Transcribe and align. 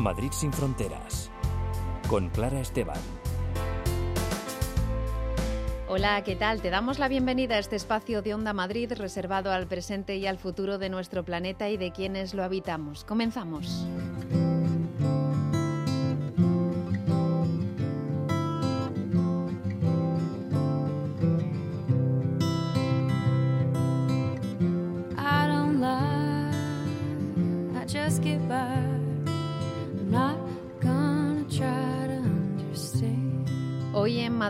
Madrid 0.00 0.32
sin 0.32 0.52
fronteras. 0.52 1.30
Con 2.08 2.28
Clara 2.30 2.60
Esteban. 2.60 2.98
Hola, 5.88 6.22
¿qué 6.22 6.36
tal? 6.36 6.60
Te 6.62 6.70
damos 6.70 6.98
la 6.98 7.08
bienvenida 7.08 7.56
a 7.56 7.58
este 7.58 7.76
espacio 7.76 8.22
de 8.22 8.32
Onda 8.32 8.52
Madrid 8.52 8.92
reservado 8.96 9.52
al 9.52 9.66
presente 9.66 10.16
y 10.16 10.26
al 10.26 10.38
futuro 10.38 10.78
de 10.78 10.88
nuestro 10.88 11.24
planeta 11.24 11.68
y 11.68 11.76
de 11.76 11.90
quienes 11.90 12.32
lo 12.32 12.44
habitamos. 12.44 13.04
Comenzamos. 13.04 13.86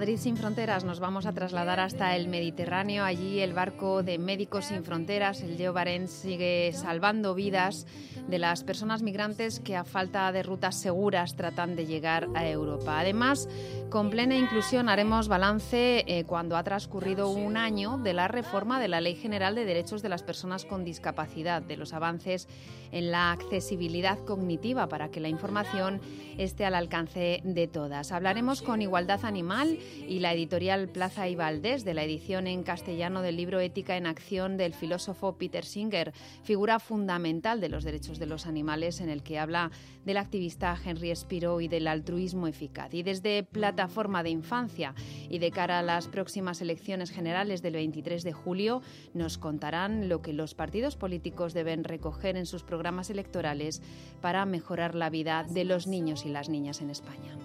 Madrid 0.00 0.16
sin 0.16 0.38
Fronteras 0.38 0.82
nos 0.82 0.98
vamos 0.98 1.26
a 1.26 1.32
trasladar 1.34 1.78
hasta 1.78 2.16
el 2.16 2.26
Mediterráneo. 2.26 3.04
Allí 3.04 3.40
el 3.40 3.52
barco 3.52 4.02
de 4.02 4.16
Médicos 4.16 4.64
sin 4.64 4.82
Fronteras, 4.82 5.42
el 5.42 5.58
Leo 5.58 5.74
Barents, 5.74 6.10
sigue 6.10 6.72
salvando 6.72 7.34
vidas 7.34 7.86
de 8.26 8.38
las 8.38 8.64
personas 8.64 9.02
migrantes 9.02 9.60
que 9.60 9.76
a 9.76 9.84
falta 9.84 10.32
de 10.32 10.42
rutas 10.42 10.80
seguras 10.80 11.36
tratan 11.36 11.76
de 11.76 11.84
llegar 11.84 12.28
a 12.34 12.48
Europa. 12.48 12.98
Además, 12.98 13.46
con 13.90 14.08
plena 14.08 14.38
inclusión 14.38 14.88
haremos 14.88 15.28
balance 15.28 16.04
eh, 16.06 16.24
cuando 16.24 16.56
ha 16.56 16.64
transcurrido 16.64 17.28
un 17.28 17.58
año 17.58 17.98
de 17.98 18.14
la 18.14 18.26
reforma 18.26 18.80
de 18.80 18.88
la 18.88 19.02
Ley 19.02 19.16
General 19.16 19.54
de 19.54 19.66
Derechos 19.66 20.00
de 20.00 20.08
las 20.08 20.22
Personas 20.22 20.64
con 20.64 20.82
Discapacidad, 20.82 21.60
de 21.60 21.76
los 21.76 21.92
avances 21.92 22.48
en 22.92 23.10
la 23.10 23.32
accesibilidad 23.32 24.18
cognitiva 24.24 24.88
para 24.88 25.10
que 25.10 25.20
la 25.20 25.28
información 25.28 26.00
esté 26.38 26.64
al 26.64 26.74
alcance 26.74 27.40
de 27.44 27.66
todas. 27.66 28.12
Hablaremos 28.12 28.62
con 28.62 28.80
Igualdad 28.80 29.24
Animal 29.24 29.78
y 30.08 30.20
la 30.20 30.32
editorial 30.32 30.88
Plaza 30.88 31.28
y 31.28 31.36
Valdés 31.36 31.84
de 31.84 31.94
la 31.94 32.04
edición 32.04 32.46
en 32.46 32.62
castellano 32.62 33.22
del 33.22 33.36
libro 33.36 33.60
Ética 33.60 33.96
en 33.96 34.06
Acción 34.06 34.56
del 34.56 34.74
filósofo 34.74 35.36
Peter 35.36 35.64
Singer, 35.64 36.12
figura 36.42 36.78
fundamental 36.78 37.60
de 37.60 37.68
los 37.68 37.84
derechos 37.84 38.18
de 38.18 38.26
los 38.26 38.46
animales 38.46 39.00
en 39.00 39.08
el 39.08 39.22
que 39.22 39.38
habla 39.38 39.70
del 40.04 40.16
activista 40.16 40.76
Henry 40.84 41.14
Spiro 41.14 41.60
y 41.60 41.68
del 41.68 41.86
altruismo 41.86 42.46
eficaz. 42.46 42.94
Y 42.94 43.02
desde 43.02 43.42
Plataforma 43.42 44.22
de 44.22 44.30
Infancia 44.30 44.94
y 45.28 45.38
de 45.38 45.50
cara 45.50 45.78
a 45.78 45.82
las 45.82 46.08
próximas 46.08 46.60
elecciones 46.60 47.10
generales 47.10 47.62
del 47.62 47.74
23 47.74 48.22
de 48.22 48.32
julio, 48.32 48.82
nos 49.14 49.38
contarán 49.38 50.08
lo 50.08 50.22
que 50.22 50.32
los 50.32 50.54
partidos 50.54 50.96
políticos 50.96 51.54
deben 51.54 51.84
recoger 51.84 52.36
en 52.36 52.46
sus 52.46 52.62
programas 52.62 53.10
electorales 53.10 53.82
para 54.20 54.44
mejorar 54.46 54.94
la 54.94 55.10
vida 55.10 55.44
de 55.48 55.64
los 55.64 55.86
niños 55.86 56.24
y 56.24 56.30
las 56.30 56.48
niñas 56.48 56.80
en 56.80 56.90
España. 56.90 57.36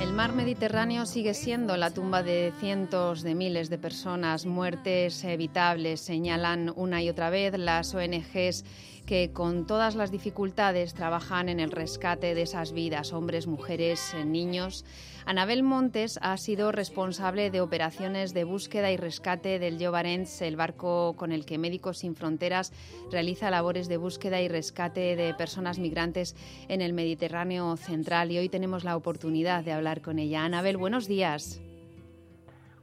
El 0.00 0.12
mar 0.12 0.34
Mediterráneo 0.34 1.06
sigue 1.06 1.32
siendo 1.32 1.78
la 1.78 1.90
tumba 1.90 2.22
de 2.22 2.52
cientos 2.60 3.22
de 3.22 3.34
miles 3.34 3.70
de 3.70 3.78
personas, 3.78 4.44
muertes 4.44 5.24
evitables, 5.24 6.00
señalan 6.00 6.70
una 6.76 7.02
y 7.02 7.08
otra 7.08 7.30
vez 7.30 7.56
las 7.58 7.94
ONGs 7.94 8.64
que 9.06 9.32
con 9.32 9.66
todas 9.66 9.94
las 9.94 10.10
dificultades 10.10 10.92
trabajan 10.92 11.48
en 11.48 11.60
el 11.60 11.70
rescate 11.70 12.34
de 12.34 12.42
esas 12.42 12.72
vidas, 12.72 13.12
hombres, 13.12 13.46
mujeres, 13.46 14.14
niños. 14.26 14.84
Anabel 15.24 15.62
Montes 15.62 16.18
ha 16.22 16.36
sido 16.36 16.72
responsable 16.72 17.50
de 17.50 17.60
operaciones 17.60 18.34
de 18.34 18.44
búsqueda 18.44 18.90
y 18.90 18.96
rescate 18.96 19.58
del 19.58 19.78
Llobarens, 19.78 20.42
el 20.42 20.56
barco 20.56 21.14
con 21.16 21.32
el 21.32 21.46
que 21.46 21.58
Médicos 21.58 21.98
Sin 21.98 22.14
Fronteras 22.14 22.72
realiza 23.10 23.50
labores 23.50 23.88
de 23.88 23.96
búsqueda 23.96 24.40
y 24.40 24.48
rescate 24.48 25.16
de 25.16 25.34
personas 25.34 25.78
migrantes 25.78 26.36
en 26.68 26.80
el 26.82 26.92
Mediterráneo 26.92 27.76
central. 27.76 28.30
Y 28.32 28.38
hoy 28.38 28.48
tenemos 28.48 28.84
la 28.84 28.96
oportunidad 28.96 29.64
de 29.64 29.72
hablar 29.72 30.02
con 30.02 30.18
ella. 30.18 30.44
Anabel, 30.44 30.76
buenos 30.76 31.06
días. 31.06 31.60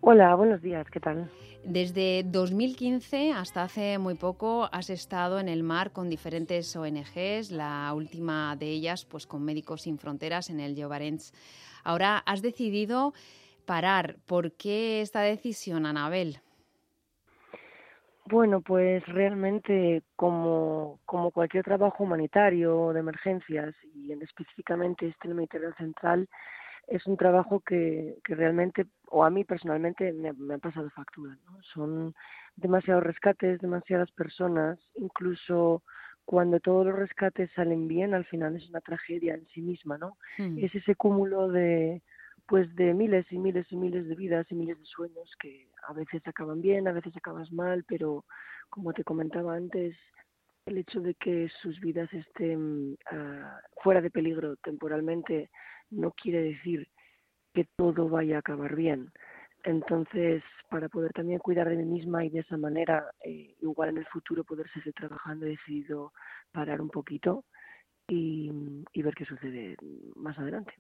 Hola, 0.02 0.36
buenos 0.36 0.62
días, 0.62 0.90
¿qué 0.90 1.00
tal? 1.00 1.30
Desde 1.66 2.24
2015 2.24 3.32
hasta 3.32 3.64
hace 3.64 3.98
muy 3.98 4.16
poco 4.16 4.68
has 4.74 4.90
estado 4.90 5.40
en 5.40 5.48
el 5.48 5.64
mar 5.64 5.92
con 5.94 6.10
diferentes 6.10 6.76
ONGs, 6.76 7.52
la 7.52 7.94
última 7.96 8.58
de 8.58 8.66
ellas 8.66 9.06
pues 9.06 9.26
con 9.26 9.46
Médicos 9.46 9.84
Sin 9.84 9.98
Fronteras 9.98 10.50
en 10.50 10.60
el 10.60 10.76
Llobarens. 10.76 11.34
Ahora 11.86 12.18
has 12.18 12.42
decidido 12.42 13.14
parar. 13.66 14.18
¿Por 14.26 14.52
qué 14.52 15.00
esta 15.00 15.22
decisión, 15.22 15.86
Anabel? 15.86 16.40
Bueno, 18.26 18.60
pues 18.60 19.06
realmente 19.06 20.04
como, 20.18 21.00
como 21.06 21.32
cualquier 21.32 21.64
trabajo 21.64 22.04
humanitario 22.04 22.92
de 22.92 23.00
emergencias 23.00 23.74
y 23.96 24.12
específicamente 24.12 25.08
este 25.08 25.28
en 25.28 25.32
el 25.32 25.36
Mediterráneo 25.36 25.76
Central, 25.78 26.28
es 26.88 27.06
un 27.06 27.18
trabajo 27.18 27.62
que, 27.62 28.18
que 28.24 28.36
realmente, 28.36 28.86
o 29.10 29.24
a 29.24 29.30
mí 29.30 29.44
personalmente, 29.44 30.12
me, 30.14 30.34
me 30.34 30.56
ha 30.56 30.60
pasado 30.60 30.90
factura. 30.90 31.38
¿no? 31.46 31.62
Son 31.74 32.14
demasiados 32.56 33.04
rescates, 33.04 33.60
demasiadas 33.60 34.12
personas, 34.12 34.80
incluso 34.96 35.84
cuando 36.26 36.60
todos 36.60 36.86
los 36.86 36.96
rescates 36.96 37.50
salen 37.56 37.88
bien, 37.88 38.14
al 38.14 38.26
final 38.26 38.56
es 38.56 38.70
una 38.70 38.82
tragedia 38.82 39.34
en 39.34 39.46
sí 39.48 39.62
misma, 39.62 39.98
¿no? 39.98 40.18
Hmm. 40.38 40.58
Es 40.58 40.74
ese 40.74 40.96
cúmulo 40.96 41.50
de 41.50 42.02
pues 42.48 42.74
de 42.76 42.94
miles 42.94 43.26
y 43.32 43.38
miles 43.38 43.66
y 43.72 43.78
miles 43.78 44.08
de 44.08 44.16
vidas 44.16 44.46
y 44.50 44.56
miles 44.56 44.78
de 44.78 44.86
sueños 44.86 45.34
que 45.40 45.70
a 45.88 45.94
veces 45.94 46.22
acaban 46.28 46.62
bien, 46.62 46.88
a 46.88 46.92
veces 46.92 47.16
acabas 47.16 47.52
mal, 47.54 47.86
pero 47.88 48.26
como 48.70 48.92
te 48.92 49.06
comentaba 49.06 49.56
antes, 49.56 49.96
el 50.66 50.78
hecho 50.78 51.00
de 51.00 51.16
que 51.16 51.50
sus 51.62 51.80
vidas 51.80 52.12
estén 52.14 52.98
uh, 53.12 53.82
fuera 53.82 54.02
de 54.02 54.12
peligro 54.12 54.58
temporalmente 54.58 55.50
no 55.92 56.12
quiere 56.12 56.42
decir 56.42 56.88
que 57.54 57.66
todo 57.76 58.10
vaya 58.10 58.38
a 58.38 58.40
acabar 58.40 58.76
bien. 58.76 59.12
Entonces, 59.64 60.44
para 60.70 60.90
poder 60.90 61.12
también 61.14 61.40
cuidar 61.40 61.70
de 61.70 61.78
mí 61.78 61.86
misma 61.86 62.26
y 62.26 62.30
de 62.30 62.40
esa 62.40 62.58
manera, 62.58 63.12
eh, 63.24 63.56
igual 63.62 63.90
en 63.90 64.00
el 64.00 64.06
futuro 64.08 64.44
poder 64.44 64.70
seguir 64.72 64.94
trabajando, 64.94 65.46
he 65.46 65.50
decidido 65.50 66.12
parar 66.52 66.82
un 66.82 66.90
poquito 66.90 67.46
y, 68.08 68.52
y 68.92 69.02
ver 69.02 69.14
qué 69.16 69.26
sucede 69.26 69.78
más 70.16 70.38
adelante. 70.38 70.74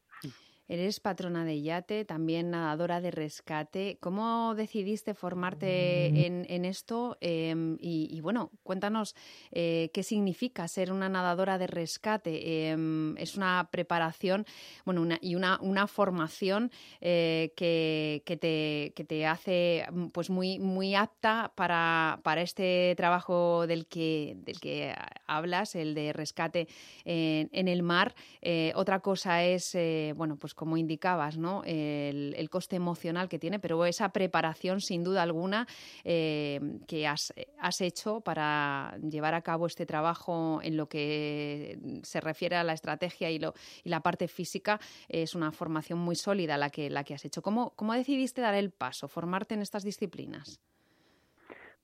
Eres 0.69 1.01
patrona 1.01 1.43
de 1.43 1.61
yate, 1.61 2.05
también 2.05 2.51
nadadora 2.51 3.01
de 3.01 3.11
rescate. 3.11 3.97
¿Cómo 3.99 4.55
decidiste 4.55 5.13
formarte 5.13 6.09
mm. 6.11 6.45
en, 6.47 6.65
esto? 6.65 7.17
Em, 7.19 7.77
y, 7.81 8.21
bueno, 8.21 8.49
cuéntanos 8.63 9.13
eh, 9.51 9.91
qué 9.93 10.03
significa 10.03 10.65
ser 10.69 10.93
una 10.93 11.09
nadadora 11.09 11.57
de 11.57 11.67
rescate. 11.67 12.69
Em, 12.69 13.17
es 13.17 13.35
una 13.35 13.67
preparación 13.71 14.45
bueno, 14.85 15.01
una, 15.01 15.19
y 15.21 15.35
una, 15.35 15.59
una 15.61 15.85
formación 15.85 16.71
eh, 17.01 17.51
que, 17.57 18.23
que, 18.25 18.37
te, 18.37 18.93
que, 18.95 19.03
te, 19.03 19.27
hace 19.27 19.85
pues 20.13 20.29
muy, 20.29 20.59
muy 20.59 20.95
apta 20.95 21.51
para, 21.55 22.21
para 22.23 22.41
este 22.41 22.93
trabajo 22.95 23.67
del 23.67 23.85
que, 23.85 24.37
del 24.37 24.61
que 24.61 24.95
hablas, 25.27 25.75
el 25.75 25.93
de 25.93 26.13
rescate 26.13 26.69
en, 27.03 27.49
en 27.51 27.67
el 27.67 27.83
mar. 27.83 28.15
Eh, 28.41 28.71
otra 28.75 29.01
cosa 29.01 29.43
es, 29.43 29.75
bueno, 30.13 30.37
pues 30.37 30.53
como 30.53 30.77
indicabas, 30.77 31.37
¿no? 31.37 31.61
El, 31.65 32.49
coste 32.49 32.75
emocional 32.75 33.29
que 33.29 33.39
tiene, 33.39 33.59
pero 33.59 33.83
esa 33.85 34.09
preparación, 34.09 34.79
sin 34.79 35.03
duda 35.03 35.23
alguna, 35.23 35.65
eh, 36.03 36.59
que 36.87 37.07
has, 37.07 37.33
hecho 37.79 38.21
para 38.21 38.95
llevar 39.01 39.33
a 39.33 39.41
cabo 39.41 39.65
este 39.65 39.85
trabajo 39.85 40.59
en 40.61 40.77
lo 40.77 40.87
que 40.87 41.79
se 42.03 42.21
refiere 42.21 42.55
a 42.55 42.63
la 42.63 42.73
estrategia 42.73 43.31
y, 43.31 43.39
lo, 43.39 43.53
y 43.83 43.89
la 43.89 44.01
parte 44.01 44.27
física, 44.27 44.79
es 45.09 45.33
una 45.33 45.51
formación 45.51 45.97
muy 45.97 46.15
sólida 46.15 46.57
la 46.57 46.69
que, 46.69 46.89
la 46.89 47.03
que 47.03 47.15
has 47.15 47.25
hecho. 47.25 47.41
¿Cómo, 47.41 47.71
¿Cómo 47.75 47.93
decidiste 47.93 48.41
dar 48.41 48.53
el 48.53 48.71
paso, 48.71 49.07
formarte 49.07 49.55
en 49.55 49.61
estas 49.61 49.83
disciplinas? 49.83 50.61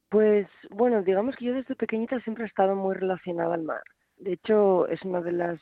Pues 0.09 0.47
bueno, 0.71 1.03
digamos 1.03 1.35
que 1.35 1.45
yo 1.45 1.53
desde 1.53 1.75
pequeñita 1.75 2.19
siempre 2.21 2.43
he 2.43 2.47
estado 2.47 2.75
muy 2.75 2.95
relacionada 2.95 3.53
al 3.53 3.63
mar. 3.63 3.83
De 4.17 4.33
hecho, 4.33 4.87
es 4.87 5.01
una 5.03 5.21
de 5.21 5.31
las 5.31 5.59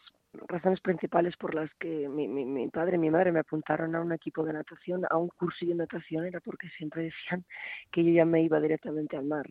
razones 0.47 0.79
principales 0.81 1.35
por 1.37 1.55
las 1.55 1.73
que 1.75 2.07
mi, 2.09 2.27
mi, 2.27 2.45
mi, 2.45 2.67
padre 2.69 2.95
y 2.95 2.99
mi 2.99 3.09
madre 3.09 3.31
me 3.31 3.39
apuntaron 3.39 3.95
a 3.95 4.01
un 4.01 4.11
equipo 4.11 4.43
de 4.43 4.53
natación, 4.53 5.03
a 5.09 5.17
un 5.17 5.29
curso 5.29 5.65
de 5.65 5.75
natación, 5.75 6.25
era 6.25 6.39
porque 6.39 6.69
siempre 6.69 7.03
decían 7.03 7.45
que 7.91 8.03
yo 8.03 8.11
ya 8.11 8.25
me 8.25 8.41
iba 8.41 8.59
directamente 8.59 9.17
al 9.17 9.25
mar. 9.25 9.47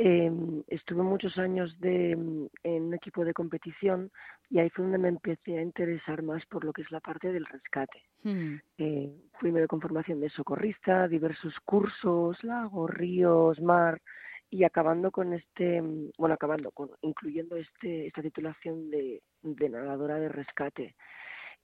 Eh, 0.00 0.30
estuve 0.68 1.02
muchos 1.02 1.36
años 1.38 1.76
de, 1.80 2.12
en 2.12 2.82
un 2.82 2.94
equipo 2.94 3.24
de 3.24 3.34
competición 3.34 4.12
y 4.48 4.60
ahí 4.60 4.70
fue 4.70 4.84
donde 4.84 4.98
me 4.98 5.08
empecé 5.08 5.58
a 5.58 5.62
interesar 5.62 6.22
más 6.22 6.46
por 6.46 6.64
lo 6.64 6.72
que 6.72 6.82
es 6.82 6.90
la 6.92 7.00
parte 7.00 7.32
del 7.32 7.44
rescate. 7.44 8.04
Hmm. 8.22 8.58
Eh, 8.78 9.10
primero 9.40 9.66
con 9.66 9.80
formación 9.80 10.20
de 10.20 10.30
socorrista, 10.30 11.08
diversos 11.08 11.52
cursos, 11.64 12.42
lagos, 12.44 12.90
ríos, 12.90 13.60
mar, 13.60 14.00
y 14.50 14.64
acabando 14.64 15.10
con 15.10 15.34
este, 15.34 15.80
bueno, 16.16 16.34
acabando 16.34 16.70
con, 16.70 16.90
incluyendo 17.02 17.56
este, 17.56 18.06
esta 18.06 18.22
titulación 18.22 18.90
de, 18.90 19.22
de 19.42 19.68
nadadora 19.68 20.18
de 20.18 20.28
rescate. 20.28 20.94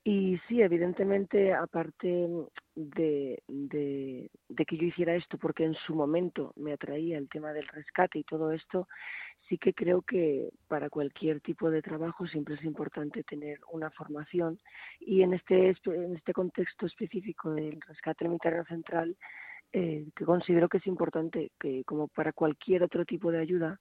Y 0.06 0.38
sí, 0.46 0.60
evidentemente, 0.60 1.54
aparte 1.54 2.28
de, 2.75 3.42
de, 3.48 4.31
que 4.66 4.76
yo 4.76 4.84
hiciera 4.84 5.14
esto, 5.14 5.38
porque 5.38 5.64
en 5.64 5.75
su 5.75 5.94
momento 5.94 6.52
me 6.56 6.75
atraía 6.75 7.16
el 7.16 7.31
tema 7.31 7.54
del 7.54 7.66
rescate 7.69 8.19
y 8.19 8.25
todo 8.25 8.52
esto, 8.52 8.86
sí 9.48 9.56
que 9.56 9.72
creo 9.72 10.02
que 10.02 10.50
para 10.69 10.90
cualquier 10.90 11.40
tipo 11.40 11.70
de 11.70 11.81
trabajo 11.81 12.26
siempre 12.26 12.56
es 12.56 12.64
importante 12.64 13.22
tener 13.25 13.60
una 13.72 13.90
formación 13.90 14.58
y 15.00 15.22
en 15.22 15.32
este, 15.32 15.75
en 15.86 16.16
este 16.16 16.34
contexto 16.34 16.84
específico 16.84 17.52
del 17.52 17.81
rescate 17.81 18.28
mediterráneo 18.28 18.66
central, 18.66 19.16
eh, 19.76 20.06
que 20.15 20.25
considero 20.25 20.69
que 20.69 20.79
es 20.79 20.87
importante 20.87 21.50
que 21.59 21.82
como 21.82 22.06
para 22.06 22.32
cualquier 22.32 22.85
otro 22.85 23.05
tipo 23.05 23.32
de 23.32 23.41
ayuda, 23.41 23.81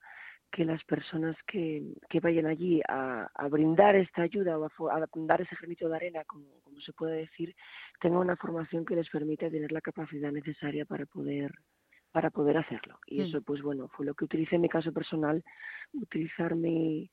que 0.51 0.65
las 0.65 0.83
personas 0.85 1.35
que, 1.45 1.83
que 2.09 2.19
vayan 2.19 2.47
allí 2.47 2.81
a, 2.87 3.29
a, 3.31 3.47
brindar 3.47 3.95
esta 3.95 4.23
ayuda 4.23 4.57
o 4.57 4.65
a, 4.65 4.95
a, 4.97 5.07
dar 5.13 5.41
ese 5.41 5.55
granito 5.55 5.87
de 5.87 5.95
arena, 5.95 6.23
como, 6.25 6.45
como 6.63 6.81
se 6.81 6.93
puede 6.93 7.17
decir, 7.17 7.55
tengan 8.01 8.21
una 8.21 8.35
formación 8.35 8.85
que 8.85 8.95
les 8.95 9.07
permita 9.07 9.51
tener 9.51 9.71
la 9.71 9.81
capacidad 9.81 10.31
necesaria 10.31 10.83
para 10.85 11.05
poder 11.05 11.51
para 12.11 12.31
poder 12.31 12.57
hacerlo. 12.57 12.97
Y 13.05 13.19
mm. 13.19 13.25
eso, 13.25 13.41
pues 13.43 13.61
bueno, 13.61 13.87
fue 13.89 14.07
lo 14.07 14.15
que 14.15 14.25
utilicé 14.25 14.55
en 14.55 14.61
mi 14.61 14.69
caso 14.69 14.91
personal, 14.91 15.43
utilizar 15.93 16.55
mi 16.55 17.07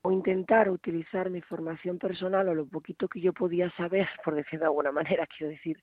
o 0.00 0.12
intentar 0.12 0.70
utilizar 0.70 1.28
mi 1.28 1.42
formación 1.42 1.98
personal 1.98 2.48
o 2.48 2.54
lo 2.54 2.66
poquito 2.66 3.06
que 3.06 3.20
yo 3.20 3.34
podía 3.34 3.70
saber, 3.72 4.06
por 4.24 4.34
decirlo 4.34 4.60
de 4.60 4.66
alguna 4.66 4.92
manera, 4.92 5.26
quiero 5.26 5.50
decir, 5.50 5.82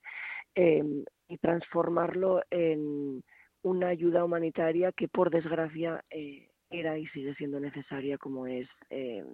eh, 0.54 0.84
y 1.32 1.38
transformarlo 1.38 2.42
en 2.50 3.24
una 3.62 3.88
ayuda 3.88 4.22
humanitaria 4.22 4.92
que, 4.92 5.08
por 5.08 5.30
desgracia, 5.30 6.04
eh, 6.10 6.50
era 6.68 6.98
y 6.98 7.06
sigue 7.06 7.34
siendo 7.36 7.58
necesaria 7.58 8.18
como 8.18 8.46
es 8.46 8.68
eh, 8.90 9.24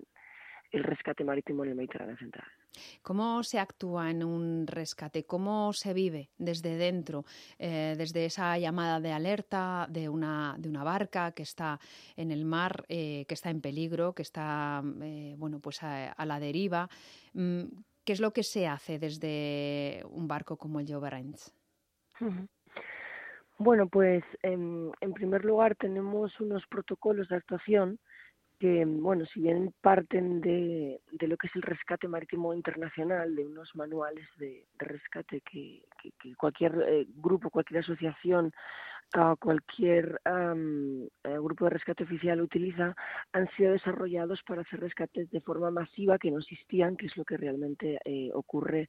el 0.70 0.84
rescate 0.84 1.24
marítimo 1.24 1.64
en 1.64 1.70
el 1.70 1.76
Mediterráneo 1.76 2.16
Central. 2.18 2.46
¿Cómo 3.02 3.42
se 3.42 3.58
actúa 3.58 4.10
en 4.10 4.22
un 4.22 4.68
rescate? 4.68 5.24
¿Cómo 5.24 5.72
se 5.72 5.92
vive 5.92 6.30
desde 6.38 6.76
dentro, 6.76 7.24
eh, 7.58 7.96
desde 7.98 8.26
esa 8.26 8.56
llamada 8.58 9.00
de 9.00 9.10
alerta 9.10 9.88
de 9.90 10.08
una, 10.08 10.54
de 10.56 10.68
una 10.68 10.84
barca 10.84 11.32
que 11.32 11.42
está 11.42 11.80
en 12.16 12.30
el 12.30 12.44
mar, 12.44 12.84
que 12.86 13.26
está 13.28 13.50
en 13.50 13.60
peligro, 13.60 14.14
que 14.14 14.22
está 14.22 14.82
bueno, 15.36 15.58
pues 15.58 15.82
a, 15.82 16.24
la 16.24 16.38
deriva? 16.38 16.88
Mm, 17.32 17.64
¿Qué 18.04 18.12
es 18.12 18.20
lo 18.20 18.32
que 18.32 18.44
se 18.44 18.68
hace 18.68 18.98
desde 19.00 20.04
un 20.10 20.28
barco 20.28 20.56
como 20.56 20.78
el 20.78 20.86
Jobarens? 20.86 21.57
Bueno, 23.58 23.88
pues 23.88 24.22
en, 24.42 24.92
en, 25.00 25.12
primer 25.14 25.44
lugar 25.44 25.74
tenemos 25.74 26.38
unos 26.40 26.64
protocolos 26.68 27.28
de 27.28 27.36
actuación 27.36 27.98
que, 28.58 28.84
bueno, 28.84 29.24
si 29.26 29.40
bien 29.40 29.72
parten 29.80 30.40
de, 30.40 31.00
de 31.12 31.28
lo 31.28 31.36
que 31.36 31.46
es 31.46 31.56
el 31.56 31.62
rescate 31.62 32.08
marítimo 32.08 32.52
internacional, 32.52 33.34
de 33.34 33.46
unos 33.46 33.74
manuales 33.74 34.26
de, 34.38 34.66
rescate 34.78 35.40
que, 35.42 35.82
que, 36.02 36.34
cualquier 36.36 36.84
eh, 36.88 37.06
grupo, 37.16 37.50
cualquier 37.50 37.80
asociación, 37.80 38.52
uh, 39.16 39.36
cualquier 39.36 40.20
um, 40.26 41.06
grupo 41.42 41.64
de 41.64 41.70
rescate 41.70 42.04
oficial 42.04 42.40
utiliza, 42.40 42.94
han 43.32 43.48
sido 43.56 43.72
desarrollados 43.72 44.42
para 44.42 44.62
hacer 44.62 44.80
rescates 44.80 45.30
de 45.30 45.40
forma 45.40 45.70
masiva 45.70 46.18
que 46.18 46.30
no 46.30 46.38
existían, 46.38 46.96
que 46.96 47.06
es 47.06 47.16
lo 47.16 47.24
que 47.24 47.36
realmente 47.36 47.98
eh, 48.04 48.30
ocurre 48.34 48.88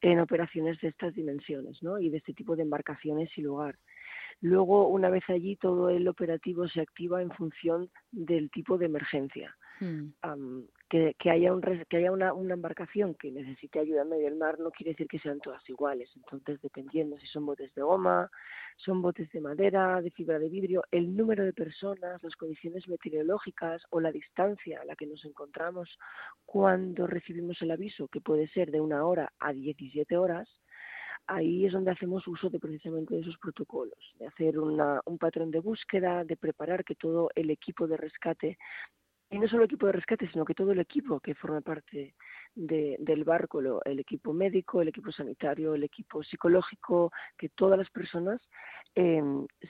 en 0.00 0.20
operaciones 0.20 0.80
de 0.80 0.88
estas 0.88 1.14
dimensiones, 1.14 1.82
¿no? 1.82 1.98
Y 1.98 2.08
de 2.10 2.18
este 2.18 2.32
tipo 2.32 2.54
de 2.54 2.62
embarcaciones 2.62 3.30
y 3.36 3.42
lugar. 3.42 3.76
Luego, 4.40 4.88
una 4.88 5.10
vez 5.10 5.24
allí, 5.28 5.56
todo 5.56 5.88
el 5.90 6.06
operativo 6.06 6.68
se 6.68 6.80
activa 6.80 7.20
en 7.22 7.30
función 7.32 7.90
del 8.12 8.50
tipo 8.50 8.78
de 8.78 8.86
emergencia. 8.86 9.56
Que, 10.90 11.14
que, 11.16 11.30
haya, 11.30 11.52
un, 11.52 11.60
que 11.60 11.96
haya 11.98 12.10
una, 12.10 12.32
una, 12.32 12.54
embarcación 12.54 13.14
que 13.14 13.30
necesite 13.30 13.78
ayuda 13.78 14.02
en 14.02 14.08
medio 14.08 14.24
del 14.24 14.34
mar 14.34 14.58
no 14.58 14.72
quiere 14.72 14.90
decir 14.90 15.06
que 15.06 15.20
sean 15.20 15.38
todas 15.38 15.62
iguales. 15.68 16.10
Entonces, 16.16 16.60
dependiendo 16.60 17.16
si 17.18 17.28
son 17.28 17.46
botes 17.46 17.72
de 17.74 17.82
goma, 17.82 18.28
son 18.76 19.02
botes 19.02 19.30
de 19.30 19.40
madera, 19.40 20.00
de 20.02 20.10
fibra 20.10 20.38
de 20.40 20.48
vidrio, 20.48 20.82
el 20.90 21.16
número 21.16 21.44
de 21.44 21.52
personas, 21.52 22.20
las 22.22 22.34
condiciones 22.34 22.88
meteorológicas 22.88 23.82
o 23.90 24.00
la 24.00 24.10
distancia 24.10 24.80
a 24.80 24.84
la 24.84 24.96
que 24.96 25.06
nos 25.06 25.24
encontramos 25.24 25.96
cuando 26.44 27.06
recibimos 27.06 27.60
el 27.62 27.70
aviso, 27.70 28.08
que 28.08 28.20
puede 28.20 28.48
ser 28.48 28.72
de 28.72 28.80
una 28.80 29.04
hora 29.04 29.32
a 29.38 29.52
17 29.52 30.16
horas, 30.16 30.48
ahí 31.28 31.66
es 31.66 31.72
donde 31.72 31.90
hacemos 31.90 32.26
uso 32.26 32.50
de 32.50 32.58
precisamente 32.58 33.14
de 33.14 33.20
esos 33.20 33.38
protocolos, 33.38 34.14
de 34.18 34.26
hacer 34.26 34.58
una, 34.58 35.00
un 35.04 35.18
patrón 35.18 35.50
de 35.50 35.60
búsqueda, 35.60 36.24
de 36.24 36.36
preparar 36.36 36.84
que 36.84 36.94
todo 36.94 37.30
el 37.34 37.50
equipo 37.50 37.86
de 37.86 37.96
rescate, 37.96 38.58
y 39.30 39.38
no 39.38 39.46
solo 39.46 39.62
el 39.62 39.66
equipo 39.66 39.86
de 39.86 39.92
rescate, 39.92 40.26
sino 40.30 40.46
que 40.46 40.54
todo 40.54 40.72
el 40.72 40.80
equipo 40.80 41.20
que 41.20 41.34
forma 41.34 41.60
parte 41.60 42.14
de, 42.54 42.96
del 42.98 43.24
barco, 43.24 43.60
el 43.84 44.00
equipo 44.00 44.32
médico, 44.32 44.80
el 44.80 44.88
equipo 44.88 45.12
sanitario, 45.12 45.74
el 45.74 45.84
equipo 45.84 46.22
psicológico, 46.22 47.12
que 47.36 47.50
todas 47.50 47.78
las 47.78 47.90
personas 47.90 48.40
eh, 48.94 49.22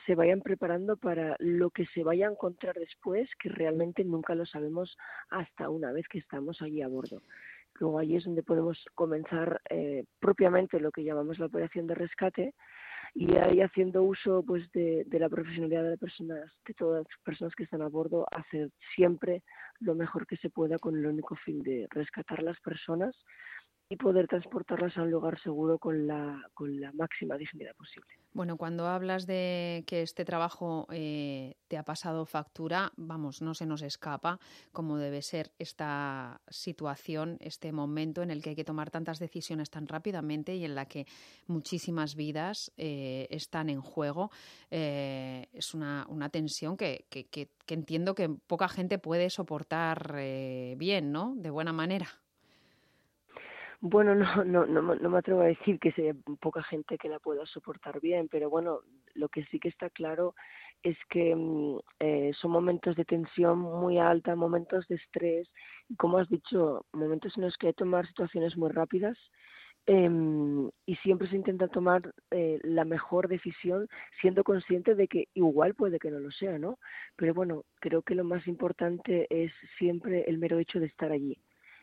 se 0.07 0.15
vayan 0.15 0.43
preparando 0.43 0.97
para 0.97 1.35
lo 1.41 1.71
que 1.71 1.87
se 1.87 2.05
vaya 2.05 2.29
a 2.29 2.31
encontrar 2.31 2.77
después, 2.77 3.29
que 3.41 3.49
realmente 3.49 4.05
nunca 4.05 4.37
lo 4.37 4.47
sabemos 4.47 4.97
hasta 5.29 5.69
una 5.69 5.91
vez 5.91 6.07
que 6.07 6.19
estamos 6.19 6.63
allí 6.63 6.81
a 6.81 6.89
bordo. 6.89 7.23
Luego 7.81 7.99
allí 7.99 8.17
es 8.17 8.25
donde 8.25 8.43
podemos 8.43 8.85
comenzar 8.95 9.61
eh, 9.71 10.05
propiamente 10.21 10.81
lo 10.81 10.91
que 10.91 11.05
llamamos 11.05 11.39
la 11.39 11.47
operación 11.47 11.87
de 11.87 11.95
rescate 11.95 12.55
y 13.15 13.37
ahí 13.37 13.61
haciendo 13.61 14.03
uso 14.03 14.43
pues 14.47 14.71
de, 14.73 15.07
la 15.11 15.29
profesionalidad 15.29 15.85
de 15.85 15.91
las 15.91 15.99
personas, 15.99 16.53
de 16.67 16.75
todas 16.75 17.05
las 17.05 17.19
personas 17.25 17.55
que 17.55 17.65
están 17.65 17.83
a 17.83 17.89
bordo, 17.89 18.27
hacer 18.31 18.71
siempre 18.95 19.43
lo 19.81 19.95
mejor 19.95 20.27
que 20.27 20.37
se 20.37 20.51
pueda 20.51 20.79
con 20.79 20.97
el 20.97 21.07
único 21.07 21.37
fin 21.37 21.63
de 21.63 21.87
rescatar 21.91 22.43
las 22.43 22.61
personas 22.61 23.17
y 23.89 23.97
poder 23.97 24.27
transportarlas 24.27 24.97
a 24.99 25.03
un 25.03 25.11
lugar 25.11 25.41
seguro 25.41 25.79
con 25.79 26.07
la, 26.07 26.43
con 26.53 26.79
la 26.79 26.93
máxima 26.93 27.39
dignidad 27.39 27.75
posible. 27.75 28.09
Bueno, 28.39 28.57
cuando 28.57 28.87
hablas 28.87 29.27
de 29.27 29.83
que 29.85 30.03
este 30.03 30.25
trabajo 30.25 30.87
eh, 30.93 31.57
te 31.67 31.77
ha 31.77 31.83
pasado 31.83 32.25
factura, 32.25 32.93
vamos, 32.97 33.43
no 33.43 33.53
se 33.53 33.67
nos 33.67 33.83
escapa 33.83 34.39
cómo 34.71 34.97
debe 34.97 35.23
ser 35.23 35.51
esta 35.59 36.41
situación, 36.49 37.39
este 37.41 37.73
momento 37.73 38.23
en 38.23 38.31
el 38.31 38.41
que 38.41 38.51
hay 38.51 38.55
que 38.55 38.63
tomar 38.63 38.93
tantas 38.93 39.19
decisiones 39.19 39.71
tan 39.71 39.89
rápidamente 39.89 40.55
y 40.55 40.65
en 40.65 40.77
la 40.77 40.87
que 40.87 41.09
muchísimas 41.49 42.15
vidas 42.15 42.71
eh, 42.77 43.27
están 43.31 43.71
en 43.71 43.81
juego. 43.81 44.31
Eh, 44.71 45.49
es 45.53 45.75
una, 45.75 46.07
una 46.09 46.29
tensión 46.29 46.77
que, 46.77 47.07
que, 47.11 47.27
que, 47.27 47.51
que, 47.67 47.75
entiendo 47.75 48.15
que 48.15 48.29
poca 48.29 48.69
gente 48.69 49.01
puede 49.01 49.31
soportar 49.31 50.15
bien, 50.77 51.11
¿no? 51.11 51.35
De 51.35 51.51
buena 51.51 51.73
manera. 51.73 52.09
Bueno, 53.81 54.15
no, 54.15 54.25
no, 54.45 54.67
no, 54.67 54.95
no 54.95 55.11
me 55.11 55.19
atrevo 55.19 55.41
a 55.43 55.47
decir 55.47 55.79
que 55.79 55.93
sea 55.93 56.13
poca 56.41 56.63
gente 56.65 56.99
que 56.99 57.09
la 57.09 57.19
pueda 57.21 57.47
soportar 57.47 58.01
bien, 58.01 58.29
pero 58.29 58.51
bueno, 58.51 58.81
lo 59.15 59.29
que 59.29 59.45
sí 59.47 59.61
que 59.61 59.69
está 59.69 59.89
claro 59.91 60.35
es 60.83 60.97
que 61.11 61.35
mm, 61.35 61.79
eh, 62.01 62.33
son 62.41 62.51
momentos 62.51 62.97
de 62.97 63.05
tensión 63.05 63.59
muy 63.61 63.99
alta, 63.99 64.35
momentos 64.37 64.87
de 64.89 64.97
estrés, 64.97 65.49
y 65.89 65.97
como 65.97 66.19
has 66.19 66.29
dicho, 66.29 66.87
momentos 66.93 67.37
en 67.37 67.45
los 67.45 67.57
que 67.57 67.69
hay 67.69 67.73
que 67.73 67.79
tomar 67.79 68.07
situaciones 68.07 68.57
muy 68.57 68.71
rápidas 68.71 69.17
eh, 69.87 70.09
y 70.87 70.97
siempre 70.97 71.29
se 71.29 71.37
intenta 71.37 71.69
tomar 71.69 72.13
eh, 72.31 72.59
la 72.63 72.85
mejor 72.85 73.29
decisión 73.29 73.89
siendo 74.21 74.45
consciente 74.45 74.95
de 74.95 75.09
que 75.09 75.29
igual 75.35 75.75
puede 75.75 75.99
que 75.99 76.11
no 76.11 76.19
lo 76.21 76.31
sea, 76.31 76.59
¿no? 76.59 76.79
Pero 77.17 77.33
bueno, 77.35 77.65
creo 77.81 78.03
que 78.03 78.15
lo 78.15 78.25
más 78.25 78.47
importante 78.47 79.27
es 79.31 79.53
siempre 79.79 80.25
el 80.29 80.39
mero 80.39 80.59
hecho 80.59 80.79
de 80.81 80.87
estar 80.87 81.11
allí 81.13 81.39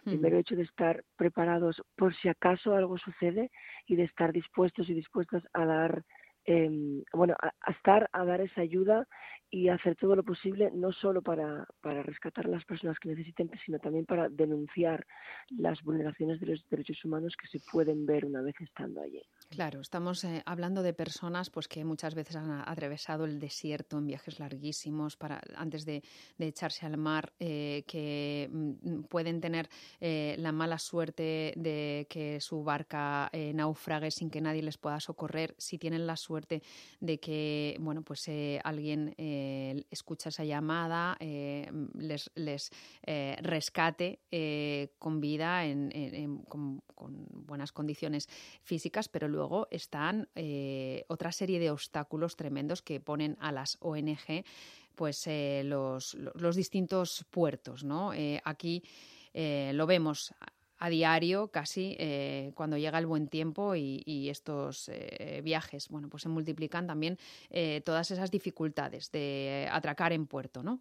el 0.06 0.20
mero 0.20 0.38
hecho 0.38 0.56
de 0.56 0.64
estar 0.64 1.04
preparados 1.18 1.82
por 1.96 2.16
si 2.16 2.30
acaso 2.30 2.76
algo 2.76 2.98
sucede 2.98 3.52
y 3.88 3.96
de 3.96 4.04
estar 4.04 4.32
dispuestos 4.32 4.90
y 4.90 4.94
dispuestas 4.94 5.44
a 5.54 5.66
dar 5.66 6.04
eh, 6.46 7.04
bueno, 7.14 7.36
a, 7.42 7.72
estar 7.72 8.08
a 8.14 8.24
dar 8.24 8.40
esa 8.42 8.62
ayuda 8.62 9.08
y 9.50 9.70
hacer 9.70 9.96
todo 9.96 10.16
lo 10.16 10.24
posible, 10.24 10.70
no 10.74 10.92
solo 10.92 11.22
para, 11.22 11.66
para 11.82 12.04
rescatar 12.04 12.46
a 12.46 12.50
las 12.50 12.66
personas 12.66 13.00
que 13.00 13.10
necesiten, 13.10 13.50
sino 13.66 13.80
también 13.80 14.06
para 14.06 14.30
denunciar 14.30 15.06
las 15.50 15.82
vulneraciones 15.82 16.40
de 16.40 16.48
los 16.48 16.70
derechos 16.70 17.04
humanos 17.04 17.36
que 17.36 17.48
se 17.48 17.60
pueden 17.72 18.06
ver 18.06 18.26
una 18.26 18.42
vez 18.42 18.56
estando 18.60 19.02
allí. 19.02 19.22
Claro, 19.50 19.80
estamos 19.80 20.24
eh, 20.24 20.42
hablando 20.46 20.82
de 20.84 20.94
personas 20.94 21.50
pues 21.50 21.68
que 21.68 21.86
muchas 21.86 22.16
veces 22.16 22.36
han 22.36 22.52
atravesado 22.52 23.26
el 23.26 23.40
desierto 23.40 23.98
en 23.98 24.08
viajes 24.08 24.40
larguísimos 24.40 25.16
para 25.16 25.40
antes 25.56 25.86
de, 25.86 26.04
echarse 26.40 26.86
al 26.86 26.98
mar, 26.98 27.32
eh, 27.40 27.84
que 27.88 28.50
mm, 28.52 29.04
pueden 29.04 29.40
tener 29.40 29.70
eh, 30.02 30.36
la 30.40 30.52
mala 30.52 30.80
suerte 30.80 31.54
de 31.56 32.08
que 32.10 32.42
su 32.42 32.64
barca 32.64 33.30
naufrague 33.54 34.12
sin 34.12 34.30
que 34.30 34.42
nadie 34.42 34.62
les 34.62 34.78
pueda 34.78 35.00
socorrer, 35.00 35.56
si 35.58 35.78
tienen 35.78 36.08
la 36.08 36.18
suerte 36.18 36.62
de 37.00 37.20
que 37.20 37.78
bueno 37.80 38.02
pues 38.02 38.30
alguien 38.64 39.14
escucha 39.90 40.30
esa 40.30 40.44
llamada, 40.44 41.18
eh, 41.20 41.72
les, 41.94 42.30
rescate 43.42 44.20
con 45.00 45.22
vida 45.22 45.66
en, 45.66 45.92
en, 45.94 46.40
con, 46.40 46.82
con, 46.94 47.26
buenas 47.30 47.72
condiciones 47.72 48.28
físicas, 48.64 49.08
pero 49.10 49.28
luego 49.28 49.45
están 49.72 50.28
otra 51.08 51.32
serie 51.32 51.60
de 51.60 51.72
obstáculos 51.72 52.36
tremendos 52.36 52.82
que 52.82 53.00
ponen 53.00 53.38
a 53.40 53.52
las 53.52 53.78
ONG 53.82 54.44
pues 54.96 55.28
los, 55.64 56.14
los, 56.14 56.56
distintos 56.56 57.26
puertos, 57.30 57.84
¿no? 57.84 58.12
aquí 58.44 58.84
lo 59.34 59.86
vemos 59.86 60.34
a 60.80 60.90
diario 60.90 61.48
casi 61.50 61.96
eh, 62.00 62.52
cuando 62.56 62.78
llega 62.78 63.00
el 63.00 63.06
buen 63.06 63.28
tiempo 63.28 63.76
y, 63.76 64.30
estos 64.30 64.90
eh, 64.90 65.42
viajes, 65.44 65.90
bueno, 65.90 66.10
pues 66.10 66.24
se 66.24 66.30
multiplican 66.30 66.88
también 66.88 67.18
todas 67.84 68.12
esas 68.12 68.32
dificultades 68.32 69.12
de 69.12 69.68
atracar 69.72 70.14
en 70.14 70.28
puerto, 70.28 70.64
¿no? 70.64 70.80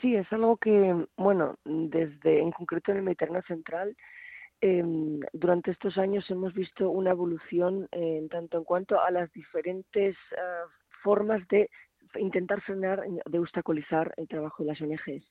Sí, 0.00 0.14
es 0.14 0.30
algo 0.32 0.56
que, 0.56 1.06
bueno, 1.16 1.56
desde 1.64 2.40
en 2.40 2.50
concreto 2.50 2.90
en 2.90 2.98
el 2.98 3.02
Mediterráneo 3.04 3.42
Central, 3.46 3.96
em, 4.62 5.20
durante 5.32 5.72
estos 5.72 5.98
años 5.98 6.30
hemos 6.30 6.54
visto 6.54 6.88
una 6.88 7.10
evolución 7.10 7.88
en 7.92 8.28
tanto 8.28 8.58
en 8.58 8.64
cuanto 8.64 9.00
a 9.00 9.10
las 9.10 9.30
diferentes 9.32 10.16
ah, 10.38 10.64
formas 11.02 11.46
de 11.48 11.68
intentar 12.18 12.60
frenar, 12.62 13.02
de 13.26 13.38
obstaculizar 13.38 14.12
el 14.16 14.28
trabajo 14.28 14.62
de 14.62 14.70
las 14.70 14.80
ONGs. 14.80 15.24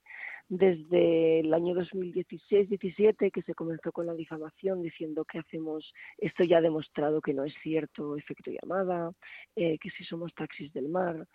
Desde 0.50 1.39
el 1.39 1.53
año 1.53 1.75
2016-17, 1.75 3.31
que 3.31 3.41
se 3.43 3.53
comenzó 3.53 3.91
con 3.91 4.05
la 4.05 4.13
difamación 4.13 4.81
diciendo 4.81 5.23
que 5.23 5.39
hacemos, 5.39 5.93
esto 6.17 6.43
ya 6.43 6.57
ha 6.57 6.61
demostrado 6.61 7.21
que 7.21 7.33
no 7.33 7.45
es 7.45 7.53
cierto, 7.63 8.17
efecto 8.17 8.51
llamada, 8.51 9.11
eh, 9.55 9.77
que 9.79 9.89
si 9.91 10.03
somos 10.03 10.33
taxis 10.33 10.73
del 10.73 10.89
mar, 10.89 11.27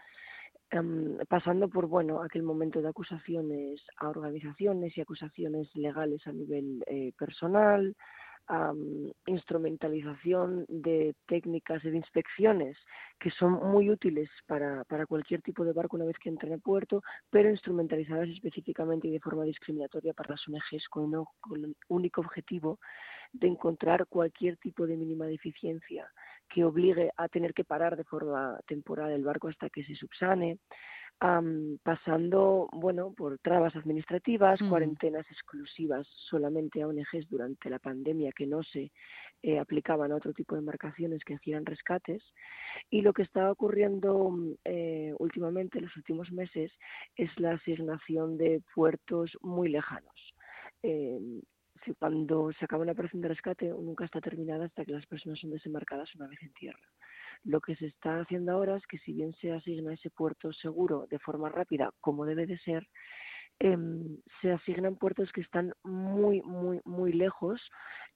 em, 0.70 1.16
pasando 1.28 1.68
por 1.68 1.87
bueno 1.87 2.23
aquel 2.23 2.42
momento 2.42 2.82
de 2.82 2.88
acusaciones 2.88 3.82
a 3.99 4.08
organizaciones 4.08 4.96
y 4.96 5.00
acusaciones 5.00 5.75
legales 5.75 6.26
a 6.26 6.32
nivel 6.32 6.82
eh, 6.87 7.12
personal, 7.18 7.94
instrumentalización 9.26 10.66
de 10.68 11.14
técnicas 11.26 11.82
de 11.82 11.96
inspecciones 11.96 12.76
que 13.18 13.30
son 13.30 13.54
muy 13.54 13.90
útiles 13.90 14.30
para, 14.46 14.85
para 14.85 15.06
cualquier 15.06 15.42
tipo 15.42 15.64
de 15.64 15.73
barco 15.73 15.96
una 15.96 16.04
vez 16.04 16.16
que 16.18 16.28
entra 16.28 16.46
en 16.46 16.54
el 16.54 16.61
puerto, 16.61 17.02
pero 17.28 17.50
instrumentalizadas 17.50 18.28
específicamente 18.28 19.08
y 19.08 19.11
de 19.11 19.20
forma 19.20 19.44
discriminatoria 19.44 20.14
para 20.14 20.30
las 20.30 20.46
ONGs 20.46 20.88
con, 20.88 21.11
con 21.40 21.64
el 21.64 21.76
único 21.88 22.20
objetivo 22.20 22.78
de 23.32 23.49
encontrar 23.49 24.06
cualquier 24.06 24.56
tipo 24.58 24.87
de 24.87 24.96
mínima 24.96 25.26
deficiencia 25.26 26.08
que 26.48 26.64
obligue 26.64 27.10
a 27.16 27.28
tener 27.28 27.52
que 27.54 27.64
parar 27.64 27.96
de 27.96 28.04
forma 28.04 28.58
temporal 28.66 29.10
el 29.10 29.24
barco 29.24 29.48
hasta 29.48 29.70
que 29.70 29.84
se 29.84 29.94
subsane, 29.94 30.58
pasando 31.82 32.68
bueno 32.72 33.12
por 33.16 33.38
trabas 33.38 33.74
administrativas, 33.74 34.60
mm. 34.60 34.68
cuarentenas 34.68 35.26
exclusivas 35.30 36.06
solamente 36.28 36.82
a 36.82 36.88
ONGs 36.88 37.28
durante 37.30 37.70
la 37.70 37.78
pandemia 37.78 38.32
que 38.32 38.46
no 38.46 38.62
se 38.62 38.92
eh, 39.42 39.58
aplicaban 39.58 40.12
a 40.12 40.16
otro 40.16 40.34
tipo 40.34 40.54
de 40.54 40.60
embarcaciones 40.60 41.24
que 41.24 41.34
hacían 41.34 41.64
rescates. 41.64 42.22
Y 42.90 43.00
lo 43.00 43.12
que 43.12 43.22
está 43.22 43.50
ocurriendo 43.50 44.36
eh, 44.64 45.14
últimamente, 45.18 45.78
en 45.78 45.84
los 45.84 45.96
últimos 45.96 46.30
meses, 46.32 46.70
es 47.16 47.30
la 47.38 47.52
asignación 47.52 48.36
de 48.36 48.62
puertos 48.74 49.38
muy 49.40 49.68
lejanos. 49.68 50.34
Eh, 50.82 51.18
cuando 51.95 52.52
se 52.59 52.64
acaba 52.64 52.83
una 52.83 52.93
operación 52.93 53.23
de 53.23 53.28
rescate 53.28 53.69
nunca 53.69 54.05
está 54.05 54.21
terminada 54.21 54.66
hasta 54.66 54.85
que 54.85 54.93
las 54.93 55.07
personas 55.07 55.38
son 55.38 55.50
desembarcadas 55.50 56.14
una 56.14 56.26
vez 56.26 56.43
en 56.43 56.52
tierra. 56.52 56.81
Lo 57.45 57.61
que 57.61 57.76
se 57.76 57.87
está 57.87 58.21
haciendo 58.21 58.52
ahora 58.52 58.76
es 58.76 58.87
que 58.87 58.99
si 58.99 59.12
bien 59.12 59.35
se 59.40 59.52
asigna 59.52 59.95
ese 59.95 60.11
puerto 60.11 60.52
seguro 60.52 61.07
de 61.11 61.19
forma 61.19 61.49
rápida, 61.49 61.93
como 62.00 62.26
debe 62.26 62.47
de 62.47 62.59
ser, 62.59 62.87
em, 63.59 64.19
se 64.43 64.52
asignan 64.52 64.97
puertos 64.97 65.31
que 65.33 65.40
están 65.40 65.73
muy, 65.83 66.43
muy, 66.43 66.81
muy 66.85 67.12
lejos, 67.12 67.61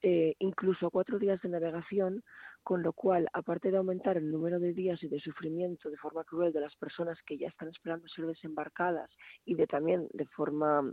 eh, 0.02 0.34
incluso 0.38 0.86
a 0.86 0.90
cuatro 0.90 1.18
días 1.18 1.40
de 1.42 1.48
navegación, 1.48 2.22
con 2.62 2.82
lo 2.82 2.92
cual, 2.92 3.28
aparte 3.32 3.70
de 3.70 3.78
aumentar 3.78 4.16
el 4.16 4.30
número 4.30 4.58
de 4.58 4.74
días 4.74 5.02
y 5.02 5.08
de 5.08 5.20
sufrimiento 5.20 5.90
de 5.90 5.96
forma 5.96 6.24
cruel 6.24 6.52
de 6.52 6.60
las 6.60 6.76
personas 6.76 7.18
que 7.26 7.38
ya 7.38 7.48
están 7.48 7.68
esperando 7.68 8.06
ser 8.08 8.26
desembarcadas 8.26 9.10
y 9.44 9.54
de 9.54 9.66
también 9.66 10.08
de 10.12 10.26
forma 10.26 10.92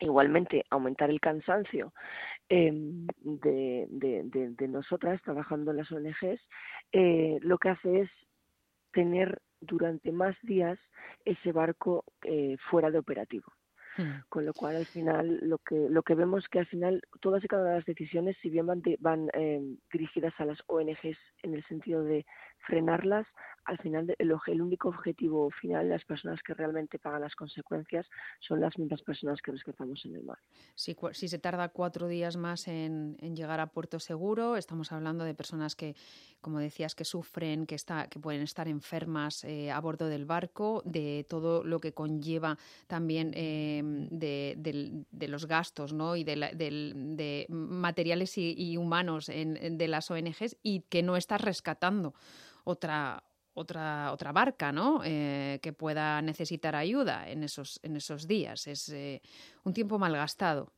igualmente 0.00 0.64
aumentar 0.70 1.10
el 1.10 1.20
cansancio 1.20 1.92
em, 2.48 3.06
de, 3.22 4.68
nosotras 4.68 5.20
trabajando 5.22 5.70
en 5.70 5.76
las 5.78 5.90
ONGs, 5.90 6.40
eh, 6.92 7.38
lo 7.40 7.58
que 7.58 7.70
hace 7.70 8.00
es 8.00 8.10
tener 8.92 9.40
durante 9.60 10.12
más 10.12 10.36
días 10.42 10.78
ese 11.24 11.52
barco 11.52 12.04
eh, 12.22 12.56
fuera 12.70 12.90
de 12.90 12.98
operativo. 12.98 13.52
Hmm. 13.96 14.20
Con 14.28 14.44
lo 14.44 14.52
cual, 14.52 14.76
al 14.76 14.86
final, 14.86 15.38
lo 15.42 15.58
que, 15.58 15.88
lo 15.88 16.02
que 16.02 16.14
vemos 16.14 16.46
que 16.48 16.58
al 16.58 16.66
final 16.66 17.02
todas 17.20 17.42
y 17.44 17.48
cada 17.48 17.62
una 17.62 17.70
de 17.72 17.76
las 17.78 17.86
decisiones, 17.86 18.36
si 18.42 18.50
bien 18.50 18.66
van, 18.66 18.82
van 19.00 19.28
em, 19.32 19.78
dirigidas 19.92 20.34
a 20.38 20.44
las 20.44 20.58
ONGs 20.66 21.18
en 21.42 21.54
el 21.54 21.64
sentido 21.66 22.02
de 22.02 22.26
frenarlas, 22.66 23.26
al 23.66 23.78
final 23.78 24.14
el, 24.18 24.34
el, 24.46 24.62
único 24.62 24.88
objetivo 24.88 25.50
final, 25.50 25.88
las 25.88 26.04
personas 26.04 26.40
que 26.42 26.54
realmente 26.54 26.98
pagan 26.98 27.20
las 27.20 27.34
consecuencias, 27.34 28.06
son 28.40 28.60
las 28.60 28.78
mismas 28.78 29.02
personas 29.02 29.40
que 29.42 29.50
rescatamos 29.50 30.04
en 30.04 30.14
el 30.14 30.22
mar. 30.22 30.38
Si, 30.74 30.96
si 31.12 31.28
se 31.28 31.38
tarda 31.38 31.68
cuatro 31.70 32.06
días 32.06 32.36
más 32.36 32.68
en, 32.68 33.16
llegar 33.34 33.60
a 33.60 33.66
puerto 33.66 33.98
seguro, 33.98 34.56
estamos 34.56 34.92
hablando 34.92 35.24
de 35.24 35.34
personas 35.34 35.74
que, 35.74 35.96
como 36.40 36.60
decías, 36.60 36.94
que 36.94 37.04
sufren, 37.04 37.66
que, 37.66 37.74
está, 37.74 38.08
que 38.08 38.20
pueden 38.20 38.42
estar 38.42 38.68
enfermas 38.68 39.44
eh, 39.44 39.70
a 39.72 39.80
bordo 39.80 40.08
del 40.08 40.26
barco, 40.26 40.82
de 40.84 41.26
todo 41.28 41.64
lo 41.64 41.80
que 41.80 41.92
conlleva 41.92 42.56
también 42.86 43.32
eh, 43.34 43.82
de, 44.10 45.28
los 45.28 45.46
gastos 45.46 45.92
¿no? 45.92 46.16
y 46.16 46.24
de, 46.24 47.46
materiales 47.48 48.38
y, 48.38 48.76
humanos 48.76 49.26
de 49.26 49.88
las 49.88 50.10
ONGs 50.10 50.56
y 50.62 50.80
que 50.80 51.02
no 51.02 51.16
estás 51.16 51.40
rescatando 51.40 52.14
otra, 52.64 53.22
otra, 53.54 54.12
otra 54.12 54.32
barca, 54.32 54.70
¿no? 54.70 55.00
Eh, 55.04 55.58
que 55.62 55.72
pueda 55.72 56.20
necesitar 56.20 56.76
ayuda 56.76 57.28
en 57.28 57.42
esos, 57.42 57.80
en 57.82 57.96
esos 57.96 58.26
días. 58.26 58.66
Es 58.66 58.88
eh, 58.90 59.22
un 59.64 59.72
tiempo 59.72 59.98
malgastado. 59.98 60.72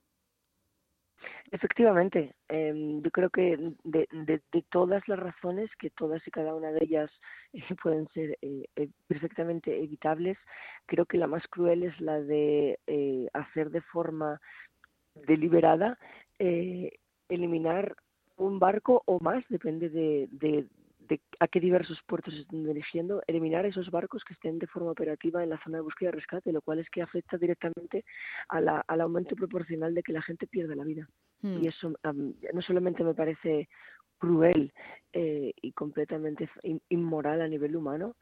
Efectivamente, 1.50 2.34
em, 2.48 3.02
yo 3.02 3.10
creo 3.10 3.30
que 3.30 3.56
de, 3.84 4.08
de, 4.12 4.62
todas 4.70 5.06
las 5.08 5.18
razones, 5.18 5.70
que 5.78 5.90
todas 5.90 6.26
y 6.26 6.30
cada 6.30 6.54
una 6.54 6.70
de 6.70 6.84
ellas 6.84 7.10
eh, 7.52 7.62
pueden 7.82 8.06
ser 8.14 8.38
perfectamente 9.06 9.82
evitables, 9.82 10.36
creo 10.86 11.06
que 11.06 11.18
la 11.18 11.26
más 11.26 11.46
cruel 11.48 11.84
es 11.84 12.00
la 12.00 12.20
de 12.20 12.78
hacer 13.32 13.70
de 13.70 13.80
forma 13.80 14.40
deliberada 15.14 15.98
eliminar 17.28 17.96
un 18.36 18.58
barco 18.58 19.02
o 19.06 19.18
más, 19.20 19.44
depende 19.48 19.88
de, 19.88 20.66
a 21.40 21.48
qué 21.48 21.60
diversos 21.60 22.00
puertos 22.06 22.34
se 22.34 22.40
están 22.40 22.64
dirigiendo, 22.64 23.22
eliminar 23.26 23.66
esos 23.66 23.90
barcos 23.90 24.24
que 24.24 24.34
estén 24.34 24.58
de 24.58 24.66
forma 24.66 24.90
operativa 24.90 25.42
en 25.42 25.50
la 25.50 25.62
zona 25.62 25.78
de 25.78 25.82
búsqueda 25.82 26.10
y 26.10 26.12
rescate, 26.12 26.52
lo 26.52 26.62
cual 26.62 26.78
es 26.78 26.90
que 26.90 27.02
afecta 27.02 27.36
directamente 27.36 28.04
al 28.48 29.00
aumento 29.00 29.34
proporcional 29.36 29.94
de 29.94 30.02
que 30.02 30.12
la 30.12 30.22
gente 30.22 30.46
pierda 30.46 30.74
la 30.74 30.84
vida. 30.84 31.08
Hmm. 31.42 31.62
Y 31.62 31.68
eso 31.68 31.92
no 32.52 32.62
solamente 32.62 33.04
me 33.04 33.14
parece 33.14 33.68
cruel 34.18 34.72
eh, 35.12 35.52
y 35.62 35.72
completamente 35.72 36.50
inmoral 36.88 37.40
a 37.40 37.48
nivel 37.48 37.76
humano, 37.76 38.16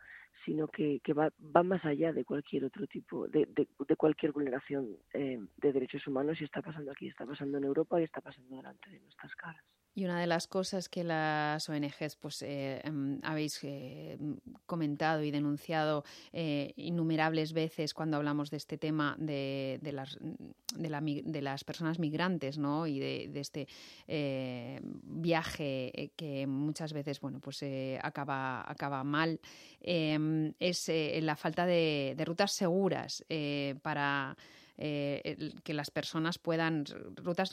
sino 0.44 0.68
que, 0.68 1.00
va, 1.16 1.30
va, 1.40 1.62
más 1.62 1.84
allá 1.84 2.12
de 2.12 2.24
cualquier 2.24 2.64
otro 2.64 2.86
tipo, 2.86 3.26
de, 3.26 3.48
de, 3.48 3.96
cualquier 3.96 4.32
vulneración 4.32 4.96
eh, 5.12 5.40
de 5.56 5.72
derechos 5.72 6.06
humanos 6.06 6.40
y 6.40 6.44
está 6.44 6.62
pasando 6.62 6.92
aquí, 6.92 7.08
está 7.08 7.26
pasando 7.26 7.58
en 7.58 7.64
Europa 7.64 8.00
y 8.00 8.04
está 8.04 8.20
pasando 8.20 8.54
delante 8.54 8.90
de 8.90 9.00
nuestras 9.00 9.34
caras. 9.34 9.64
Y 9.96 10.04
una 10.04 10.20
de 10.20 10.26
las 10.26 10.46
cosas 10.46 10.90
que 10.90 11.04
las 11.04 11.70
ONGs 11.70 12.16
pues, 12.16 12.42
eh, 12.42 12.82
em, 12.84 13.18
habéis 13.22 13.58
eh, 13.64 14.18
comentado 14.66 15.22
y 15.22 15.30
denunciado 15.30 16.04
eh, 16.34 16.74
innumerables 16.76 17.54
veces 17.54 17.94
cuando 17.94 18.18
hablamos 18.18 18.50
de 18.50 18.58
este 18.58 18.76
tema 18.76 19.16
de, 19.18 19.78
de, 19.80 19.92
las, 19.92 20.18
de, 20.20 21.22
de 21.24 21.40
las 21.40 21.64
personas 21.64 21.98
migrantes 21.98 22.58
¿no? 22.58 22.86
y 22.86 23.00
de, 23.00 23.40
este 23.40 23.68
viaje 25.02 26.12
que 26.14 26.46
muchas 26.46 26.92
veces 26.92 27.18
bueno, 27.18 27.40
pues, 27.40 27.64
acaba, 28.02 28.70
acaba 28.70 29.02
mal, 29.02 29.40
em, 29.80 30.52
es 30.60 30.90
la 31.22 31.36
falta 31.36 31.64
de 31.64 32.22
rutas 32.26 32.52
seguras 32.52 33.24
para 33.80 34.36
eh, 34.78 35.52
que 35.64 35.74
las 35.74 35.90
personas 35.90 36.38
puedan, 36.38 36.84
rutas 37.16 37.50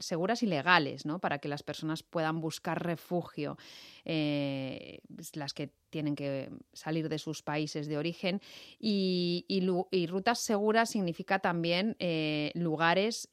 seguras 0.00 0.42
y 0.42 0.46
legales, 0.46 1.06
¿no? 1.06 1.18
Para 1.18 1.38
que 1.38 1.48
las 1.48 1.62
personas 1.62 2.02
puedan 2.02 2.40
buscar 2.40 2.84
refugio, 2.84 3.56
eh, 4.04 5.00
las 5.34 5.54
que 5.54 5.70
tienen 5.88 6.14
que 6.14 6.50
salir 6.74 7.08
de 7.08 7.18
sus 7.18 7.42
países 7.42 7.88
de 7.88 7.96
origen. 7.96 8.40
Y, 8.78 9.44
rutas 10.08 10.40
seguras 10.40 10.90
significa 10.90 11.38
también 11.38 11.96
eh, 11.98 12.52
lugares 12.54 13.28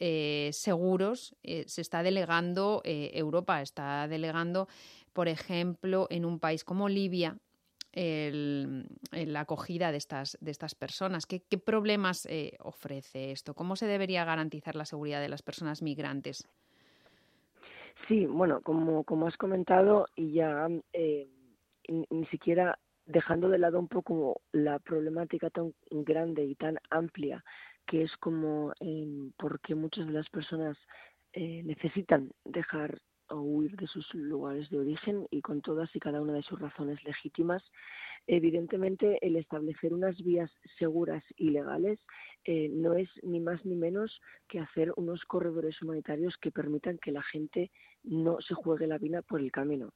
seguros. 0.52 1.36
se 1.44 1.82
está 1.82 2.04
delegando, 2.04 2.82
Europa 2.86 3.62
está 3.62 4.08
delegando, 4.08 4.68
por 5.12 5.28
ejemplo, 5.28 6.08
en 6.10 6.26
un 6.26 6.40
país 6.40 6.64
como 6.64 6.90
Libia, 6.90 7.38
la 7.96 9.40
acogida 9.40 9.92
de 9.92 9.98
estas, 9.98 10.38
de 10.42 10.52
estas 10.52 10.76
personas? 10.76 11.26
¿Qué, 11.26 11.42
qué 11.50 11.58
problemas 11.58 12.26
eh, 12.26 12.58
ofrece 12.60 13.32
esto? 13.32 13.54
¿Cómo 13.54 13.76
se 13.76 13.86
debería 13.88 14.26
garantizar 14.26 14.76
la 14.76 14.86
seguridad 14.86 15.22
de 15.22 15.30
las 15.30 15.42
personas 15.42 15.82
migrantes? 15.82 16.48
Sí, 18.08 18.26
bueno, 18.26 18.62
como, 18.62 19.04
como 19.04 19.28
has 19.28 19.38
comentado, 19.38 20.08
y 20.16 20.34
ya 20.34 20.68
eh, 20.92 21.28
ni, 21.88 22.26
siquiera 22.26 22.78
dejando 23.06 23.50
de 23.50 23.60
lado 23.60 23.80
un 23.80 23.88
poco 23.88 24.42
la 24.52 24.80
problemática 24.80 25.50
tan 25.50 25.74
grande 25.90 26.44
y 26.44 26.56
tan 26.56 26.78
amplia 26.90 27.44
que 27.86 28.04
es 28.04 28.16
como 28.18 28.74
eh, 28.80 29.30
porque 29.38 29.76
muchas 29.76 30.08
de 30.08 30.14
las 30.14 30.30
personas 30.30 30.78
eh, 31.34 31.62
necesitan 31.64 32.32
dejar 32.46 33.00
o 33.34 33.42
huir 33.42 33.76
de 33.76 33.88
sus 33.88 34.14
lugares 34.14 34.70
de 34.70 34.80
origen 34.80 35.28
y 35.32 35.42
con 35.42 35.62
todas 35.62 35.94
y 35.96 36.00
cada 36.00 36.22
una 36.22 36.34
de 36.34 36.44
sus 36.44 36.60
razones 36.60 37.04
legítimas. 37.04 37.64
Evidentemente, 38.28 39.18
el 39.26 39.36
establecer 39.36 39.94
unas 39.94 40.16
vías 40.24 40.50
seguras 40.80 41.24
y 41.36 41.50
legales 41.50 42.00
eh, 42.46 42.70
no 42.70 42.94
es 42.94 43.10
ni 43.22 43.40
más 43.42 43.66
ni 43.66 43.76
menos 43.76 44.22
que 44.48 44.60
hacer 44.60 44.94
unos 44.96 45.26
corredores 45.26 45.82
humanitarios 45.82 46.38
que 46.38 46.52
permitan 46.52 46.98
que 47.00 47.12
la 47.12 47.24
gente 47.24 47.72
no 48.04 48.40
se 48.40 48.54
juegue 48.54 48.88
la 48.88 48.98
vida 48.98 49.22
por 49.22 49.42
el 49.42 49.52
camino. 49.52 49.94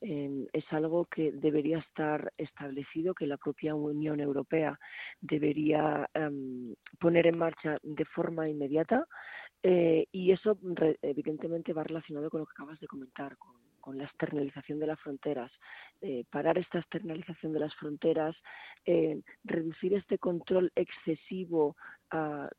es 0.00 0.66
algo 0.70 1.06
que 1.06 1.32
debería 1.32 1.78
estar 1.78 2.30
establecido, 2.36 3.14
que 3.14 3.26
la 3.26 3.38
propia 3.38 3.74
Unión 3.74 4.20
Europea 4.20 4.78
debería 5.20 6.10
em, 6.12 6.74
poner 7.00 7.26
en 7.26 7.38
marcha 7.38 7.78
de 7.82 8.04
forma 8.04 8.48
inmediata 8.48 9.06
eh, 9.66 10.08
y 10.12 10.30
eso 10.30 10.58
evidentemente 11.00 11.72
va 11.72 11.84
relacionado 11.84 12.28
con 12.28 12.40
lo 12.40 12.46
que 12.46 12.52
acabas 12.52 12.78
de 12.80 12.86
comentar, 12.86 13.38
con, 13.38 13.96
la 13.96 14.04
externalización 14.04 14.78
de 14.78 14.86
las 14.86 15.00
fronteras. 15.00 15.50
Eh, 16.02 16.24
parar 16.30 16.58
esta 16.58 16.78
externalización 16.78 17.54
de 17.54 17.60
las 17.60 17.74
fronteras, 17.76 18.36
eh, 18.84 19.22
reducir 19.42 19.94
este 19.94 20.18
control 20.18 20.70
excesivo 20.74 21.76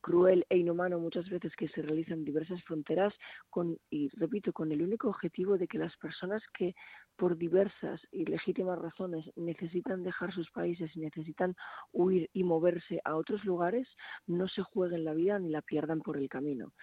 cruel 0.02 0.46
e 0.50 0.58
inhumano 0.58 1.00
muchas 1.00 1.30
veces 1.30 1.56
que 1.56 1.68
se 1.70 1.82
realizan 1.82 2.20
en 2.20 2.26
diversas 2.26 2.64
fronteras 2.64 3.14
con, 3.50 3.78
y 3.90 4.10
repito, 4.10 4.54
con 4.54 4.72
el 4.72 4.82
único 4.82 5.10
objetivo 5.10 5.58
de 5.58 5.68
que 5.68 5.78
las 5.78 5.96
personas 5.98 6.44
que 6.58 6.76
por 7.16 7.38
diversas 7.38 8.02
y 8.12 8.26
legítimas 8.26 8.78
razones 8.80 9.26
necesitan 9.36 10.04
dejar 10.04 10.34
sus 10.34 10.52
países 10.52 10.94
y 10.96 11.00
necesitan 11.00 11.56
huir 11.92 12.30
y 12.34 12.44
moverse 12.44 13.00
a 13.06 13.16
otros 13.16 13.46
lugares, 13.46 13.88
no 14.28 14.48
se 14.48 14.64
jueguen 14.64 15.06
la 15.06 15.14
vida 15.14 15.40
ni 15.40 15.50
la 15.50 15.62
pierdan 15.62 16.02
por 16.02 16.18
el 16.18 16.28
camino. 16.28 16.74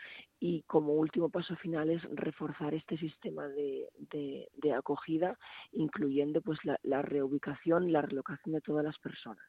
Y 0.40 0.62
como 0.62 0.94
último 0.94 1.28
paso 1.28 1.54
final 1.56 1.90
es 1.90 2.02
reforzar 2.14 2.74
este 2.74 2.96
sistema 2.96 3.46
de, 3.48 3.88
de, 4.10 4.72
acogida, 4.72 5.38
incluyendo 5.72 6.40
pues 6.40 6.58
la, 6.64 6.78
la 6.82 7.02
reubicación, 7.02 7.92
la 7.92 8.02
relocación 8.02 8.54
de 8.54 8.60
todas 8.60 8.84
las 8.84 8.98
personas. 8.98 9.44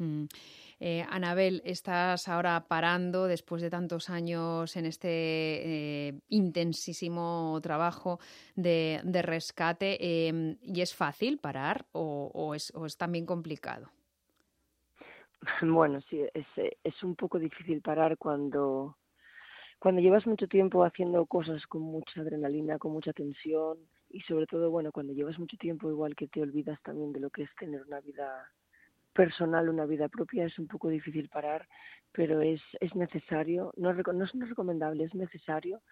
Mm. 0.00 0.24
Eh, 0.82 1.04
Anabel, 1.10 1.60
estás 1.66 2.26
ahora 2.26 2.64
parando 2.66 3.26
después 3.26 3.60
de 3.60 3.68
tantos 3.68 4.08
años 4.08 4.74
en 4.78 4.86
este 4.86 5.08
eh, 6.08 6.20
intensísimo 6.30 7.58
trabajo 7.62 8.18
de, 8.56 9.02
rescate. 9.22 10.28
Em, 10.28 10.56
¿Y 10.62 10.80
es 10.80 10.94
fácil 10.94 11.38
parar 11.38 11.84
o, 11.92 12.54
es, 12.54 12.72
también 12.96 13.26
complicado? 13.26 13.90
Bueno, 15.62 16.00
sí, 16.08 16.20
es, 16.34 16.46
es 16.84 17.02
un 17.02 17.14
poco 17.14 17.38
difícil 17.38 17.80
parar 17.80 18.18
cuando, 18.18 18.98
cuando 19.78 20.02
llevas 20.02 20.26
mucho 20.26 20.48
tiempo 20.48 20.84
haciendo 20.84 21.24
cosas 21.24 21.66
con 21.66 21.80
mucha 21.82 22.20
adrenalina, 22.20 22.78
con 22.78 22.92
mucha 22.92 23.12
tensión 23.14 23.78
y 24.10 24.20
sobre 24.22 24.46
todo, 24.46 24.70
bueno, 24.70 24.92
cuando 24.92 25.14
llevas 25.14 25.38
mucho 25.38 25.56
tiempo 25.56 25.90
igual 25.90 26.14
que 26.14 26.28
te 26.28 26.42
olvidas 26.42 26.78
también 26.82 27.12
de 27.12 27.20
lo 27.20 27.30
que 27.30 27.42
es 27.44 27.50
tener 27.58 27.82
una 27.86 28.00
vida 28.00 28.50
personal, 29.12 29.68
una 29.68 29.86
vida 29.86 30.08
propia, 30.08 30.44
es 30.44 30.58
un 30.58 30.66
poco 30.66 30.88
difícil 30.88 31.28
parar, 31.28 31.66
pero 32.12 32.40
es, 32.40 32.60
es 32.80 32.94
necesario, 32.94 33.72
no, 33.76 33.92
no 33.92 34.24
es 34.24 34.48
recomendable, 34.48 35.04
es 35.04 35.14
necesario 35.14 35.82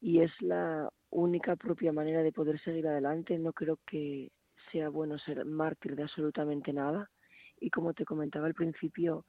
y 0.00 0.20
es 0.20 0.30
la 0.40 0.90
única 1.10 1.56
propia 1.56 1.92
manera 1.92 2.22
de 2.22 2.32
poder 2.32 2.60
seguir 2.60 2.86
adelante. 2.86 3.38
No 3.38 3.52
creo 3.52 3.78
que 3.86 4.30
sea 4.70 4.88
bueno 4.88 5.18
ser 5.18 5.44
mártir 5.44 5.96
de 5.96 6.04
absolutamente 6.04 6.72
nada 6.72 7.10
y 7.60 7.70
como 7.70 7.94
te 7.94 8.04
comentaba 8.04 8.46
al 8.46 8.54
principio, 8.54 9.24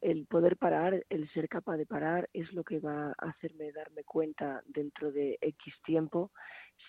el 0.00 0.26
poder 0.26 0.56
parar, 0.56 1.04
el 1.10 1.28
ser 1.32 1.48
capaz 1.48 1.76
de 1.76 1.86
parar 1.86 2.28
es 2.32 2.52
lo 2.52 2.64
que 2.64 2.80
va 2.80 3.08
a 3.18 3.28
hacerme 3.30 3.72
darme 3.72 4.04
cuenta 4.04 4.62
dentro 4.66 5.12
de 5.12 5.38
X 5.40 5.74
tiempo 5.84 6.30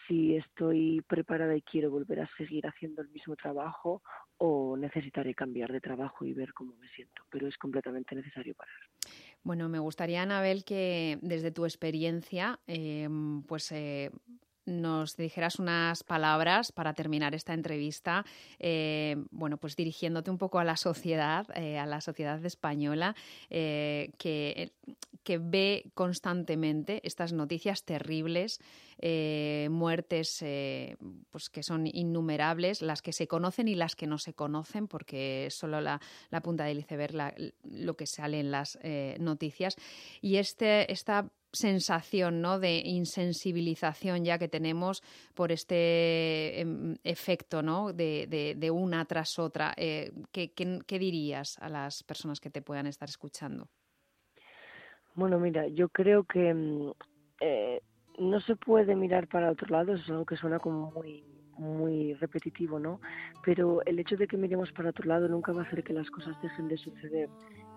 si 0.07 0.36
estoy 0.36 1.01
preparada 1.07 1.56
y 1.56 1.62
quiero 1.62 1.91
volver 1.91 2.21
a 2.21 2.30
seguir 2.38 2.67
haciendo 2.67 3.01
el 3.01 3.10
mismo 3.10 3.36
trabajo 3.36 4.01
o 4.38 4.75
necesitaré 4.77 5.34
cambiar 5.34 5.71
de 5.71 5.82
trabajo 5.82 6.25
y 6.25 6.34
ver 6.34 6.54
cómo 6.54 6.75
me 6.75 6.89
siento, 6.89 7.23
pero 7.30 7.47
es 7.47 7.58
completamente 7.58 8.15
necesario 8.15 8.56
parar. 8.56 8.75
Bueno, 9.43 9.69
me 9.69 9.80
gustaría, 9.80 10.21
Anabel, 10.21 10.63
que 10.63 11.17
desde 11.21 11.51
tu 11.51 11.65
experiencia, 11.65 12.60
em, 12.67 13.43
pues 13.43 13.71
eh, 13.71 14.12
nos 14.65 15.17
dijeras 15.17 15.60
unas 15.60 16.04
palabras 16.04 16.71
para 16.71 16.93
terminar 16.93 17.34
esta 17.36 17.54
entrevista, 17.54 18.26
eh, 18.60 19.15
bueno, 19.32 19.58
pues 19.58 19.76
dirigiéndote 19.76 20.30
un 20.30 20.38
poco 20.38 20.60
a 20.60 20.63
la 20.63 20.78
sociedad, 20.78 21.47
eh, 21.56 21.80
a 21.80 21.86
la 21.86 22.02
sociedad 22.02 22.43
española, 22.45 23.15
eh, 23.50 24.12
que, 24.17 24.71
que, 25.24 25.38
ve 25.39 25.91
constantemente 25.93 27.02
estas 27.04 27.34
noticias 27.34 27.84
terribles, 27.84 28.60
muertes 29.69 30.45
pues 31.32 31.50
que 31.50 31.63
son 31.63 31.88
innumerables, 31.88 32.84
las 32.84 33.02
que 33.02 33.13
se 33.13 33.28
conocen 33.28 33.67
y 33.67 33.74
las 33.74 33.95
que 33.95 34.06
no 34.06 34.19
se 34.19 34.34
conocen, 34.34 34.88
porque 34.88 35.47
es 35.47 35.56
solo 35.56 35.82
la, 35.82 36.00
punta 36.43 36.65
del 36.65 36.80
iceberg 36.80 37.34
lo 37.63 37.97
que 37.97 38.06
sale 38.06 38.39
en 38.39 38.52
las 38.52 38.78
noticias. 39.19 39.76
Y 40.21 40.36
este, 40.36 40.91
esta 40.91 41.32
sensación 41.52 42.42
¿no? 42.42 42.60
de 42.60 42.82
insensibilización 42.86 44.24
ya 44.24 44.38
que 44.38 44.48
tenemos 44.48 45.02
por 45.34 45.52
este 45.52 46.62
em, 46.62 46.96
efecto 47.04 47.62
¿no? 47.62 47.94
de, 47.94 48.72
una 48.72 49.06
tras 49.06 49.38
otra. 49.40 49.74
Eh, 49.78 50.12
¿qué, 50.32 50.54
qué, 50.54 51.00
dirías 51.00 51.58
a 51.60 51.70
las 51.70 52.04
personas 52.04 52.40
que 52.40 52.50
te 52.50 52.62
puedan 52.62 52.88
estar 52.88 53.10
escuchando? 53.10 53.68
Bueno, 55.16 55.40
mira, 55.40 55.68
yo 55.68 55.90
creo 55.90 56.24
que 56.24 56.54
mm, 56.54 56.92
eh, 57.42 57.82
no 58.20 58.40
se 58.40 58.56
puede 58.56 58.96
mirar 58.96 59.28
para 59.28 59.52
otro 59.52 59.68
lado, 59.68 59.94
es 59.94 60.10
algo 60.10 60.26
que 60.26 60.38
suena 60.38 60.60
como 60.60 60.92
muy 60.92 61.31
muy 61.62 62.13
repetitivo, 62.15 62.80
¿no? 62.80 63.00
Pero 63.45 63.82
el 63.86 64.00
hecho 64.00 64.17
de 64.17 64.28
que 64.28 64.36
miremos 64.36 64.71
para 64.71 64.89
otro 64.89 65.08
lado 65.08 65.30
nunca 65.30 65.54
va 65.54 65.62
a 65.62 65.65
hacer 65.65 65.84
que 65.84 65.93
las 65.93 66.10
cosas 66.10 66.36
dejen 66.41 66.67
de 66.67 66.78
suceder 66.78 67.30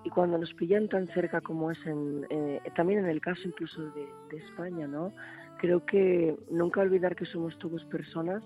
y 0.05 0.11
cuando 0.11 0.39
nos 0.39 0.53
pillan 0.55 0.89
tan 0.89 1.07
cerca 1.09 1.41
como 1.41 1.71
es 1.71 1.79
en, 1.87 2.27
eh, 2.31 2.61
también 2.77 3.01
en 3.01 3.07
el 3.07 3.21
caso 3.21 3.43
incluso 3.47 3.83
de, 3.91 4.37
España, 4.37 4.87
¿no? 4.89 5.13
Creo 5.59 5.87
que 5.87 6.37
nunca 6.51 6.81
olvidar 6.81 7.15
que 7.15 7.25
somos 7.25 7.57
todos 7.59 7.85
personas, 7.85 8.43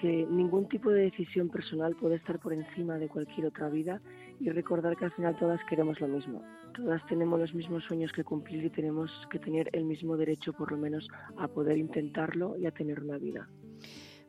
que 0.00 0.26
ningún 0.30 0.68
tipo 0.68 0.90
de 0.90 1.02
decisión 1.02 1.48
personal 1.48 1.96
puede 1.96 2.14
estar 2.16 2.38
por 2.38 2.52
encima 2.52 2.98
de 2.98 3.08
cualquier 3.08 3.46
otra 3.46 3.68
vida 3.68 4.00
y 4.38 4.48
recordar 4.50 4.96
que 4.96 5.06
al 5.06 5.12
final 5.12 5.36
todas 5.36 5.60
queremos 5.68 6.00
lo 6.00 6.06
mismo. 6.06 6.40
Todas 6.74 7.04
tenemos 7.06 7.40
los 7.40 7.52
mismos 7.52 7.82
sueños 7.84 8.12
que 8.12 8.22
cumplir 8.22 8.64
y 8.64 8.70
tenemos 8.70 9.10
que 9.30 9.40
tener 9.40 9.68
el 9.72 9.84
mismo 9.84 10.16
derecho 10.16 10.52
por 10.52 10.70
lo 10.70 10.78
menos 10.78 11.08
a 11.36 11.48
poder 11.48 11.76
intentarlo 11.76 12.56
y 12.56 12.66
a 12.66 12.70
tener 12.70 13.02
una 13.02 13.18
vida. 13.18 13.48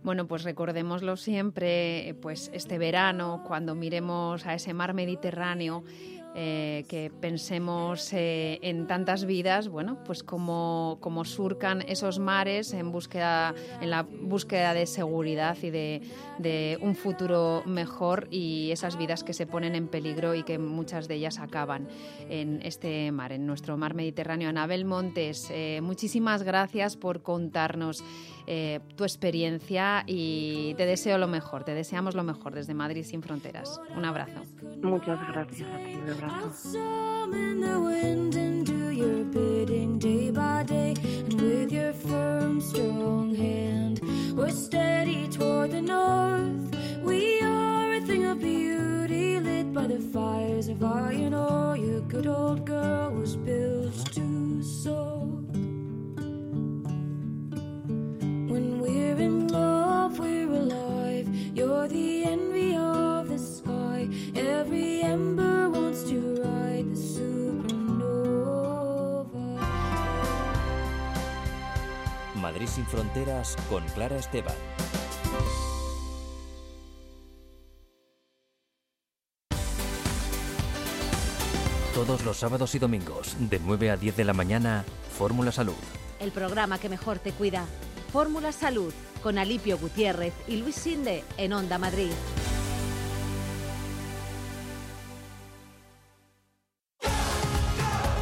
Bueno, 0.01 0.27
pues 0.27 0.43
recordémoslo 0.43 1.17
siempre, 1.17 2.15
pues 2.21 2.49
este 2.53 2.77
verano, 2.77 3.43
cuando 3.45 3.75
miremos 3.75 4.45
a 4.45 4.53
ese 4.53 4.73
mar 4.73 4.93
Mediterráneo, 4.93 5.83
eh, 6.35 6.85
que 6.87 7.11
pensemos 7.19 8.13
eh, 8.13 8.59
en 8.61 8.85
tantas 8.85 9.25
vidas, 9.25 9.67
bueno, 9.67 9.97
pues 10.05 10.21
como, 10.21 10.99
surcan 11.25 11.81
esos 11.81 12.19
mares 12.19 12.71
en 12.73 12.91
búsqueda, 12.91 13.55
en 13.81 13.89
la 13.89 14.03
búsqueda 14.03 14.75
de 14.75 14.85
seguridad 14.85 15.57
y 15.63 15.71
de, 15.71 16.01
de, 16.37 16.77
un 16.81 16.95
futuro 16.95 17.63
mejor 17.65 18.27
y 18.29 18.69
esas 18.71 18.95
vidas 18.95 19.23
que 19.23 19.33
se 19.33 19.47
ponen 19.47 19.73
en 19.73 19.87
peligro 19.87 20.35
y 20.35 20.43
que 20.43 20.59
muchas 20.59 21.07
de 21.07 21.15
ellas 21.15 21.39
acaban 21.39 21.87
en 22.29 22.61
este 22.61 23.11
mar, 23.11 23.31
en 23.31 23.47
nuestro 23.47 23.75
mar 23.75 23.95
Mediterráneo. 23.95 24.49
Anabel 24.49 24.85
Montes, 24.85 25.49
eh, 25.49 25.79
muchísimas 25.81 26.43
gracias 26.43 26.95
por 26.95 27.23
contarnos 27.23 28.03
tu 28.95 29.03
experiencia 29.03 30.03
y 30.07 30.73
te 30.75 30.85
deseo 30.85 31.17
lo 31.17 31.27
mejor, 31.27 31.63
te 31.63 31.73
deseamos 31.75 32.15
lo 32.15 32.23
mejor 32.23 32.55
desde 32.55 32.73
Madrid 32.73 33.03
sin 33.03 33.21
fronteras. 33.21 33.79
Un 33.95 34.05
abrazo. 34.05 34.41
Muchas 34.81 35.19
gracias 35.27 35.69
a 35.69 35.77
ti, 35.77 35.95
un 35.95 36.09
abrazo. 36.09 36.79
the 37.61 37.79
wind 37.79 38.35
and 38.35 38.65
do 38.65 38.89
your 38.89 39.23
bidding 39.25 39.99
day 39.99 40.31
by 40.31 40.63
day, 40.63 40.95
and 41.01 41.41
with 41.41 41.71
your 41.71 41.93
firm, 41.93 42.59
strong 42.61 43.35
hand, 43.35 44.01
we're 44.35 44.49
steady 44.49 45.27
toward 45.27 45.71
the 45.71 45.81
north. 45.81 46.75
We 47.03 47.41
are 47.41 47.93
a 47.93 48.01
thing 48.01 48.25
of 48.25 48.39
beauty, 48.39 49.39
lit 49.39 49.73
by 49.73 49.87
the 49.87 49.99
fires 49.99 50.69
of 50.69 50.83
iron 50.83 51.33
ore. 51.33 51.77
Your 51.77 52.01
good 52.01 52.27
old 52.27 52.65
girl 52.65 53.11
was 53.11 53.35
built 53.35 54.11
to 54.13 54.63
soar. 54.63 55.48
We're 58.79 59.19
in 59.19 59.47
love, 59.47 60.17
we're 60.19 60.51
alive. 60.51 61.27
You're 61.53 61.87
the 61.87 62.25
envy 62.25 62.75
of 62.75 63.27
the 63.29 63.37
sky. 63.37 64.07
Every 64.35 65.01
ember 65.01 65.69
wants 65.69 66.03
to 66.09 66.41
ride 66.43 66.89
the 66.89 66.95
supernova. 66.95 68.49
Madrid 72.35 72.67
sin 72.67 72.85
fronteras 72.85 73.55
con 73.69 73.83
Clara 73.95 74.17
Esteban. 74.17 74.55
Todos 81.93 82.23
los 82.23 82.37
sábados 82.37 82.75
y 82.75 82.79
domingos, 82.79 83.35
de 83.49 83.59
9 83.59 83.91
a 83.91 83.97
10 83.97 84.15
de 84.15 84.23
la 84.23 84.31
mañana, 84.31 84.85
Fórmula 85.17 85.51
Salud. 85.51 85.75
El 86.21 86.31
programa 86.31 86.79
que 86.79 86.87
mejor 86.87 87.19
te 87.19 87.33
cuida. 87.33 87.65
Fórmula 88.11 88.51
Salud, 88.51 88.93
con 89.23 89.37
Alipio 89.37 89.77
Gutiérrez 89.77 90.33
y 90.47 90.57
Luis 90.57 90.75
Sinde 90.75 91.23
en 91.37 91.53
Onda 91.53 91.77
Madrid. 91.77 92.11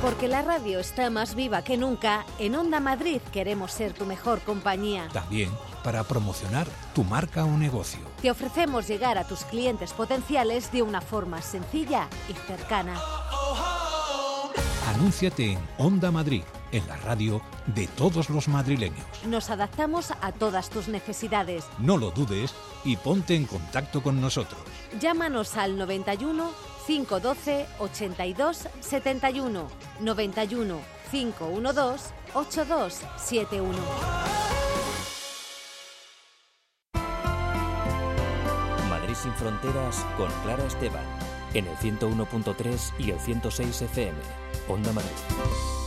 Porque 0.02 0.28
la 0.28 0.42
radio 0.42 0.80
está 0.80 1.10
más 1.10 1.36
viva 1.36 1.64
que 1.64 1.76
nunca, 1.76 2.26
en 2.40 2.56
Onda 2.56 2.80
Madrid 2.80 3.20
queremos 3.32 3.72
ser 3.72 3.94
tu 3.94 4.06
mejor 4.06 4.42
compañía. 4.42 5.10
También 5.12 5.50
para 5.84 6.04
promocionar 6.04 6.68
tu 6.94 7.06
marca 7.06 7.46
o 7.46 7.58
negocio. 7.58 8.02
Te 8.22 8.30
ofrecemos 8.30 8.88
llegar 8.88 9.18
a 9.18 9.26
tus 9.26 9.46
clientes 9.46 9.94
potenciales 9.94 10.70
de 10.72 10.82
una 10.82 11.00
forma 11.00 11.42
sencilla 11.42 12.10
y 12.30 12.34
cercana. 12.34 13.00
Anúnciate 14.88 15.54
en 15.54 15.60
Onda 15.78 16.12
Madrid, 16.12 16.44
en 16.72 16.88
la 16.88 16.98
radio 16.98 17.42
de 17.68 17.88
todos 17.88 18.30
los 18.30 18.48
madrileños. 18.48 19.06
Nos 19.26 19.50
adaptamos 19.50 20.12
a 20.22 20.32
todas 20.32 20.70
tus 20.70 20.88
necesidades. 20.88 21.66
No 21.80 21.98
lo 21.98 22.12
dudes 22.12 22.54
y 22.84 22.98
ponte 22.98 23.36
en 23.36 23.46
contacto 23.46 24.02
con 24.02 24.22
nosotros. 24.22 24.60
Llámanos 25.00 25.58
al 25.58 25.78
91 25.78 26.52
512 26.88 27.66
82 27.80 28.68
71 28.80 29.68
91 30.00 30.80
512 31.12 32.14
8271. 32.34 33.78
Madrid 38.90 39.16
sin 39.16 39.34
fronteras 39.34 40.06
con 40.18 40.30
Clara 40.44 40.64
Esteban. 40.66 41.06
En 41.54 41.66
el 41.66 41.76
101.3 41.78 42.94
y 43.00 43.12
el 43.12 43.20
106 43.20 43.82
FM. 43.84 44.18
Onda 44.68 44.92
Madrid. 44.92 45.87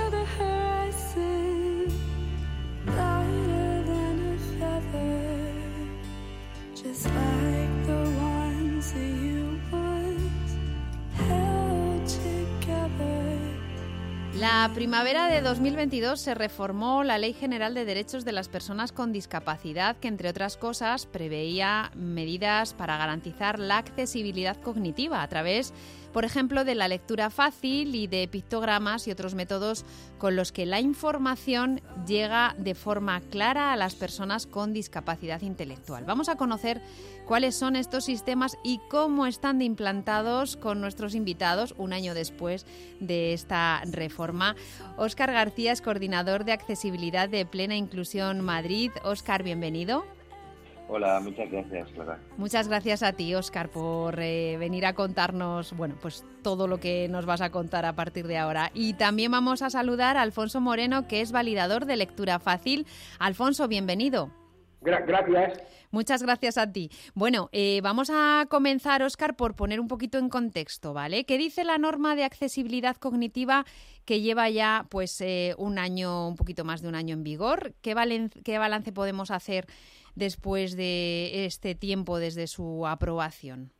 La 14.41 14.71
primavera 14.73 15.27
de 15.27 15.39
2022 15.39 16.19
se 16.19 16.33
reformó 16.33 17.03
la 17.03 17.19
Ley 17.19 17.33
General 17.33 17.75
de 17.75 17.85
Derechos 17.85 18.25
de 18.25 18.31
las 18.31 18.49
Personas 18.49 18.91
con 18.91 19.11
Discapacidad, 19.11 19.97
que 19.97 20.07
entre 20.07 20.29
otras 20.29 20.57
cosas 20.57 21.05
preveía 21.05 21.91
medidas 21.93 22.73
para 22.73 22.97
garantizar 22.97 23.59
la 23.59 23.77
accesibilidad 23.77 24.57
cognitiva 24.59 25.21
a 25.21 25.27
través, 25.27 25.75
por 26.13 26.25
ejemplo, 26.25 26.63
de 26.63 26.75
la 26.75 26.87
lectura 26.87 27.29
fácil 27.29 27.95
y 27.95 28.07
de 28.07 28.27
pictogramas 28.27 29.07
y 29.07 29.11
otros 29.11 29.35
métodos 29.35 29.85
con 30.17 30.35
los 30.35 30.51
que 30.51 30.65
la 30.65 30.79
información 30.79 31.81
llega 32.05 32.55
de 32.57 32.75
forma 32.75 33.21
clara 33.21 33.71
a 33.71 33.77
las 33.77 33.95
personas 33.95 34.45
con 34.45 34.73
discapacidad 34.73 35.41
intelectual. 35.41 36.05
Vamos 36.05 36.29
a 36.29 36.35
conocer 36.35 36.81
cuáles 37.25 37.55
son 37.55 37.75
estos 37.75 38.05
sistemas 38.05 38.57
y 38.63 38.79
cómo 38.89 39.25
están 39.25 39.61
implantados 39.61 40.57
con 40.57 40.81
nuestros 40.81 41.15
invitados 41.15 41.73
un 41.77 41.93
año 41.93 42.13
después 42.13 42.65
de 42.99 43.33
esta 43.33 43.81
reforma. 43.85 44.55
Óscar 44.97 45.31
García 45.31 45.71
es 45.71 45.81
coordinador 45.81 46.45
de 46.45 46.51
accesibilidad 46.51 47.29
de 47.29 47.45
Plena 47.45 47.75
Inclusión 47.75 48.41
Madrid. 48.41 48.91
Óscar, 49.03 49.43
bienvenido. 49.43 50.05
Hola, 50.93 51.21
muchas 51.21 51.49
gracias, 51.49 51.89
Clara. 51.91 52.19
Muchas 52.35 52.67
gracias 52.67 53.01
a 53.01 53.13
ti, 53.13 53.33
Óscar, 53.33 53.69
por 53.69 54.19
eh, 54.19 54.57
venir 54.57 54.85
a 54.85 54.93
contarnos, 54.93 55.71
bueno, 55.77 55.95
pues 56.01 56.25
todo 56.43 56.67
lo 56.67 56.81
que 56.81 57.07
nos 57.07 57.25
vas 57.25 57.39
a 57.39 57.49
contar 57.49 57.85
a 57.85 57.93
partir 57.95 58.27
de 58.27 58.37
ahora. 58.37 58.71
Y 58.73 58.95
también 58.95 59.31
vamos 59.31 59.61
a 59.61 59.69
saludar 59.69 60.17
a 60.17 60.21
Alfonso 60.21 60.59
Moreno, 60.59 61.07
que 61.07 61.21
es 61.21 61.31
validador 61.31 61.85
de 61.85 61.95
lectura 61.95 62.39
fácil. 62.39 62.85
Alfonso, 63.19 63.69
bienvenido. 63.69 64.31
gracias. 64.81 65.61
Muchas 65.91 66.23
gracias 66.23 66.57
a 66.57 66.71
ti. 66.71 66.89
Bueno, 67.13 67.47
eh, 67.53 67.79
vamos 67.81 68.09
a 68.13 68.45
comenzar, 68.49 69.01
Óscar, 69.03 69.35
por 69.37 69.55
poner 69.55 69.79
un 69.79 69.87
poquito 69.87 70.17
en 70.17 70.27
contexto, 70.27 70.93
¿vale? 70.93 71.25
¿Qué 71.25 71.37
dice 71.37 71.63
la 71.63 71.77
norma 71.77 72.15
de 72.15 72.23
accesibilidad 72.25 72.97
cognitiva 72.97 73.65
que 74.05 74.19
lleva 74.21 74.49
ya 74.49 74.87
pues 74.89 75.21
eh, 75.21 75.53
un 75.57 75.79
año, 75.79 76.27
un 76.27 76.35
poquito 76.35 76.63
más 76.65 76.81
de 76.81 76.87
un 76.89 76.95
año 76.95 77.13
en 77.13 77.23
vigor? 77.23 77.73
¿Qué, 77.81 77.95
valen- 77.95 78.31
qué 78.43 78.57
balance 78.57 78.91
podemos 78.91 79.31
hacer 79.31 79.67
después 80.15 80.75
de 80.75 81.45
este 81.45 81.75
tiempo 81.75 82.19
desde 82.19 82.47
su 82.47 82.85
aprobación? 82.87 83.71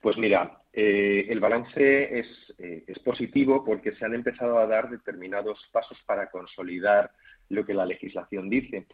Pues 0.00 0.16
mira, 0.16 0.62
eh, 0.72 1.26
el 1.28 1.40
balance 1.40 2.18
es, 2.18 2.26
eh, 2.58 2.84
es 2.86 2.98
positivo 3.00 3.64
porque 3.64 3.94
se 3.96 4.04
han 4.04 4.14
empezado 4.14 4.58
a 4.58 4.66
dar 4.66 4.90
determinados 4.90 5.58
pasos 5.72 5.98
para 6.06 6.30
consolidar 6.30 7.10
lo 7.48 7.64
que 7.64 7.74
la 7.74 7.86
legislación 7.86 8.48
dice. 8.48 8.86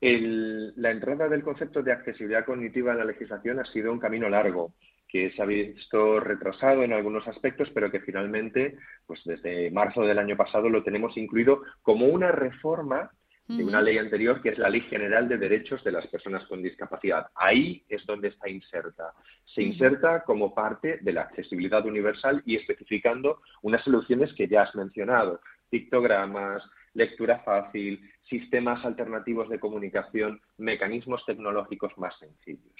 El- 0.00 0.72
la 0.76 0.90
entrada 0.90 1.28
del 1.28 1.42
concepto 1.42 1.82
de 1.82 1.92
accesibilidad 1.92 2.44
cognitiva 2.44 2.92
en 2.92 2.98
la 2.98 3.04
legislación 3.04 3.60
ha 3.60 3.64
sido 3.66 3.92
un 3.92 3.98
camino 3.98 4.28
largo 4.28 4.74
que 5.08 5.30
se 5.30 5.40
ha 5.40 5.46
visto 5.46 6.18
retrasado 6.20 6.82
en 6.82 6.92
algunos 6.92 7.26
aspectos, 7.28 7.70
pero 7.72 7.90
que 7.90 8.00
finalmente, 8.00 8.76
pues 9.06 9.22
desde 9.24 9.70
marzo 9.70 10.02
del 10.02 10.18
año 10.18 10.36
pasado 10.36 10.68
lo 10.68 10.82
tenemos 10.82 11.16
incluido 11.16 11.62
como 11.82 12.06
una 12.06 12.32
reforma 12.32 13.10
de 13.48 13.64
una 13.64 13.80
ley 13.80 13.96
anterior 13.98 14.42
que 14.42 14.48
es 14.48 14.58
la 14.58 14.68
Ley 14.68 14.80
General 14.82 15.28
de 15.28 15.38
Derechos 15.38 15.84
de 15.84 15.92
las 15.92 16.06
Personas 16.08 16.44
con 16.46 16.62
Discapacidad. 16.62 17.28
Ahí 17.34 17.84
es 17.88 18.04
donde 18.04 18.28
está 18.28 18.48
inserta. 18.48 19.12
Se 19.54 19.62
inserta 19.62 20.24
como 20.24 20.52
parte 20.54 20.98
de 21.00 21.12
la 21.12 21.22
accesibilidad 21.22 21.86
universal 21.86 22.42
y 22.44 22.56
especificando 22.56 23.40
unas 23.62 23.84
soluciones 23.84 24.32
que 24.34 24.48
ya 24.48 24.62
has 24.62 24.74
mencionado, 24.74 25.40
pictogramas, 25.70 26.62
lectura 26.94 27.38
fácil, 27.44 28.00
sistemas 28.28 28.84
alternativos 28.84 29.48
de 29.48 29.60
comunicación, 29.60 30.40
mecanismos 30.56 31.24
tecnológicos 31.24 31.96
más 31.98 32.14
sencillos. 32.18 32.72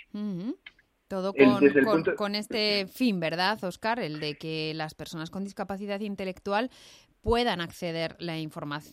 Todo 1.09 1.33
con, 1.33 1.61
desde 1.61 1.79
el 1.79 1.85
con- 1.85 1.94
punto- 2.02 2.16
con 2.16 2.35
este 2.35 2.88
fin, 2.88 3.20
¿verdad, 3.20 3.62
Oscar? 3.62 4.00
El 4.00 4.18
de 4.18 4.35
que 4.37 4.72
las 4.74 4.94
personas 4.96 5.31
con 5.31 5.44
discapacidad 5.44 6.00
intelectual 6.00 6.68
puedan 7.27 7.61
acceder 7.61 8.15
la 8.21 8.37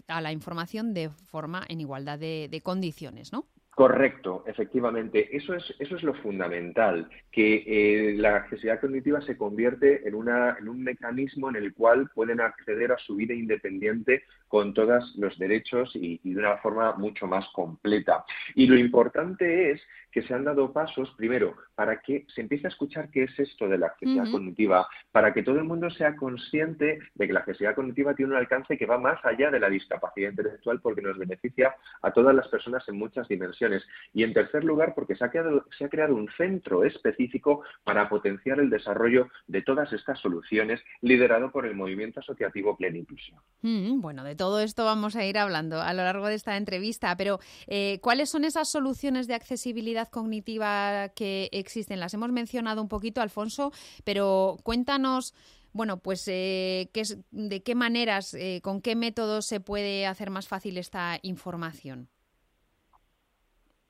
a 0.08 0.22
la 0.22 0.32
información 0.32 0.96
de 0.96 1.12
forma 1.30 1.64
en 1.70 1.80
igualdad 1.80 2.18
de, 2.18 2.62
condiciones, 2.64 3.32
¿no? 3.32 3.46
Correcto, 3.70 4.44
efectivamente. 4.48 5.36
Eso 5.36 5.54
es, 5.54 5.64
eso 5.78 5.96
es 5.96 6.02
lo 6.02 6.16
fundamental, 6.16 7.08
que 7.32 7.64
eh, 7.68 8.16
la 8.16 8.38
accesibilidad 8.38 8.82
cognitiva 8.82 9.22
se 9.22 9.38
convierte 9.38 10.08
en, 10.08 10.16
una, 10.16 10.58
en 10.60 10.68
un 10.68 10.84
mecanismo 10.84 11.50
en 11.50 11.58
el 11.58 11.76
cual 11.76 12.10
pueden 12.16 12.42
acceder 12.42 12.92
a 12.92 12.98
su 12.98 13.16
vida 13.16 13.36
independiente 13.36 14.24
con 14.48 14.74
todos 14.74 15.16
los 15.16 15.38
derechos 15.38 15.92
y 15.96 16.18
de 16.24 16.40
una 16.40 16.58
forma 16.58 16.94
mucho 16.94 17.28
más 17.28 17.46
completa. 17.54 18.26
Y 18.56 18.66
lo 18.66 18.78
importante 18.78 19.72
es 19.72 19.82
que 20.14 20.22
se 20.22 20.34
han 20.34 20.46
dado 20.46 20.72
pasos, 20.72 21.12
primero, 21.18 21.56
para 21.74 22.00
que 22.00 22.26
se 22.34 22.42
empiece 22.42 22.68
a 22.68 22.70
escuchar 22.70 23.10
qué 23.10 23.24
es 23.24 23.40
esto 23.40 23.68
de 23.68 23.80
la 23.80 23.88
accesibilidad 23.88 24.32
cognitiva, 24.32 24.88
para 25.12 25.34
que 25.34 25.42
todo 25.42 25.58
el 25.58 25.64
mundo 25.64 25.90
sea 25.90 26.16
consciente 26.16 27.00
de 27.16 27.28
que 27.28 27.34
la 27.34 27.40
accesibilidad 27.40 27.76
cognitiva 27.76 28.14
tiene 28.14 28.34
un 28.34 28.38
alcance 28.38 28.78
que 28.78 28.86
va 28.86 29.00
más 29.00 29.20
allá 29.26 29.50
de 29.50 29.60
la 29.60 29.70
discapacidad 29.70 30.30
intelectual 30.30 30.82
porque 30.82 31.02
nos 31.02 31.18
beneficia 31.18 31.76
a 32.04 32.12
todas 32.12 32.36
las 32.36 32.48
personas 32.48 32.88
en 32.88 32.96
muchas 32.96 33.28
dimensiones. 33.28 33.84
Y 34.14 34.24
en 34.24 34.34
tercer 34.34 34.64
lugar, 34.64 34.94
porque 34.94 35.16
se 35.16 35.26
ha 35.26 35.32
creado, 35.32 35.66
se 35.76 35.86
ha 35.86 35.90
creado 35.90 36.16
un 36.16 36.30
centro 36.38 36.84
específico 36.84 37.64
para 37.84 38.08
potenciar 38.08 38.60
el 38.60 38.70
desarrollo 38.70 39.30
de 39.48 39.64
todas 39.64 39.92
estas 39.94 40.20
soluciones, 40.20 40.80
liderado 41.02 41.52
por 41.52 41.66
el 41.66 41.76
movimiento 41.76 42.20
asociativo 42.20 42.78
Plena 42.78 43.00
Inclusión. 43.00 43.40
Mm, 43.62 44.00
bueno, 44.00 44.24
de 44.24 44.36
todo 44.36 44.60
esto 44.60 44.86
vamos 44.86 45.16
a 45.16 45.26
ir 45.26 45.40
hablando 45.40 45.82
a 45.82 45.92
lo 45.94 46.04
largo 46.04 46.28
de 46.28 46.36
esta 46.36 46.56
entrevista, 46.56 47.18
pero 47.18 47.40
eh, 47.66 48.00
¿cuáles 48.02 48.30
son 48.30 48.46
esas 48.46 48.70
soluciones 48.70 49.26
de 49.26 49.34
accesibilidad 49.34 50.03
cognitiva 50.10 51.10
que 51.16 51.50
existen? 51.52 52.00
Las 52.00 52.14
hemos 52.14 52.32
mencionado 52.32 52.82
un 52.82 52.88
poquito, 52.88 53.22
Alfonso, 53.22 53.72
pero 54.04 54.58
cuéntanos, 54.64 55.34
bueno, 55.72 55.98
pues 55.98 56.28
eh, 56.28 56.90
qué 56.94 57.02
es- 57.02 57.18
de 57.32 57.64
qué 57.64 57.76
maneras, 57.76 58.34
eh, 58.34 58.62
con 58.64 58.82
qué 58.82 58.96
métodos 58.96 59.46
se 59.46 59.60
puede 59.60 60.06
hacer 60.08 60.30
más 60.30 60.48
fácil 60.48 60.78
esta 60.78 61.20
información. 61.24 62.10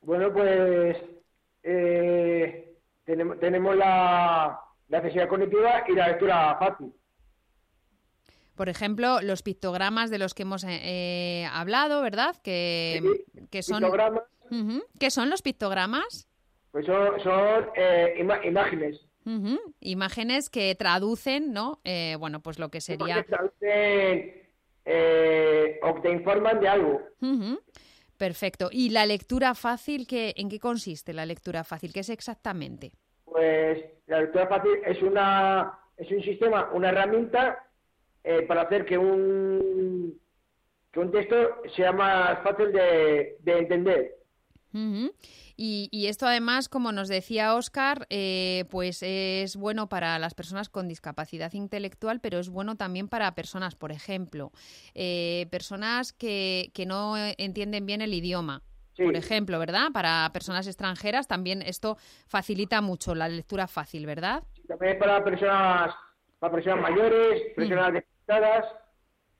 Bueno, 0.01 0.33
pues 0.33 0.97
eh, 1.63 2.75
tenemos, 3.05 3.39
tenemos 3.39 3.75
la, 3.75 4.59
la 4.89 4.97
accesibilidad 4.97 5.29
cognitiva 5.29 5.83
y 5.87 5.93
la 5.93 6.07
lectura 6.09 6.57
fácil. 6.59 6.93
Por 8.55 8.69
ejemplo, 8.69 9.19
los 9.21 9.41
pictogramas 9.41 10.11
de 10.11 10.19
los 10.19 10.33
que 10.35 10.43
hemos 10.43 10.63
eh, 10.63 10.79
eh, 10.83 11.45
hablado, 11.51 12.01
¿verdad? 12.03 12.35
Que, 12.43 13.25
que 13.49 13.63
son 13.63 13.79
Pictogramas. 13.79 14.23
¿Qué 14.99 15.09
son 15.11 15.29
los 15.29 15.41
pictogramas? 15.41 16.27
Pues 16.71 16.85
son, 16.85 17.19
son 17.21 17.65
eh, 17.75 18.15
ima- 18.19 18.45
imágenes. 18.45 18.99
Imágenes 19.79 20.49
que 20.49 20.75
traducen, 20.75 21.53
¿no? 21.53 21.79
Eh, 21.83 22.15
bueno, 22.19 22.41
pues 22.41 22.59
lo 22.59 22.69
que 22.69 22.81
sería... 22.81 23.15
Que 23.23 23.23
traducen, 23.23 24.43
eh, 24.85 25.79
o 25.81 25.95
que 25.95 26.01
te 26.01 26.11
informan 26.11 26.59
de 26.59 26.67
algo. 26.67 27.01
Perfecto. 28.17 28.69
¿Y 28.71 28.89
la 28.89 29.05
lectura 29.05 29.55
fácil, 29.55 30.07
qué, 30.07 30.33
en 30.37 30.49
qué 30.49 30.59
consiste 30.59 31.13
la 31.13 31.25
lectura 31.25 31.63
fácil? 31.63 31.91
¿Qué 31.93 32.01
es 32.01 32.09
exactamente? 32.09 32.91
Pues 33.25 33.83
la 34.07 34.21
lectura 34.21 34.47
fácil 34.47 34.71
es 34.85 35.01
una 35.01 35.79
es 35.97 36.09
un 36.11 36.23
sistema, 36.23 36.69
una 36.73 36.89
herramienta 36.89 37.65
eh, 38.23 38.41
para 38.43 38.63
hacer 38.63 38.85
que 38.85 38.97
un 38.97 40.19
que 40.91 40.99
un 40.99 41.11
texto 41.11 41.35
sea 41.75 41.91
más 41.91 42.41
fácil 42.43 42.71
de, 42.71 43.37
de 43.39 43.57
entender. 43.59 44.15
Y, 45.55 45.87
y 45.91 46.07
esto 46.07 46.25
además, 46.25 46.67
como 46.67 46.91
nos 46.91 47.07
decía 47.07 47.55
Oscar, 47.55 48.07
pues 48.69 49.03
es 49.03 49.55
bueno 49.55 49.87
para 49.89 50.17
las 50.19 50.33
personas 50.33 50.69
con 50.69 50.87
discapacidad 50.87 51.53
intelectual, 51.53 52.19
pero 52.19 52.39
es 52.39 52.49
bueno 52.49 52.75
también 52.75 53.07
para 53.07 53.35
personas, 53.35 53.75
por 53.75 53.91
ejemplo, 53.91 54.51
eh, 54.95 55.47
personas 55.51 56.13
que, 56.13 56.71
que 56.73 56.85
no 56.85 57.15
entienden 57.17 57.85
bien 57.85 58.01
el 58.01 58.13
idioma. 58.13 58.63
Sí. 58.95 59.03
Por 59.03 59.15
ejemplo, 59.15 59.57
¿verdad? 59.57 59.87
Para 59.91 60.29
personas 60.33 60.67
extranjeras 60.67 61.27
también 61.27 61.63
esto 61.63 61.97
facilita 62.27 62.79
mucho 62.81 63.15
la 63.15 63.27
lectura 63.27 63.67
fácil, 63.67 64.05
¿verdad? 64.05 64.43
También 64.67 64.99
para 64.99 65.23
personas 65.23 65.95
para 66.39 66.53
personas 66.53 66.81
mayores, 66.81 67.41
personas 67.55 67.93
discapacitadas. 67.93 68.65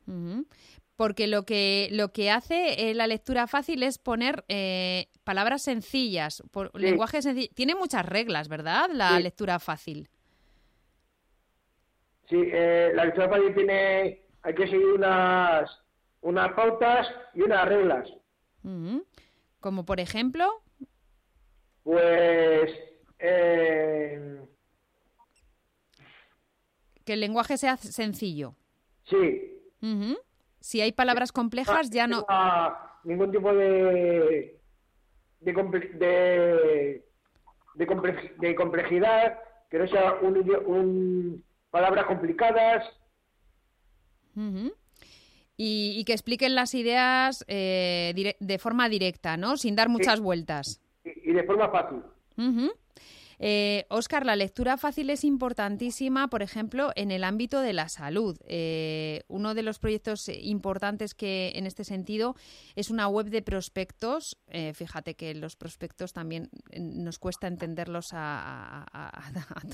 Ujú. 0.07 0.47
Porque 0.95 1.25
lo 1.27 1.43
que, 1.43 1.89
lo 1.91 2.11
que 2.13 2.29
hace 2.29 2.89
eh, 2.89 2.93
la 2.93 3.07
lectura 3.07 3.47
fácil 3.47 3.81
es 3.81 3.97
poner 3.97 4.45
eh, 4.47 5.07
palabras 5.23 5.63
sencillas, 5.63 6.43
por, 6.51 6.71
Sí. 6.73 6.79
lenguaje 6.79 7.21
sencillo. 7.21 7.49
Tiene 7.55 7.73
muchas 7.75 8.05
reglas, 8.05 8.47
¿verdad? 8.47 8.89
La 8.93 9.17
Sí. 9.17 9.23
lectura 9.23 9.59
fácil. 9.59 10.09
Sí, 12.29 12.37
eh, 12.51 12.91
la 12.93 13.05
lectura 13.05 13.27
fácil 13.29 13.53
tiene 13.55 14.21
hay 14.43 14.55
que 14.55 14.67
seguir 14.67 14.85
unas 14.87 15.69
unas 16.21 16.53
pautas 16.53 17.07
y 17.33 17.41
unas 17.41 17.67
reglas. 17.67 18.09
Ujú. 18.63 19.05
Como 19.59 19.85
por 19.85 19.99
ejemplo, 19.99 20.61
Pues 21.83 22.71
eh, 23.19 24.39
que 27.03 27.13
el 27.13 27.19
lenguaje 27.19 27.57
sea 27.57 27.75
sencillo. 27.77 28.55
sí, 29.09 29.49
Ujú. 29.81 30.17
Si 30.63 30.79
hay 30.79 30.93
palabras 30.93 31.33
complejas, 31.33 31.89
ya 31.89 32.07
no. 32.07 32.23
tenga 32.23 32.99
ningún 33.03 33.31
tipo 33.33 33.53
de 33.53 34.61
de, 35.41 35.53
comple- 35.53 35.91
de, 35.95 37.03
de, 37.75 37.85
comple- 37.87 38.33
de 38.37 38.55
complejidad, 38.55 39.39
que 39.69 39.77
no 39.79 39.87
sea 39.89 40.13
un, 40.21 40.37
un 40.65 41.43
palabras 41.69 42.05
complicadas. 42.05 42.85
Y, 45.57 45.95
y 45.97 46.05
que 46.05 46.13
expliquen 46.13 46.55
las 46.55 46.73
ideas 46.75 47.43
eh, 47.49 48.33
de 48.39 48.57
forma 48.57 48.87
directa, 48.87 49.35
¿no? 49.35 49.57
Sin 49.57 49.75
dar 49.75 49.89
muchas 49.89 50.21
vueltas. 50.21 50.81
y, 51.03 51.31
y 51.31 51.33
de 51.33 51.43
forma 51.43 51.67
fácil. 51.69 52.01
Ujú. 52.37 52.71
Eh, 53.39 53.85
Oscar, 53.89 54.25
la 54.25 54.35
lectura 54.35 54.77
fácil 54.77 55.09
es 55.09 55.23
importantísima, 55.23 56.27
por 56.29 56.41
ejemplo, 56.41 56.91
en 56.95 57.11
el 57.11 57.23
ámbito 57.23 57.61
de 57.61 57.73
la 57.73 57.89
salud. 57.89 58.37
Eh, 58.47 59.23
uno 59.27 59.53
de 59.53 59.63
los 59.63 59.79
proyectos 59.79 60.27
eh, 60.29 60.39
importantes 60.41 61.13
que 61.13 61.51
en 61.55 61.65
este 61.65 61.83
sentido 61.83 62.35
es 62.75 62.89
una 62.89 63.07
web 63.07 63.29
de 63.29 63.41
prospectos. 63.41 64.37
Eh, 64.47 64.73
fíjate 64.73 65.15
que 65.15 65.33
los 65.33 65.55
prospectos 65.55 66.13
también 66.13 66.49
nos 66.77 67.19
cuesta 67.19 67.47
entenderlos 67.47 68.09
a, 68.13 68.85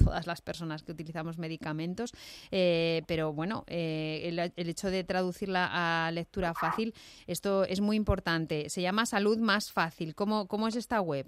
todas 0.04 0.28
las 0.28 0.42
personas 0.42 0.84
que 0.84 0.92
utilizamos 0.92 1.38
medicamentos, 1.38 2.12
pero 2.50 3.34
bueno, 3.34 3.64
el, 3.68 4.40
el 4.40 4.70
hecho 4.70 4.90
de 4.90 5.04
traducirla 5.04 5.70
a 6.08 6.12
lectura 6.12 6.54
fácil, 6.54 6.94
esto 7.28 7.64
es 7.64 7.82
muy 7.82 7.96
importante. 7.96 8.70
Se 8.70 8.82
llama 8.82 9.06
Salud 9.06 9.38
Más 9.38 9.72
Fácil. 9.72 10.16
¿Cómo, 10.16 10.48
cómo 10.48 10.68
es 10.68 10.76
esta 10.76 11.02
web? 11.02 11.28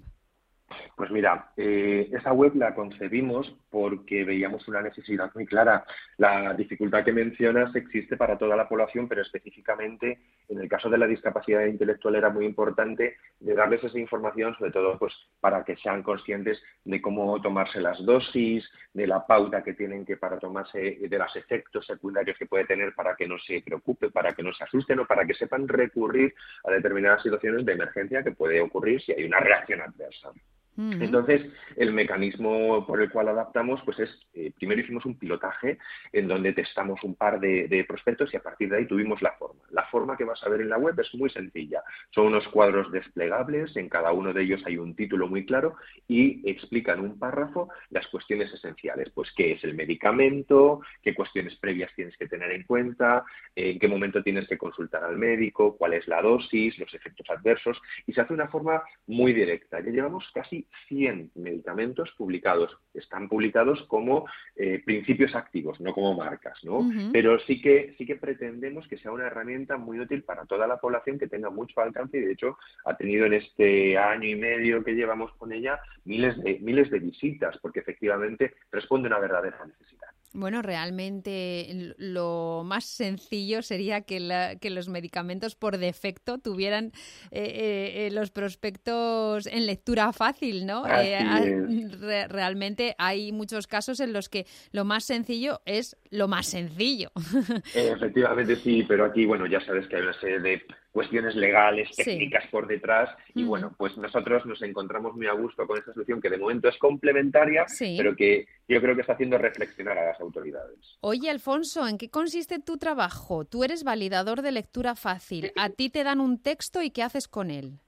Pues 0.96 1.10
mira, 1.10 1.52
eh, 1.56 2.08
esa 2.12 2.32
web 2.32 2.54
la 2.54 2.74
concebimos 2.74 3.54
porque 3.70 4.24
veíamos 4.24 4.66
una 4.68 4.82
necesidad 4.82 5.30
muy 5.34 5.46
clara. 5.46 5.84
La 6.18 6.54
dificultad 6.54 7.04
que 7.04 7.12
mencionas 7.12 7.74
existe 7.74 8.16
para 8.16 8.36
toda 8.36 8.56
la 8.56 8.68
población, 8.68 9.08
pero 9.08 9.22
específicamente 9.22 10.18
en 10.48 10.60
el 10.60 10.68
caso 10.68 10.90
de 10.90 10.98
la 10.98 11.06
discapacidad 11.06 11.64
intelectual 11.64 12.16
era 12.16 12.30
muy 12.30 12.44
importante 12.44 13.16
de 13.40 13.54
darles 13.54 13.82
esa 13.82 13.98
información, 13.98 14.54
sobre 14.58 14.70
todo 14.70 14.98
pues 14.98 15.14
para 15.40 15.64
que 15.64 15.76
sean 15.76 16.02
conscientes 16.02 16.62
de 16.84 17.00
cómo 17.00 17.40
tomarse 17.40 17.80
las 17.80 18.04
dosis, 18.04 18.68
de 18.92 19.06
la 19.06 19.26
pauta 19.26 19.62
que 19.62 19.74
tienen 19.74 20.04
que 20.04 20.16
para 20.16 20.38
tomarse, 20.38 20.98
de 21.00 21.18
los 21.18 21.34
efectos 21.36 21.86
secundarios 21.86 22.36
que 22.36 22.46
puede 22.46 22.66
tener 22.66 22.94
para 22.94 23.16
que 23.16 23.26
no 23.26 23.38
se 23.38 23.62
preocupe, 23.62 24.10
para 24.10 24.32
que 24.32 24.42
no 24.42 24.52
se 24.52 24.64
asusten 24.64 25.00
o 25.00 25.06
para 25.06 25.24
que 25.24 25.34
sepan 25.34 25.66
recurrir 25.66 26.34
a 26.64 26.70
determinadas 26.70 27.22
situaciones 27.22 27.64
de 27.64 27.72
emergencia 27.72 28.22
que 28.22 28.32
puede 28.32 28.60
ocurrir 28.60 29.00
si 29.00 29.12
hay 29.12 29.24
una 29.24 29.40
reacción 29.40 29.80
adversa. 29.80 30.30
Entonces, 30.76 31.42
el 31.76 31.92
mecanismo 31.92 32.86
por 32.86 33.02
el 33.02 33.10
cual 33.10 33.28
adaptamos, 33.28 33.82
pues 33.84 33.98
es, 33.98 34.20
eh, 34.32 34.52
primero 34.56 34.80
hicimos 34.80 35.04
un 35.04 35.18
pilotaje 35.18 35.78
en 36.12 36.28
donde 36.28 36.54
testamos 36.54 37.02
un 37.04 37.14
par 37.14 37.40
de, 37.40 37.68
de 37.68 37.84
prospectos 37.84 38.32
y 38.32 38.38
a 38.38 38.42
partir 38.42 38.70
de 38.70 38.78
ahí 38.78 38.86
tuvimos 38.86 39.20
la 39.20 39.32
forma. 39.32 39.60
La 39.70 39.84
forma 39.84 40.16
que 40.16 40.24
vas 40.24 40.42
a 40.42 40.48
ver 40.48 40.62
en 40.62 40.70
la 40.70 40.78
web 40.78 40.98
es 40.98 41.14
muy 41.14 41.28
sencilla. 41.28 41.82
Son 42.10 42.26
unos 42.26 42.48
cuadros 42.48 42.90
desplegables, 42.90 43.76
en 43.76 43.90
cada 43.90 44.12
uno 44.12 44.32
de 44.32 44.42
ellos 44.42 44.62
hay 44.64 44.78
un 44.78 44.96
título 44.96 45.28
muy 45.28 45.44
claro 45.44 45.76
y 46.08 46.48
explican 46.48 47.00
un 47.00 47.18
párrafo 47.18 47.68
las 47.90 48.06
cuestiones 48.08 48.52
esenciales. 48.52 49.10
Pues 49.10 49.30
qué 49.36 49.52
es 49.52 49.64
el 49.64 49.74
medicamento, 49.74 50.80
qué 51.02 51.14
cuestiones 51.14 51.54
previas 51.56 51.90
tienes 51.94 52.16
que 52.16 52.28
tener 52.28 52.50
en 52.50 52.62
cuenta, 52.62 53.24
en 53.54 53.78
qué 53.78 53.88
momento 53.88 54.22
tienes 54.22 54.48
que 54.48 54.56
consultar 54.56 55.04
al 55.04 55.18
médico, 55.18 55.76
cuál 55.76 55.92
es 55.92 56.08
la 56.08 56.22
dosis, 56.22 56.78
los 56.78 56.92
efectos 56.94 57.28
adversos 57.28 57.80
y 58.06 58.14
se 58.14 58.22
hace 58.22 58.34
de 58.34 58.40
una 58.40 58.48
forma 58.48 58.82
muy 59.06 59.34
directa. 59.34 59.80
Ya 59.80 59.90
llevamos 59.90 60.30
casi 60.32 60.61
100 60.88 61.32
medicamentos 61.34 62.10
publicados. 62.16 62.76
Están 62.94 63.28
publicados 63.28 63.82
como 63.88 64.26
eh, 64.56 64.82
principios 64.84 65.34
activos, 65.34 65.80
no 65.80 65.92
como 65.92 66.14
marcas, 66.14 66.58
¿no? 66.64 66.90
Pero 67.12 67.38
sí 67.40 67.60
que 67.60 67.94
sí 67.98 68.06
que 68.06 68.16
pretendemos 68.16 68.86
que 68.88 68.98
sea 68.98 69.12
una 69.12 69.26
herramienta 69.26 69.76
muy 69.76 69.98
útil 70.00 70.22
para 70.22 70.44
toda 70.46 70.66
la 70.66 70.78
población 70.78 71.18
que 71.18 71.28
tenga 71.28 71.50
mucho 71.50 71.80
alcance 71.80 72.18
y 72.18 72.20
de 72.20 72.32
hecho 72.32 72.58
ha 72.84 72.96
tenido 72.96 73.26
en 73.26 73.34
este 73.34 73.96
año 73.98 74.28
y 74.28 74.36
medio 74.36 74.84
que 74.84 74.94
llevamos 74.94 75.32
con 75.34 75.52
ella 75.52 75.80
miles 76.04 76.42
de 76.42 76.58
miles 76.60 76.90
de 76.90 76.98
visitas 77.00 77.58
porque 77.58 77.80
efectivamente 77.80 78.54
responde 78.70 79.08
a 79.08 79.12
una 79.12 79.20
verdadera 79.20 79.64
necesidad. 79.64 80.11
Bueno, 80.34 80.62
realmente 80.62 81.94
lo 81.98 82.62
más 82.64 82.84
sencillo 82.84 83.62
sería 83.62 84.00
que, 84.02 84.18
la- 84.20 84.56
que 84.56 84.70
los 84.70 84.88
medicamentos 84.88 85.54
por 85.54 85.78
defecto 85.78 86.38
tuvieran 86.38 86.92
eh, 87.30 88.06
eh, 88.06 88.10
los 88.12 88.30
prospectos 88.30 89.46
en 89.46 89.66
lectura 89.66 90.12
fácil, 90.12 90.64
¿no? 90.66 90.84
Eh, 90.86 91.88
re- 92.00 92.28
realmente 92.28 92.94
hay 92.98 93.32
muchos 93.32 93.66
casos 93.66 94.00
en 94.00 94.12
los 94.12 94.28
que 94.28 94.46
lo 94.70 94.84
más 94.84 95.04
sencillo 95.04 95.60
es 95.66 95.96
lo 96.10 96.28
más 96.28 96.46
sencillo. 96.46 97.10
Efectivamente 97.74 98.56
sí, 98.56 98.84
pero 98.88 99.04
aquí, 99.04 99.24
bueno, 99.26 99.46
ya 99.46 99.60
sabes 99.64 99.86
que 99.88 99.96
hay 99.96 100.02
una 100.02 100.18
serie 100.20 100.40
de 100.40 100.62
cuestiones 100.92 101.34
legales, 101.34 101.88
Sí. 101.92 102.04
técnicas 102.04 102.46
por 102.50 102.66
detrás 102.66 103.08
y 103.34 103.44
bueno, 103.44 103.74
pues 103.78 103.96
nosotros 103.96 104.44
nos 104.46 104.60
encontramos 104.62 105.14
muy 105.16 105.26
a 105.26 105.32
gusto 105.32 105.66
con 105.66 105.78
esta 105.78 105.92
solución 105.94 106.20
que 106.20 106.28
de 106.30 106.36
momento 106.38 106.68
es 106.68 106.76
complementaria, 106.78 107.66
Sí. 107.66 107.94
pero 107.96 108.14
que 108.14 108.46
yo 108.68 108.80
creo 108.80 108.94
que 108.94 109.00
está 109.00 109.14
haciendo 109.14 109.38
reflexionar 109.38 109.96
a 109.98 110.04
las 110.06 110.20
autoridades. 110.20 110.98
Oye, 111.00 111.30
Alfonso, 111.30 111.88
¿en 111.88 111.96
qué 111.98 112.10
consiste 112.10 112.58
tu 112.58 112.76
trabajo? 112.76 113.44
Tú 113.46 113.64
eres 113.64 113.84
validador 113.84 114.42
de 114.42 114.52
lectura 114.52 114.94
fácil. 114.94 115.50
A 115.56 115.70
ti 115.70 115.88
te 115.88 116.04
dan 116.04 116.20
un 116.20 116.42
texto 116.42 116.82
y 116.82 116.90
¿qué 116.90 117.02
haces 117.02 117.26
con 117.26 117.50
él? 117.50 117.78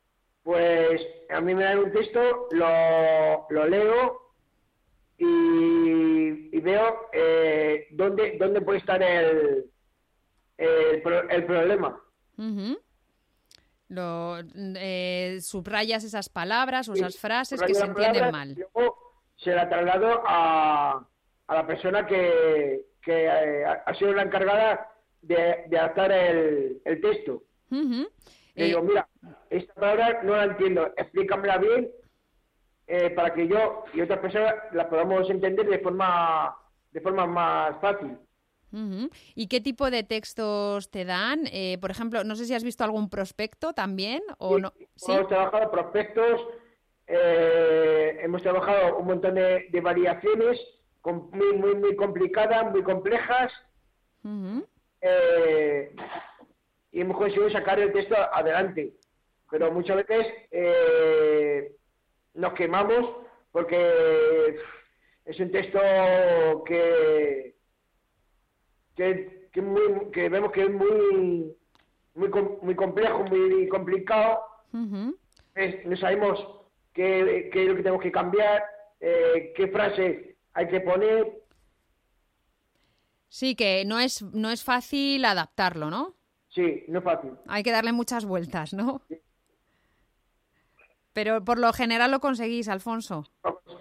Pues 0.42 1.00
a 1.30 1.40
mí 1.40 1.54
me 1.54 1.64
dan 1.64 1.78
un 1.78 1.92
texto, 1.92 2.48
lo, 2.52 3.46
lo 3.50 3.66
leo 3.68 4.20
y, 5.18 6.56
y 6.56 6.60
veo 6.60 7.08
eh, 7.12 7.86
dónde, 7.92 8.36
dónde 8.38 8.60
puede 8.60 8.78
estar 8.78 9.02
el, 9.02 9.64
el, 10.58 11.02
pro- 11.02 11.28
el 11.28 11.44
problema. 11.46 12.00
Lo, 13.88 14.38
eh, 14.76 15.38
subrayas 15.40 16.04
esas 16.04 16.28
palabras 16.28 16.88
o 16.88 16.94
Sí, 16.94 17.00
esas 17.00 17.16
frases 17.18 17.60
que 17.62 17.74
se 17.74 17.84
entienden 17.84 18.30
mal. 18.30 18.54
Luego 18.54 18.96
se 19.36 19.54
la 19.54 19.68
traslado 19.68 20.22
a, 20.26 21.06
a 21.46 21.54
la 21.54 21.66
persona 21.66 22.06
que, 22.06 22.86
que 23.02 23.26
eh, 23.26 23.64
ha 23.64 23.94
sido 23.94 24.12
la 24.14 24.22
encargada 24.22 24.90
de, 25.20 25.64
de 25.68 25.78
adaptar 25.78 26.12
el, 26.12 26.80
el 26.84 27.00
texto. 27.00 27.42
Ujú. 27.70 28.08
Le 28.54 28.64
Eh, 28.64 28.66
digo, 28.68 28.82
mira, 28.82 29.06
esta 29.50 29.74
palabra 29.74 30.22
no 30.22 30.36
la 30.36 30.44
entiendo, 30.44 30.86
explícamela 30.96 31.58
bien 31.58 31.90
eh, 32.86 33.10
para 33.10 33.34
que 33.34 33.48
yo 33.48 33.84
y 33.92 34.00
otras 34.00 34.20
personas 34.20 34.54
la 34.72 34.88
podamos 34.88 35.28
entender 35.28 35.66
de 35.66 35.78
forma 35.80 36.56
de 36.92 37.00
forma 37.00 37.26
más 37.26 37.80
fácil. 37.80 38.16
¿Y 39.34 39.46
qué 39.48 39.60
tipo 39.60 39.90
de 39.90 40.02
textos 40.02 40.90
te 40.90 41.04
dan? 41.04 41.46
Eh, 41.52 41.78
por 41.80 41.90
ejemplo, 41.90 42.24
no 42.24 42.36
sé 42.36 42.44
si 42.46 42.54
has 42.54 42.64
visto 42.64 42.84
algún 42.84 43.08
prospecto 43.08 43.72
también 43.72 44.22
o 44.38 44.58
no. 44.58 44.72
¿Sí? 44.96 45.12
Hemos 45.12 45.28
trabajado 45.28 45.70
prospectos 45.70 46.40
eh, 47.06 48.18
hemos 48.22 48.42
trabajado 48.42 48.96
un 48.96 49.06
montón 49.06 49.34
de, 49.34 49.66
de 49.70 49.80
variaciones 49.80 50.58
muy, 51.04 51.52
muy, 51.52 51.74
muy 51.74 51.96
complicadas, 51.96 52.70
muy 52.70 52.82
complejas, 52.82 53.52
eh, 55.02 55.94
y 56.92 57.00
hemos 57.00 57.18
conseguido 57.18 57.50
sacar 57.50 57.78
el 57.78 57.92
texto 57.92 58.16
adelante. 58.16 58.94
Pero 59.50 59.70
muchas 59.70 59.96
veces 59.96 60.26
eh, 60.50 61.76
nos 62.32 62.54
quemamos 62.54 63.16
porque 63.52 64.56
es 65.26 65.38
un 65.38 65.52
texto 65.52 65.78
que, 66.64 67.54
que, 68.96 69.48
que 69.52 69.62
muy- 69.62 70.10
que 70.12 70.28
vemos 70.28 70.52
que 70.52 70.62
es 70.64 70.70
muy, 70.70 71.54
muy, 72.14 72.30
muy 72.62 72.74
complejo, 72.76 73.24
muy 73.24 73.68
complicado. 73.68 74.40
Es- 75.54 75.84
no 75.86 75.96
sabemos 75.96 76.38
qué, 76.92 77.50
qué 77.52 77.62
es 77.62 77.68
lo 77.68 77.76
que 77.76 77.82
tenemos 77.82 78.02
que 78.02 78.12
cambiar, 78.12 78.62
eh, 79.00 79.52
qué 79.56 79.68
frase 79.68 80.36
hay 80.52 80.68
que 80.68 80.80
poner. 80.80 81.42
Sí, 83.28 83.56
que 83.56 83.84
no 83.84 83.98
es, 83.98 84.22
no 84.22 84.50
es 84.50 84.62
fácil 84.62 85.24
adaptarlo, 85.24 85.90
¿no? 85.90 86.14
Sí, 86.48 86.84
no 86.86 86.98
es 87.00 87.04
fácil. 87.04 87.32
Hay 87.48 87.64
que 87.64 87.72
darle 87.72 87.92
muchas 87.92 88.24
vueltas, 88.24 88.72
¿no? 88.72 89.02
Pero 91.12 91.44
por 91.44 91.58
lo 91.58 91.72
general 91.72 92.10
lo 92.10 92.20
conseguís, 92.20 92.68
Alfonso. 92.68 93.24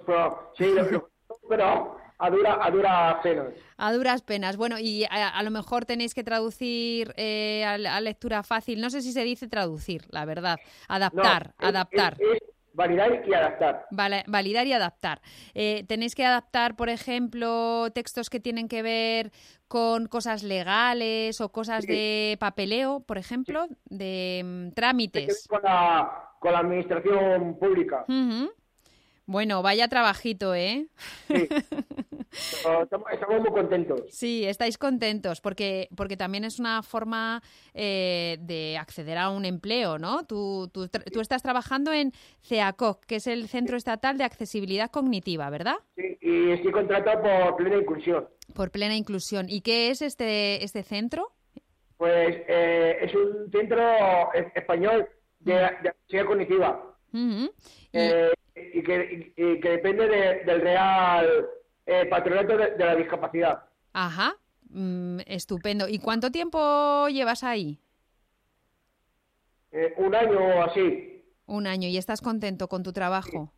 Pero, 0.05 0.51
sí, 0.57 0.65
lo- 0.91 1.09
pero 1.47 1.97
a 2.19 2.29
dura, 2.29 2.59
a 2.61 2.71
dura 2.71 3.19
penas. 3.21 3.47
A 3.77 3.91
duras 3.93 4.21
penas. 4.21 4.57
Bueno, 4.57 4.79
y 4.79 5.03
a, 5.05 5.29
a 5.29 5.43
lo 5.43 5.51
mejor 5.51 5.85
tenéis 5.85 6.13
que 6.13 6.23
traducir 6.23 7.13
eh, 7.17 7.63
a, 7.65 7.73
a 7.73 8.01
lectura 8.01 8.43
fácil. 8.43 8.79
No 8.81 8.89
sé 8.89 9.01
si 9.01 9.11
se 9.11 9.23
dice 9.23 9.47
traducir, 9.47 10.05
la 10.09 10.25
verdad. 10.25 10.57
Adaptar, 10.87 11.53
No, 11.59 11.67
es- 11.67 11.69
adaptar. 11.75 12.13
Es, 12.19 12.41
es 12.41 12.49
validar 12.75 13.23
y 13.27 13.33
adaptar. 13.33 13.85
Vale, 13.91 14.23
validar 14.27 14.65
y 14.65 14.73
adaptar. 14.73 15.21
Eh, 15.53 15.83
tenéis 15.87 16.15
que 16.15 16.25
adaptar, 16.25 16.75
por 16.75 16.89
ejemplo, 16.89 17.91
textos 17.93 18.29
que 18.31 18.39
tienen 18.39 18.67
que 18.67 18.81
ver 18.81 19.31
con 19.67 20.07
cosas 20.07 20.41
legales 20.43 21.39
o 21.41 21.49
cosas 21.51 21.83
Sí. 21.83 21.91
de 21.91 22.37
papeleo, 22.39 23.01
por 23.01 23.17
ejemplo, 23.17 23.67
de 23.85 24.41
mm, 24.43 24.73
trámites. 24.73 25.47
Con 25.47 25.61
la, 25.63 26.29
con 26.39 26.51
la 26.53 26.59
administración 26.59 27.57
pública. 27.59 28.05
Bueno, 29.25 29.61
vaya 29.61 29.87
trabajito, 29.87 30.53
¿eh? 30.53 30.87
Sí. 31.27 31.47
Estamos, 32.33 33.07
estamos 33.13 33.41
muy 33.41 33.51
contentos. 33.51 34.01
Sí, 34.09 34.43
estáis 34.43 34.79
contentos 34.79 35.39
porque, 35.39 35.87
porque 35.95 36.17
también 36.17 36.43
es 36.43 36.57
una 36.57 36.81
forma 36.81 37.43
eh, 37.75 38.37
de 38.39 38.75
acceder 38.77 39.19
a 39.19 39.29
un 39.29 39.45
empleo, 39.45 39.99
¿no? 39.99 40.25
Tú, 40.25 40.67
tú, 40.73 40.89
estás 41.21 41.43
trabajando 41.43 41.93
en 41.93 42.11
CEACOC, 42.41 43.05
que 43.05 43.17
es 43.17 43.27
el 43.27 43.47
Centro 43.47 43.77
Estatal 43.77 44.17
de 44.17 44.23
Accesibilidad 44.23 44.89
Cognitiva, 44.89 45.47
¿verdad? 45.51 45.75
Sí, 45.95 46.17
y 46.21 46.51
estoy 46.51 46.71
contratado 46.71 47.21
por 47.21 47.57
plena 47.57 47.77
inclusión. 47.77 48.27
Por 48.55 48.71
plena 48.71 48.95
inclusión. 48.95 49.45
¿Y 49.47 49.61
qué 49.61 49.91
es 49.91 50.01
este, 50.01 50.63
este 50.63 50.81
centro? 50.81 51.31
Pues 51.97 52.35
eh, 52.47 52.97
es 53.01 53.13
un 53.13 53.51
centro 53.51 53.79
español 54.55 55.07
de, 55.39 55.53
de 55.53 55.89
accesibilidad 55.89 56.25
cognitiva. 56.25 56.97
Y- 57.13 57.49
eh, 57.93 58.31
y, 58.55 58.83
que, 58.83 59.33
y- 59.35 59.43
y 59.43 59.59
que 59.59 59.69
depende 59.69 60.07
de- 60.07 60.43
del 60.45 60.61
Real 60.61 61.47
eh, 61.85 62.05
Patronato 62.05 62.57
de, 62.57 62.71
de 62.71 62.85
la 62.85 62.95
Discapacidad. 62.95 63.63
Ajá, 63.93 64.35
mm, 64.69 65.19
estupendo. 65.27 65.87
¿Y 65.87 65.99
cuánto 65.99 66.31
tiempo 66.31 67.07
llevas 67.09 67.43
ahí? 67.43 67.79
Eh, 69.71 69.93
un 69.97 70.13
año 70.15 70.39
o 70.39 70.63
así. 70.63 71.25
Un 71.45 71.67
año. 71.67 71.87
¿Y 71.89 71.97
estás 71.97 72.21
contento 72.21 72.67
con 72.67 72.83
tu 72.83 72.93
trabajo? 72.93 73.51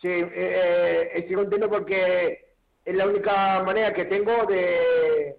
Sí, 0.00 0.08
eh, 0.08 0.30
eh, 0.34 1.10
estoy 1.14 1.36
contento 1.36 1.68
porque 1.68 2.54
es 2.84 2.94
la 2.94 3.06
única 3.06 3.62
manera 3.62 3.92
que 3.92 4.04
tengo 4.04 4.44
de, 4.46 5.36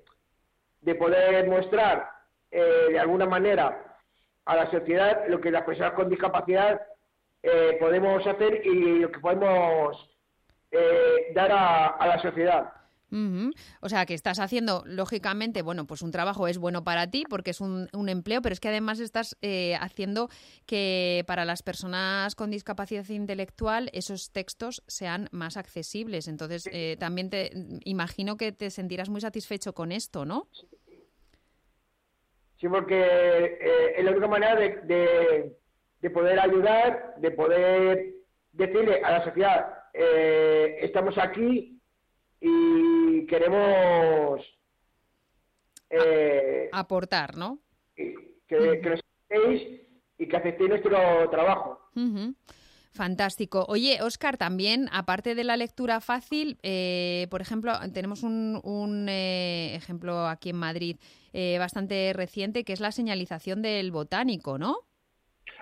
de 0.81 0.95
poder 0.95 1.47
mostrar 1.47 2.09
eh, 2.51 2.87
de 2.91 2.99
alguna 2.99 3.25
manera 3.25 3.95
a 4.45 4.55
la 4.55 4.69
sociedad 4.71 5.23
lo 5.27 5.39
que 5.39 5.51
las 5.51 5.63
personas 5.63 5.93
con 5.93 6.09
discapacidad 6.09 6.81
eh, 7.51 7.77
podemos 7.79 8.25
hacer 8.25 8.62
y 8.65 8.99
lo 8.99 9.12
que 9.12 9.19
podemos 9.19 10.10
eh, 10.71 11.31
dar 11.33 11.51
a, 11.51 11.88
a 11.88 12.07
la 12.07 12.19
sociedad. 12.19 12.73
O 13.81 13.89
sea, 13.89 14.05
que 14.05 14.13
estás 14.13 14.39
haciendo, 14.39 14.83
lógicamente, 14.86 15.62
bueno, 15.62 15.88
pues 15.88 16.01
un 16.01 16.12
trabajo 16.12 16.47
es 16.47 16.57
bueno 16.57 16.83
para 16.83 17.10
ti 17.10 17.23
porque 17.29 17.51
es 17.51 17.62
un, 17.62 17.88
un 17.93 18.10
empleo, 18.10 18.41
pero 18.41 18.51
es 18.53 18.60
que 18.60 18.67
además 18.67 18.99
estás 18.99 19.38
eh, 19.41 19.75
haciendo 19.79 20.29
que 20.65 21.23
para 21.25 21.45
las 21.45 21.63
personas 21.63 22.36
con 22.36 22.51
discapacidad 22.51 23.07
intelectual 23.07 23.89
esos 23.93 24.31
textos 24.31 24.83
sean 24.88 25.29
más 25.31 25.55
accesibles. 25.55 26.27
Entonces, 26.27 26.67
eh, 26.71 26.97
también 26.99 27.29
te 27.29 27.51
imagino 27.86 28.36
que 28.36 28.51
te 28.51 28.69
sentirás 28.69 29.10
muy 29.10 29.21
satisfecho 29.21 29.73
con 29.73 29.91
esto, 29.91 30.25
¿no? 30.25 30.49
Sí, 32.60 32.67
porque 32.67 32.99
eh, 32.99 33.93
es 33.97 34.03
la 34.03 34.12
única 34.12 34.27
manera 34.27 34.55
de, 34.55 34.81
de, 34.83 35.57
de 36.01 36.10
poder 36.10 36.39
ayudar, 36.39 37.15
de 37.17 37.31
poder 37.31 38.13
decirle 38.51 39.01
a 39.03 39.12
la 39.12 39.23
sociedad, 39.23 39.73
eh, 39.93 40.77
estamos 40.81 41.17
aquí 41.17 41.79
y 42.39 43.25
queremos 43.25 44.41
eh, 45.89 46.69
Aportar, 46.71 47.36
¿no? 47.36 47.60
que, 47.95 48.15
que 48.47 48.89
nos 48.89 48.99
aceptéis 48.99 49.81
y 50.17 50.27
que 50.27 50.38
aceptéis 50.38 50.69
nuestro 50.69 51.29
trabajo. 51.29 51.79
Fantástico. 52.91 53.65
Oye, 53.69 54.01
Oscar, 54.01 54.38
también, 54.38 54.89
aparte 54.91 55.36
de 55.36 55.43
la 55.43 55.55
lectura 55.55 56.01
fácil, 56.01 56.57
eh, 56.63 57.27
por 57.29 57.41
ejemplo, 57.41 57.73
tenemos 57.93 58.23
un, 58.23 58.60
un, 58.63 59.07
eh, 59.07 59.75
ejemplo 59.75 60.27
aquí 60.27 60.49
en 60.49 60.55
Madrid 60.55 60.97
eh, 61.31 61.57
bastante 61.60 62.12
reciente, 62.13 62.63
que 62.63 62.73
es 62.73 62.79
la 62.79 62.91
señalización 62.91 63.62
del 63.62 63.91
botánico, 63.91 64.57
¿no? 64.57 64.77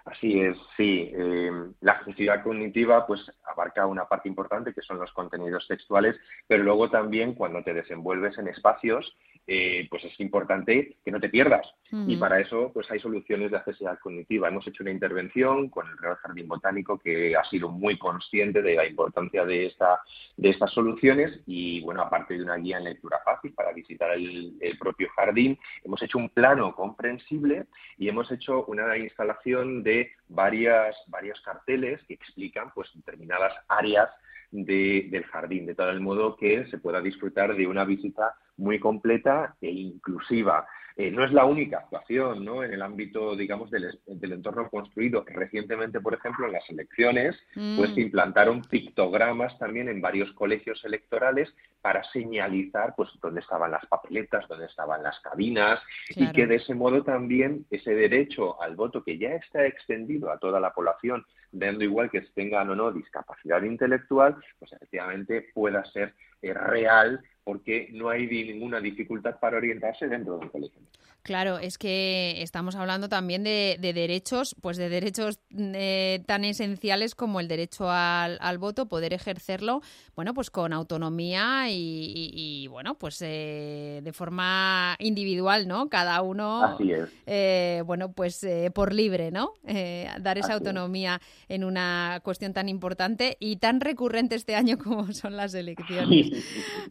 Así 0.06 0.40
es, 0.40 0.56
sí. 0.78 1.12
Eh, 1.16 1.52
la 1.82 1.94
accesibilidad 1.94 2.44
cognitiva 2.44 3.08
pues 3.08 3.22
abarca 3.44 3.88
una 3.88 4.06
parte 4.06 4.30
importante 4.30 4.74
que 4.74 4.84
son 4.84 5.00
los 5.00 5.12
contenidos 5.12 5.68
textuales, 5.68 6.16
pero 6.48 6.64
luego 6.64 6.92
también 6.92 7.34
cuando 7.34 7.64
te 7.64 7.74
desenvuelves 7.74 8.38
en 8.38 8.48
espacios, 8.48 9.18
eh, 9.48 9.88
pues 9.90 10.04
es 10.06 10.20
importante 10.20 10.98
que 11.06 11.12
no 11.12 11.20
te 11.20 11.30
pierdas. 11.30 11.68
Y 12.08 12.18
para 12.18 12.40
eso 12.40 12.72
pues 12.74 12.90
hay 12.92 13.00
soluciones 13.00 13.52
de 13.52 13.58
accesibilidad 13.58 14.00
cognitiva. 14.00 14.48
Hemos 14.48 14.68
hecho 14.68 14.84
una 14.84 14.92
intervención 14.92 15.70
con 15.70 15.88
el 15.88 15.98
Real 15.98 16.16
Jardín 16.16 16.48
Botánico 16.48 16.98
que 17.00 17.36
ha 17.36 17.44
sido 17.46 17.70
muy 17.70 17.98
consciente 17.98 18.62
de 18.62 18.76
la 18.76 18.86
importancia 18.88 19.46
de, 19.46 19.68
esta, 19.68 20.00
de 20.36 20.50
estas 20.50 20.72
soluciones 20.74 21.40
y 21.46 21.82
bueno, 21.82 22.02
aparte 22.02 22.36
de 22.38 22.44
una 22.44 22.56
guía 22.58 22.80
en 22.80 22.86
lectura 22.86 23.20
fácil 23.24 23.54
para 23.54 23.72
visitar 23.72 24.12
el, 24.12 24.56
el 24.60 24.78
propio 24.78 25.08
jardín, 25.16 25.58
hemos 25.84 26.02
hecho 26.02 26.18
un 26.18 26.30
plano 26.30 26.74
comprensible 26.76 27.66
y 27.98 28.10
hemos 28.10 28.32
hecho 28.32 28.66
una 28.66 28.98
instalación 28.98 29.84
de 29.84 30.12
varias, 30.28 30.96
varios 31.08 31.40
carteles 31.42 32.02
que 32.08 32.16
explican 32.16 32.72
pues 32.74 32.90
determinadas 32.96 33.54
áreas 33.68 34.10
de- 34.52 35.08
del 35.12 35.24
jardín, 35.26 35.66
de 35.66 35.76
tal 35.76 36.00
modo 36.02 36.36
que 36.36 36.66
se 36.68 36.78
pueda 36.78 37.00
disfrutar 37.02 37.56
de 37.56 37.68
una 37.68 37.86
visita 37.86 38.34
muy 38.58 38.80
completa 38.80 39.56
e 39.62 39.70
inclusiva. 39.70 40.68
Eh, 40.98 41.12
no 41.12 41.26
es 41.26 41.34
la 41.34 41.44
única 41.44 41.80
actuación 41.80 42.46
¿no? 42.46 42.64
en 42.64 42.72
el 42.74 42.82
ámbito, 42.82 43.36
digamos, 43.36 43.70
del, 43.70 44.00
del 44.06 44.32
entorno 44.32 44.70
construido. 44.70 45.26
Recientemente, 45.28 46.00
por 46.00 46.14
ejemplo, 46.14 46.46
en 46.46 46.54
las 46.54 46.70
elecciones, 46.70 47.36
pues 47.54 47.92
Mm. 47.92 47.96
se 47.96 48.02
implantaron 48.02 48.62
pictogramas 48.62 49.58
también 49.60 49.90
en 49.90 50.00
varios 50.00 50.32
colegios 50.34 50.84
electorales 50.86 51.54
para 51.82 52.02
señalizar 52.12 52.94
pues 52.96 53.10
dónde 53.22 53.42
estaban 53.42 53.72
las 53.72 53.86
papeletas, 53.88 54.48
dónde 54.48 54.68
estaban 54.68 55.04
las 55.04 55.20
cabinas 55.20 55.82
y 56.10 56.32
que 56.32 56.48
de 56.48 56.56
ese 56.56 56.74
modo 56.74 57.04
también 57.04 57.66
ese 57.70 57.94
derecho 57.94 58.62
al 58.62 58.76
voto 58.76 59.04
que 59.04 59.18
ya 59.18 59.36
está 59.36 59.66
extendido 59.66 60.32
a 60.32 60.40
toda 60.40 60.60
la 60.60 60.74
población, 60.74 61.26
dando 61.52 61.84
igual 61.84 62.10
que 62.10 62.22
tengan 62.22 62.70
o 62.70 62.76
no 62.76 62.92
discapacidad 62.92 63.62
intelectual, 63.64 64.36
pues 64.60 64.72
efectivamente 64.72 65.50
pueda 65.54 65.84
ser 65.92 66.14
eh, 66.42 66.54
real 66.54 67.22
porque 67.46 67.88
no 67.94 68.10
hay 68.10 68.26
ninguna 68.28 68.82
dificultad 68.82 69.40
para 69.40 69.56
orientarse 69.58 70.08
dentro 70.10 70.38
de 70.38 70.46
un 70.46 70.50
colegio. 70.52 70.82
Claro, 71.22 71.58
es 71.58 71.80
que 71.80 72.44
estamos 72.44 72.76
hablando 72.76 73.10
también 73.10 73.44
de, 73.44 73.78
de 73.80 73.94
derechos, 73.94 74.56
pues 74.62 74.78
de 74.78 74.90
derechos 74.90 75.40
eh, 75.58 76.22
tan 76.28 76.46
esenciales 76.46 77.16
como 77.16 77.40
el 77.40 77.48
derecho 77.48 77.90
al, 77.90 78.38
al 78.42 78.60
voto, 78.60 78.88
poder 78.88 79.12
ejercerlo, 79.12 79.82
bueno, 80.16 80.36
pues 80.36 80.52
con 80.52 80.72
autonomía 80.72 81.72
y, 81.72 81.74
y- 82.16 82.32
y, 82.64 82.68
bueno, 82.68 82.94
pues 83.00 83.20
eh, 83.24 84.02
de 84.04 84.14
forma 84.14 84.96
individual, 85.00 85.68
¿no? 85.68 85.90
Cada 85.90 86.22
uno, 86.22 86.64
Así 86.64 86.92
es. 86.92 87.10
eh, 87.26 87.82
bueno, 87.88 88.12
pues 88.12 88.44
eh, 88.44 88.70
por 88.72 88.94
libre, 88.94 89.32
¿no? 89.32 89.54
Eh, 89.66 90.08
dar 90.22 90.38
esa 90.38 90.54
Así 90.54 90.62
es. 90.62 90.68
autonomía 90.68 91.20
en 91.50 91.64
una 91.64 92.20
cuestión 92.24 92.54
tan 92.54 92.70
importante 92.70 93.36
y 93.40 93.56
tan 93.56 93.82
recurrente 93.82 94.36
este 94.36 94.54
año 94.56 94.78
como 94.78 95.12
son 95.12 95.36
las 95.36 95.56
elecciones. 95.56 96.30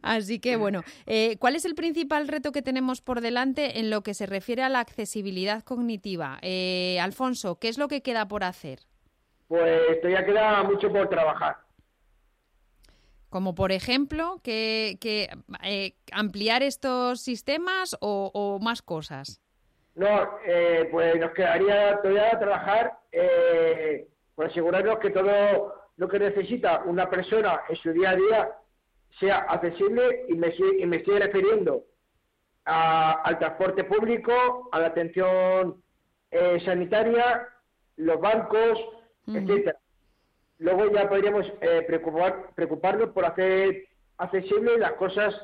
Así 0.03 0.41
que 0.45 0.57
bueno, 0.57 0.83
eh, 1.07 1.37
¿cuál 1.39 1.57
es 1.57 1.65
el 1.65 1.75
principal 1.75 2.29
reto 2.29 2.53
que 2.53 2.61
tenemos 2.61 3.01
por 3.01 3.23
delante 3.23 3.81
en 3.81 3.89
lo 3.89 4.03
que 4.03 4.13
se 4.13 4.27
refiere 4.27 4.63
a 4.63 4.69
la 4.69 4.81
accesibilidad 4.81 5.63
cognitiva? 5.63 6.39
Eh, 6.43 6.99
Alfonso, 7.01 7.59
¿qué 7.59 7.69
es 7.69 7.79
lo 7.79 7.89
que 7.89 8.03
queda 8.03 8.29
por 8.29 8.45
hacer? 8.45 8.81
pues 9.49 10.01
todavía 10.01 10.25
queda 10.25 10.63
mucho 10.63 10.91
por 10.93 11.09
trabajar. 11.09 11.57
Como 13.29 13.55
por 13.55 13.73
ejemplo, 13.73 14.41
que, 14.43 14.97
que 15.01 15.29
eh, 15.63 15.95
ampliar 16.13 16.63
estos 16.63 17.21
sistemas 17.21 17.97
o, 18.01 18.31
o 18.33 18.59
más 18.59 18.83
cosas. 18.83 19.41
No, 19.95 20.39
eh, 20.47 20.89
pues 20.91 21.17
nos 21.21 21.33
quedaría 21.33 22.01
todavía 22.01 22.39
trabajar 22.39 22.99
eh, 23.13 24.09
por 24.35 24.47
asegurarnos 24.47 24.99
que 24.99 25.11
todo 25.11 25.75
lo 25.97 26.09
que 26.09 26.19
necesita 26.19 26.83
una 26.85 27.09
persona 27.09 27.61
en 27.69 27.77
su 27.77 27.93
día 27.93 28.11
a 28.11 28.17
día 28.17 28.49
sea 29.19 29.39
accesible 29.49 30.25
y 30.29 30.35
me, 30.35 30.49
estoy- 30.49 30.83
y 30.83 30.87
me 30.87 30.97
estoy 30.97 31.19
refiriendo 31.19 31.85
a- 32.65 33.13
al 33.23 33.39
transporte 33.39 33.85
público, 33.85 34.69
a 34.73 34.81
la 34.81 34.87
atención 34.89 35.83
eh, 36.31 36.59
sanitaria, 36.65 37.49
los 37.97 38.21
bancos, 38.21 38.79
etcétera. 39.29 39.79
Luego 40.59 40.91
ya 40.91 41.09
podríamos 41.09 41.47
eh, 41.61 41.83
preocupar, 41.87 42.51
preocuparnos 42.55 43.11
por 43.11 43.25
hacer 43.25 43.87
accesibles 44.19 44.79
las 44.79 44.93
cosas 44.95 45.35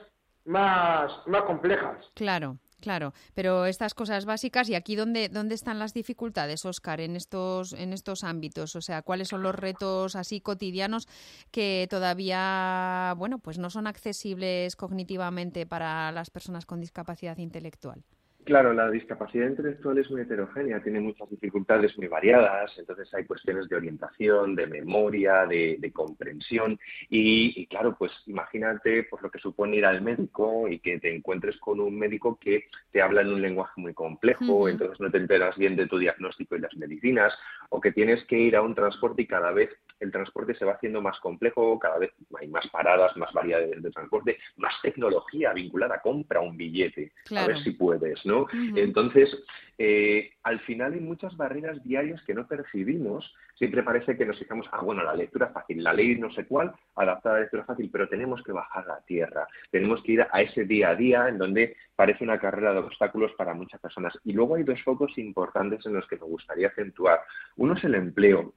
más, 0.45 1.13
más 1.27 1.43
complejas. 1.43 2.11
Claro, 2.15 2.57
claro. 2.81 3.13
Pero 3.35 3.67
estas 3.67 3.95
cosas 3.95 4.25
básicas, 4.25 4.69
¿y 4.69 4.75
aquí 4.75 4.97
dónde, 4.97 5.29
dónde 5.29 5.55
están 5.55 5.79
las 5.79 5.95
dificultades, 5.95 6.65
Óscar, 6.65 7.01
en 7.01 7.17
estos, 7.17 7.73
en 7.73 7.93
estos 7.93 8.25
ámbitos? 8.25 8.77
O 8.77 8.81
sea, 8.81 9.03
¿cuáles 9.03 9.29
son 9.29 9.43
los 9.43 9.55
retos 9.55 10.17
así 10.17 10.41
cotidianos 10.41 11.07
que 11.51 11.87
todavía, 11.91 13.15
bueno, 13.17 13.39
pues 13.39 13.59
no 13.59 13.71
son 13.71 13.87
accesibles 13.87 14.77
cognitivamente 14.77 15.67
para 15.67 16.11
las 16.13 16.31
personas 16.31 16.67
con 16.67 16.81
discapacidad 16.81 17.39
intelectual? 17.39 18.05
Claro, 18.51 18.73
la 18.73 18.91
discapacidad 18.91 19.47
intelectual 19.47 19.97
es 19.99 20.11
muy 20.11 20.23
heterogénea, 20.23 20.83
tiene 20.83 20.99
muchas 20.99 21.31
dificultades 21.31 21.97
muy 21.97 22.09
variadas, 22.09 22.77
entonces 22.77 23.09
hay 23.15 23.25
cuestiones 23.25 23.69
de 23.69 23.77
orientación, 23.77 24.57
de 24.57 24.67
memoria, 24.67 25.47
de, 25.47 25.77
de 25.79 25.93
comprensión 25.93 26.77
y, 27.09 27.53
y, 27.55 27.67
claro, 27.69 27.95
pues 27.97 28.11
imagínate 28.27 29.05
pues 29.05 29.23
lo 29.23 29.31
que 29.31 29.39
supone 29.39 29.77
ir 29.77 29.87
al 29.87 30.03
médico 30.03 30.67
y 30.67 30.81
que 30.81 30.99
te 30.99 31.15
encuentres 31.15 31.59
con 31.59 31.79
un 31.79 31.97
médico 31.97 32.41
que 32.41 32.65
te 32.91 33.01
habla 33.01 33.21
en 33.21 33.29
un 33.29 33.41
lenguaje 33.41 33.81
muy 33.81 33.95
complejo, 33.95 34.69
entonces 34.69 34.99
no 34.99 35.13
te 35.13 35.19
enteras 35.19 35.57
bien 35.57 35.77
de 35.77 35.87
tu 35.87 35.99
diagnóstico 35.99 36.57
y 36.57 36.61
las 36.61 36.77
medicinas, 36.77 37.33
o 37.69 37.81
que 37.81 37.93
tienes 37.93 38.25
que 38.25 38.37
ir 38.37 38.57
a 38.57 38.63
un 38.63 38.75
transporte 38.75 39.23
y 39.23 39.27
cada 39.29 39.53
vez 39.53 39.71
el 40.01 40.11
transporte 40.11 40.55
se 40.55 40.65
va 40.65 40.73
haciendo 40.73 41.01
más 41.01 41.19
complejo, 41.21 41.79
cada 41.79 41.99
vez 41.99 42.11
hay 42.41 42.49
más 42.49 42.67
paradas, 42.69 43.17
más 43.17 43.33
variedades 43.33 43.83
de 43.83 43.91
transporte, 43.91 44.39
más 44.57 44.75
tecnología 44.83 45.53
vinculada, 45.53 46.01
compra 46.01 46.41
un 46.41 46.57
billete, 46.57 47.13
a 47.15 47.29
Claro. 47.29 47.49
ver 47.49 47.59
si 47.63 47.71
puedes, 47.73 48.25
¿no? 48.27 48.47
Entonces, 48.77 49.37
eh, 49.79 50.33
al 50.43 50.61
final 50.61 50.95
hay 50.95 51.01
muchas 51.01 51.37
barreras 51.37 51.83
diarias 51.85 52.23
que 52.25 52.35
no 52.35 52.47
percibimos. 52.47 53.33
Siempre 53.55 53.83
parece 53.83 54.17
que 54.17 54.25
nos 54.27 54.39
fijamos, 54.39 54.67
ah, 54.73 54.81
bueno, 54.83 55.03
la 55.03 55.15
lectura 55.15 55.47
es 55.47 55.53
fácil, 55.53 55.83
la 55.85 55.93
ley 55.93 56.17
no 56.19 56.31
sé 56.33 56.47
cuál, 56.47 56.73
adaptada 56.97 57.35
a 57.35 57.39
la 57.39 57.43
lectura 57.45 57.65
fácil, 57.65 57.91
pero 57.93 58.09
tenemos 58.09 58.43
que 58.43 58.53
bajar 58.53 58.91
a 58.91 59.01
tierra. 59.05 59.47
Tenemos 59.71 60.03
que 60.03 60.13
ir 60.13 60.27
a 60.31 60.41
ese 60.43 60.65
día 60.65 60.91
a 60.91 60.95
día 60.97 61.29
en 61.29 61.39
donde 61.39 61.77
parece 61.95 62.25
una 62.25 62.39
carrera 62.39 62.73
de 62.73 62.79
obstáculos 62.79 63.33
para 63.37 63.53
muchas 63.55 63.81
personas. 63.81 64.19
Y 64.25 64.33
luego 64.33 64.55
hay 64.57 64.63
dos 64.65 64.83
focos 64.83 65.17
importantes 65.19 65.85
en 65.85 65.93
los 65.95 66.07
que 66.09 66.17
me 66.17 66.25
gustaría 66.25 66.69
acentuar. 66.69 67.21
Uno 67.57 67.75
es 67.75 67.85
el 67.85 67.95
empleo 67.95 68.55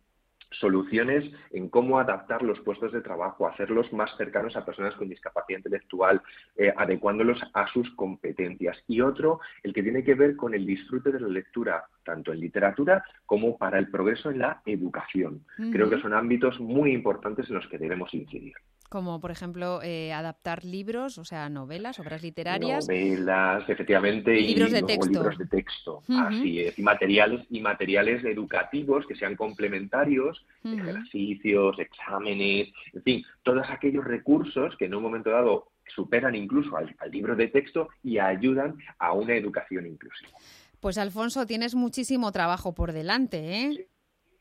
soluciones 0.60 1.32
en 1.51 1.70
cómo 1.70 1.99
adaptar 1.99 2.43
los 2.43 2.60
puestos 2.62 2.91
de 2.91 3.01
trabajo, 3.01 3.47
hacerlos 3.47 3.91
más 3.93 4.16
cercanos 4.18 4.56
a 4.56 4.66
personas 4.66 4.95
con 4.95 5.10
discapacidad 5.10 5.60
intelectual, 5.60 6.22
eh, 6.56 6.74
adecuándolos 6.76 7.41
a 7.54 7.68
sus 7.68 7.89
competencias. 7.91 8.78
Y 8.88 9.01
otro, 9.01 9.39
el 9.64 9.74
que 9.74 9.84
tiene 9.84 10.04
que 10.04 10.16
ver 10.16 10.36
con 10.36 10.54
el 10.54 10.66
disfrute 10.66 11.12
de 11.12 11.20
la 11.20 11.28
lectura, 11.28 11.86
tanto 12.04 12.32
en 12.32 12.39
literatura 12.39 13.04
como 13.26 13.58
para 13.58 13.80
el 13.80 13.89
progreso 13.89 14.32
en 14.32 14.39
la 14.39 14.62
educación. 14.66 15.45
Creo 15.72 15.89
que 15.89 15.99
son 15.99 16.14
ámbitos 16.14 16.60
muy 16.60 16.91
importantes 16.91 17.49
en 17.49 17.56
los 17.56 17.68
que 17.68 17.78
debemos 17.78 18.14
incidir. 18.14 18.54
Como, 18.94 19.20
por 19.20 19.32
ejemplo, 19.32 19.82
eh, 19.82 20.14
adaptar 20.14 20.64
libros, 20.64 21.18
o 21.18 21.26
sea, 21.26 21.50
novelas, 21.50 21.98
obras 22.00 22.22
literarias. 22.22 22.88
Novelas, 22.88 23.68
efectivamente, 23.68 24.39
y 24.39 24.50
Libros 24.54 24.72
de 24.72 24.84
texto. 24.84 25.10
libros 25.10 25.36
de 25.39 25.48
texto. 25.48 26.04
Así 26.10 26.60
es. 26.60 26.78
Y 26.78 26.84
materiales, 26.84 27.44
y 27.50 27.60
materiales 27.60 28.24
educativos 28.24 29.08
que 29.08 29.16
sean 29.16 29.36
complementarios, 29.36 30.46
ejercicios, 30.64 31.80
exámenes, 31.80 32.70
en 32.94 33.02
fin, 33.02 33.26
todos 33.41 33.66
aquellos 33.68 34.06
recursos 34.06 34.76
que 34.78 34.86
en 34.86 34.94
un 34.94 35.02
momento 35.02 35.32
dado 35.32 35.72
superan 35.96 36.36
incluso 36.36 36.78
al, 36.78 36.96
al 37.00 37.10
libro 37.10 37.36
de 37.36 37.48
texto 37.48 37.89
y 38.04 38.20
ayudan 38.20 38.76
a 39.00 39.14
una 39.14 39.34
educación 39.34 39.88
inclusiva. 39.88 40.38
Pues 40.80 41.00
Alfonso, 41.00 41.48
tienes 41.48 41.74
muchísimo 41.74 42.32
trabajo 42.32 42.76
por 42.76 42.91
delante, 42.91 43.39
¿eh? 43.64 43.88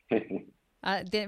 Te- 0.07 0.45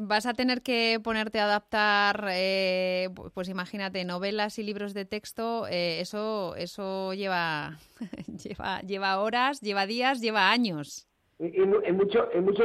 Vas 0.01 0.25
a 0.25 0.33
tener 0.33 0.61
que 0.61 0.99
ponerte 1.01 1.39
a 1.39 1.45
adaptar, 1.45 2.27
eh, 2.31 3.07
pu- 3.13 3.31
pues 3.33 3.47
imagínate, 3.47 4.03
novelas 4.03 4.59
y 4.59 4.63
libros 4.63 4.93
de 4.93 5.05
texto. 5.05 5.65
eh, 5.67 6.01
eso, 6.01 6.55
eso 6.57 7.13
lleva, 7.13 7.79
lleva, 8.43 8.81
lleva 8.81 9.19
horas, 9.19 9.61
lleva 9.61 9.85
días, 9.85 10.19
lleva 10.19 10.51
años. 10.51 11.07
Y 11.39 11.61
mucho, 11.93 12.27
y 12.35 12.41
mucho 12.41 12.63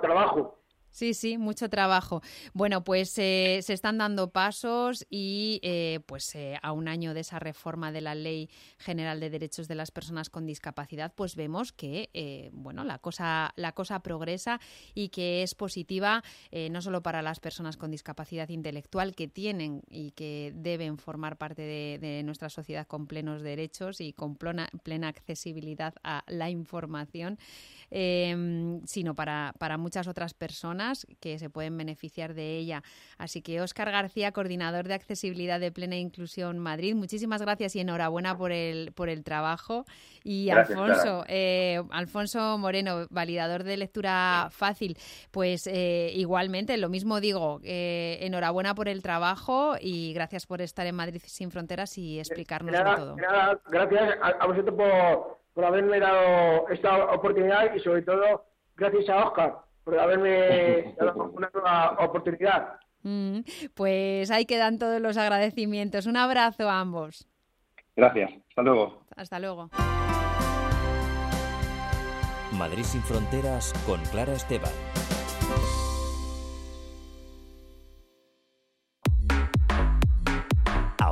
trabajo. 0.00 0.58
Sí, 0.94 1.12
sí, 1.12 1.38
mucho 1.38 1.68
trabajo. 1.68 2.22
Bueno, 2.52 2.84
pues 2.84 3.18
eh, 3.18 3.58
se 3.64 3.72
están 3.72 3.98
dando 3.98 4.30
pasos 4.30 5.04
y 5.10 5.58
eh, 5.64 5.98
pues 6.06 6.32
eh, 6.36 6.56
a 6.62 6.70
un 6.70 6.86
año 6.86 7.14
de 7.14 7.20
esa 7.22 7.40
reforma 7.40 7.90
de 7.90 8.00
la 8.00 8.14
Ley 8.14 8.48
General 8.78 9.18
de 9.18 9.28
Derechos 9.28 9.66
de 9.66 9.74
las 9.74 9.90
Personas 9.90 10.30
con 10.30 10.46
Discapacidad, 10.46 11.12
pues 11.12 11.34
vemos 11.34 11.72
que 11.72 12.10
eh, 12.14 12.50
bueno 12.52 12.84
la 12.84 13.00
cosa 13.00 13.52
la 13.56 13.72
cosa 13.72 14.04
progresa 14.04 14.60
y 14.94 15.08
que 15.08 15.42
es 15.42 15.56
positiva 15.56 16.22
eh, 16.52 16.70
no 16.70 16.80
solo 16.80 17.02
para 17.02 17.22
las 17.22 17.40
personas 17.40 17.76
con 17.76 17.90
discapacidad 17.90 18.48
intelectual 18.48 19.16
que 19.16 19.26
tienen 19.26 19.82
y 19.90 20.12
que 20.12 20.52
deben 20.54 20.98
formar 20.98 21.38
parte 21.38 21.62
de, 21.62 22.22
nuestra 22.24 22.50
sociedad 22.50 22.86
con 22.86 23.08
plenos 23.08 23.42
derechos 23.42 24.00
y 24.00 24.12
con 24.12 24.36
plena, 24.36 24.68
plena 24.84 25.08
accesibilidad 25.08 25.94
a 26.04 26.22
la 26.28 26.50
información, 26.50 27.38
eh, 27.90 28.80
sino 28.86 29.16
para, 29.16 29.54
para 29.58 29.76
muchas 29.76 30.06
otras 30.06 30.34
personas 30.34 30.83
que 31.20 31.38
se 31.38 31.50
pueden 31.50 31.76
beneficiar 31.76 32.34
de 32.34 32.56
ella. 32.58 32.82
Así 33.18 33.42
que 33.42 33.60
Óscar 33.60 33.90
García, 33.90 34.32
coordinador 34.32 34.86
de 34.88 34.94
accesibilidad 34.94 35.60
de 35.60 35.72
Plena 35.72 35.96
Inclusión 35.96 36.58
Madrid, 36.58 36.94
muchísimas 36.94 37.40
gracias 37.42 37.76
y 37.76 37.80
enhorabuena 37.80 38.36
por 38.36 38.52
el, 38.52 38.92
por 38.92 39.08
el 39.08 39.24
trabajo. 39.24 39.84
Y 40.22 40.46
Gracias, 40.46 40.78
Alfonso, 40.78 41.24
eh, 41.28 41.82
Alfonso 41.90 42.58
Moreno, 42.58 43.06
validador 43.10 43.64
de 43.64 43.76
lectura 43.76 44.48
fácil, 44.50 44.96
pues 45.30 45.66
eh, 45.66 46.10
igualmente, 46.14 46.76
lo 46.76 46.88
mismo 46.88 47.20
digo, 47.20 47.60
eh, 47.64 48.18
enhorabuena 48.20 48.74
por 48.74 48.88
el 48.88 49.02
trabajo 49.02 49.74
y 49.80 50.12
gracias 50.14 50.46
por 50.46 50.60
estar 50.60 50.86
en 50.86 50.94
Madrid 50.94 51.22
sin 51.24 51.50
fronteras 51.50 51.96
y 51.98 52.18
explicarnos 52.18 52.72
de 52.72 52.84
todo. 52.84 53.16
nada, 53.16 53.60
gracias 53.70 54.16
a, 54.22 54.28
a 54.28 54.46
vosotros 54.46 54.74
por, 54.76 55.38
por 55.54 55.64
haberme 55.64 56.00
dado 56.00 56.68
esta 56.68 57.04
oportunidad 57.12 57.74
y 57.74 57.80
sobre 57.80 58.02
todo 58.02 58.44
gracias 58.76 59.08
a 59.08 59.26
Oscar 59.26 59.64
por 59.84 59.98
haberme 59.98 60.94
dado 60.98 61.30
una 61.32 61.50
nueva 61.52 61.96
oportunidad. 62.00 62.78
Mm, 63.02 63.40
pues 63.74 64.30
ahí 64.30 64.46
quedan 64.46 64.78
todos 64.78 65.00
los 65.00 65.16
agradecimientos. 65.16 66.06
Un 66.06 66.16
abrazo 66.16 66.68
a 66.68 66.80
ambos. 66.80 67.28
Gracias. 67.94 68.32
Hasta 68.48 68.62
luego. 68.62 69.04
Hasta 69.14 69.38
luego. 69.38 69.70
Madrid 72.52 72.84
sin 72.84 73.02
fronteras 73.02 73.72
con 73.86 74.00
Clara 74.06 74.32
Esteban. 74.32 74.70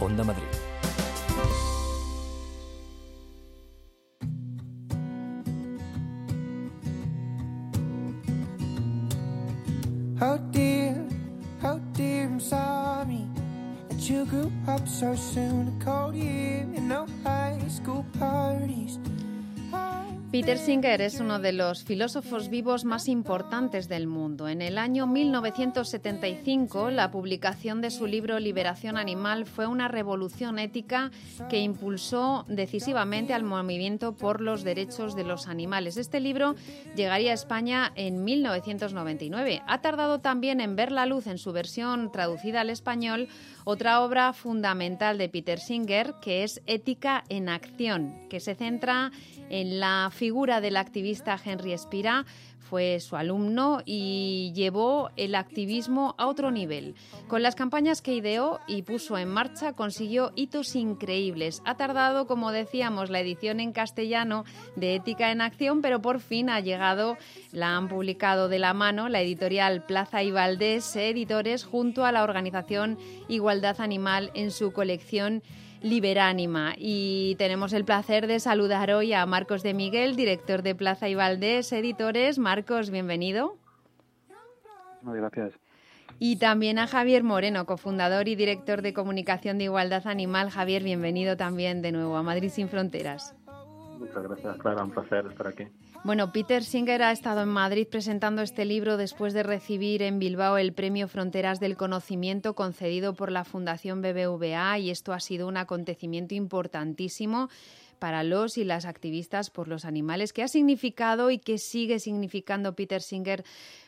Onda. 0.00 0.24
How 10.18 10.36
dear, 10.50 11.06
how 11.62 11.78
dear, 11.92 12.24
I'm 12.24 12.40
sorry 12.40 13.26
that 13.88 14.08
you 14.08 14.26
grew 14.26 14.52
up 14.68 14.86
so 14.86 15.14
soon. 15.14 15.68
A 15.68 15.84
cold 15.84 16.14
year 16.14 16.66
and 16.74 16.88
no 16.88 17.06
high 17.24 17.58
school 17.68 18.04
parties. 18.18 18.98
Peter 20.36 20.58
Singer 20.58 21.00
es 21.00 21.18
uno 21.18 21.38
de 21.38 21.54
los 21.54 21.82
filósofos 21.82 22.50
vivos 22.50 22.84
más 22.84 23.08
importantes 23.08 23.88
del 23.88 24.06
mundo. 24.06 24.48
En 24.48 24.60
el 24.60 24.76
año 24.76 25.06
1975, 25.06 26.90
la 26.90 27.10
publicación 27.10 27.80
de 27.80 27.90
su 27.90 28.06
libro 28.06 28.38
Liberación 28.38 28.98
Animal 28.98 29.46
fue 29.46 29.66
una 29.66 29.88
revolución 29.88 30.58
ética 30.58 31.10
que 31.48 31.60
impulsó 31.60 32.44
decisivamente 32.48 33.32
al 33.32 33.44
movimiento 33.44 34.14
por 34.14 34.42
los 34.42 34.62
derechos 34.62 35.16
de 35.16 35.24
los 35.24 35.48
animales. 35.48 35.96
Este 35.96 36.20
libro 36.20 36.54
llegaría 36.94 37.30
a 37.30 37.34
España 37.34 37.90
en 37.94 38.22
1999. 38.22 39.62
Ha 39.66 39.80
tardado 39.80 40.18
también 40.18 40.60
en 40.60 40.76
ver 40.76 40.92
la 40.92 41.06
luz 41.06 41.28
en 41.28 41.38
su 41.38 41.52
versión 41.52 42.12
traducida 42.12 42.60
al 42.60 42.68
español 42.68 43.28
otra 43.64 44.02
obra 44.02 44.32
fundamental 44.32 45.18
de 45.18 45.28
Peter 45.28 45.58
Singer, 45.58 46.14
que 46.20 46.44
es 46.44 46.60
Ética 46.66 47.24
en 47.28 47.48
Acción, 47.48 48.14
que 48.28 48.38
se 48.38 48.54
centra 48.54 49.10
en 49.48 49.80
la 49.80 50.10
figura 50.26 50.60
del 50.60 50.76
activista 50.76 51.38
Henry 51.44 51.72
Espira, 51.72 52.26
fue 52.58 52.98
su 52.98 53.14
alumno 53.14 53.78
y 53.84 54.50
llevó 54.56 55.10
el 55.14 55.36
activismo 55.36 56.16
a 56.18 56.26
otro 56.26 56.50
nivel. 56.50 56.96
Con 57.28 57.44
las 57.44 57.54
campañas 57.54 58.02
que 58.02 58.12
ideó 58.12 58.58
y 58.66 58.82
puso 58.82 59.16
en 59.18 59.28
marcha 59.28 59.74
consiguió 59.74 60.32
hitos 60.34 60.74
increíbles. 60.74 61.62
Ha 61.64 61.76
tardado, 61.76 62.26
como 62.26 62.50
decíamos, 62.50 63.08
la 63.08 63.20
edición 63.20 63.60
en 63.60 63.70
castellano 63.70 64.44
de 64.74 64.96
Ética 64.96 65.30
en 65.30 65.42
Acción, 65.42 65.80
pero 65.80 66.02
por 66.02 66.18
fin 66.18 66.50
ha 66.50 66.58
llegado, 66.58 67.16
la 67.52 67.76
han 67.76 67.86
publicado 67.86 68.48
de 68.48 68.58
la 68.58 68.74
mano 68.74 69.08
la 69.08 69.20
editorial 69.20 69.86
Plaza 69.86 70.24
y 70.24 70.32
Valdés 70.32 70.96
Editores 70.96 71.64
junto 71.64 72.04
a 72.04 72.10
la 72.10 72.24
organización 72.24 72.98
Igualdad 73.28 73.80
Animal 73.80 74.32
en 74.34 74.50
su 74.50 74.72
colección 74.72 75.44
Liberánima. 75.86 76.74
Y 76.76 77.36
tenemos 77.36 77.72
el 77.72 77.84
placer 77.84 78.26
de 78.26 78.40
saludar 78.40 78.90
hoy 78.90 79.12
a 79.12 79.24
Marcos 79.26 79.62
de 79.62 79.74
Miguel, 79.74 80.16
director 80.16 80.62
de 80.62 80.74
Plaza 80.74 81.08
y 81.08 81.14
Valdés 81.14 81.72
Editores. 81.72 82.38
Marcos, 82.38 82.90
bienvenido. 82.90 83.56
Muchas 85.02 85.20
gracias. 85.20 85.52
Y 86.18 86.36
también 86.36 86.78
a 86.78 86.86
Javier 86.86 87.22
Moreno, 87.22 87.66
cofundador 87.66 88.26
y 88.28 88.36
director 88.36 88.82
de 88.82 88.94
comunicación 88.94 89.58
de 89.58 89.64
Igualdad 89.64 90.06
Animal. 90.06 90.50
Javier, 90.50 90.82
bienvenido 90.82 91.36
también 91.36 91.82
de 91.82 91.92
nuevo 91.92 92.16
a 92.16 92.22
Madrid 92.22 92.50
sin 92.50 92.68
Fronteras. 92.68 93.34
Muchas 93.98 94.22
gracias, 94.22 94.56
Clara. 94.58 94.82
Un 94.82 94.90
placer 94.90 95.26
estar 95.26 95.46
aquí. 95.46 95.64
Bueno, 96.04 96.30
Peter 96.32 96.62
Singer 96.62 97.02
ha 97.02 97.10
estado 97.10 97.42
en 97.42 97.48
Madrid 97.48 97.86
presentando 97.90 98.42
este 98.42 98.64
libro 98.64 98.96
después 98.96 99.34
de 99.34 99.42
recibir 99.42 100.02
en 100.02 100.18
Bilbao 100.18 100.56
el 100.56 100.72
Premio 100.72 101.08
Fronteras 101.08 101.58
del 101.58 101.76
Conocimiento 101.76 102.54
concedido 102.54 103.14
por 103.14 103.32
la 103.32 103.44
Fundación 103.44 104.02
BBVA 104.02 104.78
y 104.78 104.90
esto 104.90 105.12
ha 105.12 105.20
sido 105.20 105.48
un 105.48 105.56
acontecimiento 105.56 106.34
importantísimo 106.34 107.48
para 107.98 108.22
los 108.22 108.58
y 108.58 108.64
las 108.64 108.84
activistas 108.84 109.50
por 109.50 109.68
los 109.68 109.84
animales. 109.84 110.32
¿Qué 110.32 110.42
ha 110.42 110.48
significado 110.48 111.30
y 111.30 111.38
qué 111.38 111.58
sigue 111.58 111.98
significando 111.98 112.74
Peter 112.74 113.00
Singer 113.00 113.42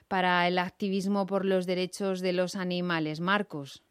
para 0.09 0.49
el 0.49 0.59
activismo 0.59 1.27
por 1.27 1.45
los 1.45 1.67
derechos 1.67 2.21
de 2.21 2.33
los 2.33 2.57
animales? 2.57 3.21
Marcos. 3.21 3.83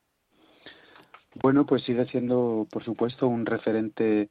Bueno, 1.41 1.65
pues 1.65 1.83
sigue 1.83 2.05
siendo, 2.07 2.67
por 2.71 2.83
supuesto, 2.83 3.27
un 3.27 3.45
referente 3.45 4.29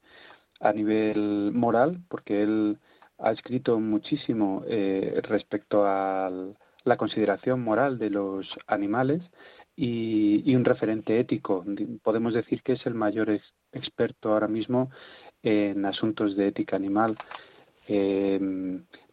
a 0.59 0.73
nivel 0.73 1.51
moral, 1.53 2.01
porque 2.09 2.43
él 2.43 2.79
ha 3.19 3.31
escrito 3.31 3.79
muchísimo 3.79 4.63
eh, 4.67 5.19
respecto 5.23 5.85
a 5.85 6.31
la 6.83 6.97
consideración 6.97 7.61
moral 7.61 7.97
de 7.97 8.09
los 8.09 8.47
animales 8.67 9.21
y, 9.75 10.43
y, 10.49 10.55
un 10.55 10.65
referente 10.65 11.19
ético. 11.19 11.65
Podemos 12.03 12.33
decir 12.33 12.63
que 12.63 12.73
es 12.73 12.85
el 12.85 12.93
mayor 12.93 13.29
ex 13.29 13.43
experto 13.73 14.31
ahora 14.31 14.47
mismo 14.47 14.89
en 15.43 15.85
asuntos 15.85 16.35
de 16.35 16.47
ética 16.47 16.75
animal, 16.75 17.17
eh, 17.87 18.39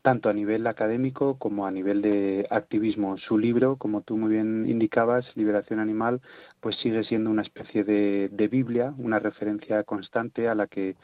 tanto 0.03 0.29
a 0.29 0.33
nivel 0.33 0.67
académico 0.67 1.39
como 1.39 1.67
a 1.67 1.71
nivel 1.71 2.03
de 2.03 2.47
activismo. 2.51 3.17
Su 3.19 3.39
libro, 3.39 3.77
como 3.77 4.03
tú 4.03 4.17
muy 4.17 4.31
bien 4.33 4.69
indicabas, 4.69 5.25
Liberación 5.37 5.81
Animal, 5.81 6.21
pues 6.61 6.77
sigue 6.77 7.05
siendo 7.05 7.31
una 7.31 7.43
especie 7.43 7.85
de, 7.85 8.29
de 8.31 8.49
Biblia, 8.49 8.95
una 8.99 9.19
referencia 9.19 9.83
constante 9.85 10.49
a 10.49 10.55
la 10.55 10.67
que 10.67 10.97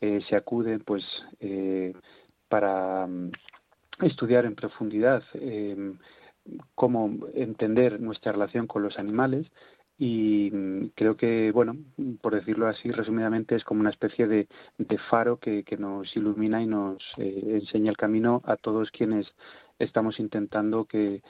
eh, 0.00 0.20
se 0.28 0.36
acude 0.36 0.80
pues 0.80 1.04
eh, 1.40 1.94
para 2.52 3.06
um, 3.06 3.30
estudiar 4.02 4.44
en 4.44 4.54
profundidad 4.54 5.22
eh, 5.32 5.94
cómo 6.74 7.28
entender 7.32 7.98
nuestra 7.98 8.32
relación 8.32 8.66
con 8.66 8.82
los 8.82 8.98
animales. 8.98 9.46
Y 9.98 10.50
mm, 10.52 10.88
creo 10.94 11.16
que, 11.16 11.50
bueno, 11.50 11.78
por 12.20 12.34
decirlo 12.34 12.66
así 12.66 12.90
resumidamente, 12.90 13.54
es 13.56 13.64
como 13.64 13.80
una 13.80 13.88
especie 13.88 14.26
de, 14.26 14.48
faro 15.08 15.38
que, 15.38 15.64
que, 15.64 15.78
nos 15.78 16.14
ilumina 16.14 16.60
y 16.60 16.66
nos 16.66 17.02
eh, 17.16 17.58
enseña 17.62 17.90
el 17.90 17.96
camino 17.96 18.42
a 18.44 18.56
todos 18.56 18.90
quienes 18.90 19.26
estamos 19.78 20.20
intentando 20.20 20.84
que, 20.84 21.22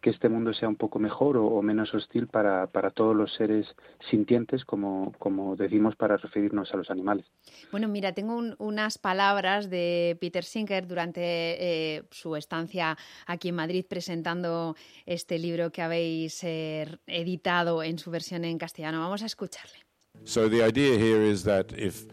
que 0.00 0.10
este 0.10 0.28
mundo 0.28 0.52
sea 0.54 0.68
un 0.68 0.76
poco 0.76 0.98
mejor 0.98 1.36
o, 1.36 1.46
o 1.46 1.62
menos 1.62 1.92
hostil 1.94 2.26
para, 2.26 2.66
para, 2.68 2.90
todos 2.90 3.14
los 3.14 3.32
seres 3.34 3.66
sintientes, 4.10 4.64
como, 4.64 5.12
como, 5.18 5.56
decimos 5.56 5.94
para 5.96 6.16
referirnos 6.16 6.72
a 6.72 6.76
los 6.76 6.90
animales. 6.90 7.26
Bueno, 7.70 7.88
mira, 7.88 8.12
tengo 8.12 8.36
un, 8.36 8.54
unas 8.58 8.98
palabras 8.98 9.68
de 9.68 10.16
Peter 10.20 10.44
Singer 10.44 10.86
durante 10.86 11.20
eh, 11.22 12.02
su 12.10 12.36
estancia 12.36 12.96
aquí 13.26 13.48
en 13.48 13.56
Madrid 13.56 13.84
presentando 13.88 14.74
este 15.06 15.38
libro 15.38 15.70
que 15.70 15.82
habéis 15.82 16.42
eh, 16.44 16.86
editado 17.06 17.82
en 17.82 17.98
su 17.98 18.10
versión 18.10 18.44
en 18.44 18.58
castellano. 18.58 19.00
Vamos 19.00 19.22
a 19.22 19.26
escucharle. 19.26 19.76
So 20.24 20.48
the 20.48 20.66
idea 20.66 20.98
here 20.98 21.24
is 21.24 21.44
that 21.44 21.72
if 21.72 22.06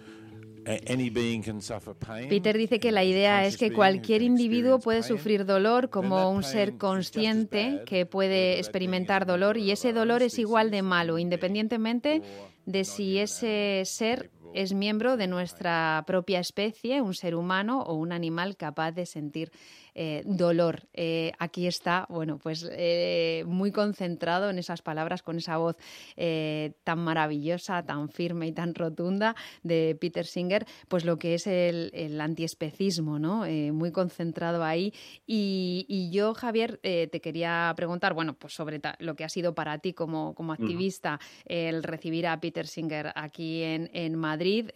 Peter 2.30 2.58
dice 2.58 2.80
que 2.80 2.92
la 2.92 3.04
idea 3.04 3.46
es 3.46 3.58
que 3.58 3.72
cualquier 3.72 4.22
individuo 4.22 4.80
puede 4.80 5.04
sufrir 5.04 5.46
dolor 5.46 5.90
como 5.90 6.30
un 6.30 6.44
ser 6.44 6.78
consciente 6.78 7.84
que 7.86 8.06
puede 8.06 8.58
experimentar 8.58 9.26
dolor 9.26 9.58
y 9.58 9.72
ese 9.72 9.94
dolor 9.94 10.24
es 10.24 10.38
igual 10.40 10.72
de 10.72 10.82
malo, 10.82 11.18
independientemente 11.18 12.22
de 12.66 12.84
si 12.84 13.18
ese 13.20 13.84
ser 13.86 14.30
es 14.54 14.74
miembro 14.74 15.18
de 15.18 15.28
nuestra 15.28 16.04
propia 16.08 16.40
especie, 16.40 17.02
un 17.02 17.14
ser 17.14 17.36
humano 17.36 17.82
o 17.84 17.94
un 17.94 18.12
animal 18.12 18.58
capaz 18.58 18.92
de 18.92 19.06
sentir 19.06 19.52
eh, 20.00 20.22
dolor. 20.26 20.88
Eh, 20.94 21.32
aquí 21.40 21.66
está, 21.66 22.06
bueno, 22.08 22.38
pues 22.38 22.70
eh, 22.72 23.44
muy 23.48 23.72
concentrado 23.72 24.52
en 24.52 24.60
esas 24.60 24.84
palabras, 24.84 25.24
con 25.24 25.38
esa 25.38 25.58
voz 25.58 25.76
tan 26.84 27.00
maravillosa, 27.00 27.84
tan 27.84 28.10
firme 28.10 28.48
y 28.48 28.52
tan 28.52 28.76
rotunda 28.76 29.36
de 29.64 29.98
Peter 30.00 30.26
Singer, 30.26 30.68
pues 30.88 31.04
lo 31.04 31.18
que 31.18 31.34
es 31.34 31.48
el, 31.48 31.90
el 31.94 32.22
antiespecismo, 32.22 33.18
¿no? 33.18 33.46
Muy 33.74 33.92
concentrado 33.92 34.64
ahí. 34.64 34.94
Y, 35.26 35.86
y 35.88 36.12
yo, 36.12 36.36
Javier, 36.36 36.80
te 36.82 37.22
quería 37.22 37.74
preguntar, 37.76 38.14
bueno, 38.14 38.36
pues 38.36 38.54
sobre 38.54 38.80
lo 39.00 39.16
que 39.16 39.24
ha 39.24 39.30
sido 39.30 39.56
para 39.56 39.80
ti 39.80 39.94
como, 39.94 40.36
como 40.36 40.54
activista 40.54 41.20
el 41.46 41.82
recibir 41.82 42.28
a 42.28 42.40
Peter 42.40 42.68
Singer 42.68 43.12
aquí 43.16 43.64
en, 43.64 43.90
en 43.94 44.16
Madrid 44.16 44.70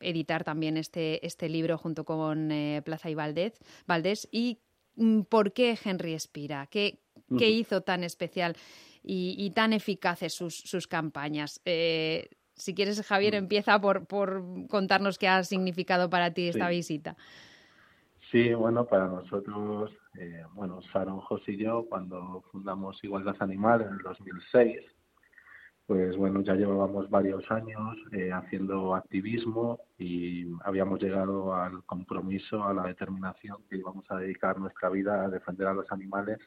editar 0.00 0.44
también 0.44 0.76
este, 0.76 1.24
este 1.26 1.48
libro 1.48 1.78
junto 1.78 2.04
con 2.04 2.50
eh, 2.52 2.82
Plaza 2.84 3.10
y 3.10 3.14
Valdés, 3.14 3.58
Valdés 3.86 4.28
y 4.30 4.60
mm, 4.96 5.22
por 5.22 5.52
qué 5.52 5.78
Henry 5.82 6.14
Espira, 6.14 6.66
qué, 6.66 7.00
qué 7.38 7.50
hizo 7.50 7.82
tan 7.82 8.04
especial 8.04 8.56
y, 9.02 9.34
y 9.38 9.50
tan 9.50 9.72
eficaces 9.72 10.34
sus, 10.34 10.56
sus 10.56 10.86
campañas. 10.86 11.60
Eh, 11.64 12.30
si 12.54 12.74
quieres, 12.74 13.00
Javier, 13.06 13.34
empieza 13.34 13.80
por, 13.80 14.06
por, 14.06 14.42
contarnos 14.68 15.18
qué 15.18 15.28
ha 15.28 15.42
significado 15.44 16.10
para 16.10 16.32
ti 16.32 16.48
esta 16.48 16.68
sí. 16.68 16.74
visita. 16.76 17.16
Sí, 18.30 18.52
bueno, 18.52 18.84
para 18.84 19.06
nosotros, 19.06 19.90
eh, 20.18 20.42
bueno, 20.52 20.80
Sharon, 20.92 21.20
José 21.20 21.52
y 21.52 21.64
yo, 21.64 21.86
cuando 21.88 22.42
fundamos 22.52 23.02
Igualdad 23.02 23.36
Animal 23.40 23.82
en 23.82 23.88
el 23.88 23.98
2006, 23.98 24.80
pues 25.88 26.18
bueno, 26.18 26.42
ya 26.42 26.54
llevábamos 26.54 27.08
varios 27.08 27.50
años 27.50 27.96
eh, 28.12 28.30
haciendo 28.30 28.94
activismo 28.94 29.80
y 29.96 30.44
habíamos 30.62 31.00
llegado 31.00 31.54
al 31.54 31.82
compromiso, 31.84 32.62
a 32.62 32.74
la 32.74 32.82
determinación 32.82 33.62
que 33.70 33.78
íbamos 33.78 34.04
a 34.10 34.18
dedicar 34.18 34.58
nuestra 34.58 34.90
vida 34.90 35.24
a 35.24 35.30
defender 35.30 35.66
a 35.66 35.72
los 35.72 35.90
animales 35.90 36.40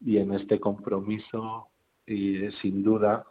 y 0.00 0.18
en 0.18 0.34
este 0.34 0.58
compromiso 0.58 1.68
y 2.04 2.50
sin 2.60 2.82
duda 2.82 3.24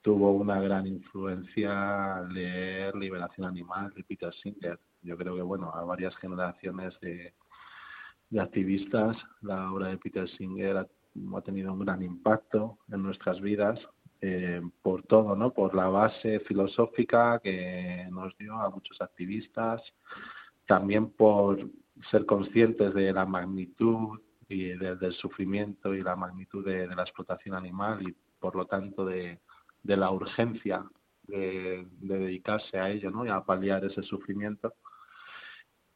tuvo 0.00 0.32
una 0.32 0.58
gran 0.58 0.86
influencia 0.86 2.22
leer 2.22 2.96
Liberación 2.96 3.48
Animal 3.48 3.92
de 3.94 4.04
Peter 4.04 4.32
Singer. 4.42 4.80
Yo 5.02 5.18
creo 5.18 5.36
que 5.36 5.42
bueno, 5.42 5.70
a 5.74 5.84
varias 5.84 6.16
generaciones 6.16 6.98
de, 7.02 7.34
de 8.30 8.40
activistas 8.40 9.18
la 9.42 9.70
obra 9.70 9.88
de 9.88 9.98
Peter 9.98 10.26
Singer 10.30 10.78
ha, 10.78 10.86
ha 11.36 11.40
tenido 11.42 11.74
un 11.74 11.80
gran 11.80 12.02
impacto 12.02 12.78
en 12.90 13.02
nuestras 13.02 13.38
vidas 13.42 13.78
eh, 14.20 14.62
por 14.82 15.02
todo, 15.02 15.36
¿no? 15.36 15.52
Por 15.52 15.74
la 15.74 15.88
base 15.88 16.40
filosófica 16.40 17.38
que 17.42 18.06
nos 18.10 18.36
dio 18.38 18.54
a 18.54 18.70
muchos 18.70 19.00
activistas, 19.00 19.82
también 20.66 21.10
por 21.10 21.68
ser 22.10 22.24
conscientes 22.24 22.94
de 22.94 23.12
la 23.12 23.26
magnitud 23.26 24.20
y 24.48 24.68
de, 24.68 24.96
del 24.96 25.12
sufrimiento 25.14 25.94
y 25.94 26.02
la 26.02 26.16
magnitud 26.16 26.64
de, 26.64 26.86
la 26.86 27.02
explotación 27.02 27.54
animal 27.54 28.08
y 28.08 28.14
por 28.38 28.56
lo 28.56 28.66
tanto 28.66 29.04
de, 29.04 29.38
la 29.84 30.10
urgencia 30.10 30.84
de, 31.24 31.86
de, 32.00 32.18
dedicarse 32.18 32.78
a 32.78 32.90
ello, 32.90 33.10
¿no? 33.10 33.26
Y 33.26 33.28
a 33.28 33.40
paliar 33.42 33.84
ese 33.84 34.02
sufrimiento. 34.02 34.74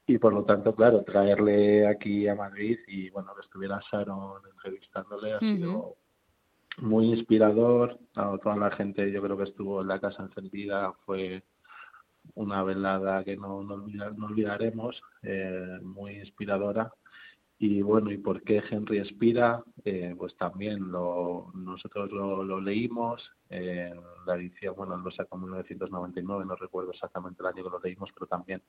y 0.06 0.18
por 0.18 0.32
lo 0.34 0.44
tanto, 0.44 0.74
claro, 0.74 1.04
traerle 1.04 1.86
aquí 1.86 2.28
a 2.28 2.34
Madrid 2.34 2.78
y 2.86 3.08
bueno, 3.10 3.34
que 3.34 3.42
estuviera 3.42 3.80
Sharon 3.90 4.42
entrevistándole 4.52 5.34
ha 5.34 5.38
sido 5.38 5.96
muy 6.80 7.06
inspirador. 7.06 7.98
A 8.14 8.36
toda 8.38 8.56
la 8.56 8.70
gente, 8.70 9.10
yo 9.10 9.22
creo 9.22 9.36
que 9.36 9.44
estuvo 9.44 9.82
en 9.82 9.88
la 9.88 10.00
casa 10.00 10.22
encendida, 10.22 10.92
fue 11.04 11.42
una 12.34 12.62
velada 12.62 13.24
que 13.24 13.36
no, 13.36 13.62
no, 13.62 13.76
no 13.76 14.26
olvidaremos, 14.26 15.00
eh, 15.22 15.78
muy 15.82 16.18
inspiradora. 16.18 16.92
Y 17.58 17.82
bueno, 17.82 18.10
¿y 18.10 18.16
por 18.16 18.42
qué 18.42 18.62
Henry 18.70 18.98
Espira? 18.98 19.62
Eh, 19.84 20.14
pues 20.16 20.34
también 20.36 20.90
lo, 20.90 21.52
nosotros 21.54 22.10
lo, 22.10 22.60
leímos 22.60 23.30
la 23.50 24.36
edición, 24.36 24.74
bueno, 24.76 24.96
lo 24.96 25.10
sacó 25.10 25.36
en 25.36 25.42
1999, 25.42 26.44
no 26.46 26.56
recuerdo 26.56 26.92
exactamente 26.92 27.42
el 27.42 27.48
año 27.48 27.64
que 27.64 27.70
lo 27.70 27.80
leímos, 27.80 28.10
pero 28.14 28.26
también 28.26 28.62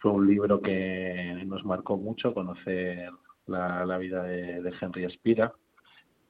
fue 0.00 0.10
un 0.10 0.26
libro 0.26 0.60
que 0.60 1.40
nos 1.46 1.64
marcó 1.64 1.96
mucho 1.96 2.34
conocer 2.34 3.10
la, 3.46 3.84
la 3.84 3.98
vida 3.98 4.24
de, 4.24 4.62
de 4.62 4.74
Henry 4.80 5.04
Espira 5.04 5.54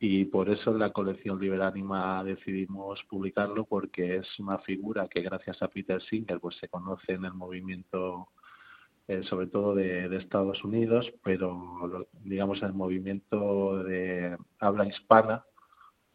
y 0.03 0.25
por 0.25 0.49
eso 0.49 0.71
en 0.71 0.79
la 0.79 0.91
colección 0.91 1.39
Liberánima 1.39 2.25
decidimos 2.25 3.05
publicarlo 3.05 3.67
porque 3.67 4.17
es 4.17 4.27
una 4.39 4.59
figura 4.59 5.07
que 5.09 5.21
gracias 5.21 5.63
a 5.63 5.69
Peter 5.69 6.01
Singer 6.03 6.41
pues 6.41 6.57
se 6.57 6.69
conoce 6.69 7.13
en 7.13 7.27
el 7.27 7.35
movimiento 7.35 8.29
eh, 9.07 9.23
sobre 9.25 9.49
todo 9.49 9.75
de, 9.75 10.09
de, 10.09 10.17
Estados 10.17 10.65
Unidos 10.65 11.13
pero 11.23 12.09
digamos 12.25 12.63
el 12.63 12.73
movimiento 12.73 13.85
de 13.85 14.39
habla 14.59 14.87
hispana 14.87 15.45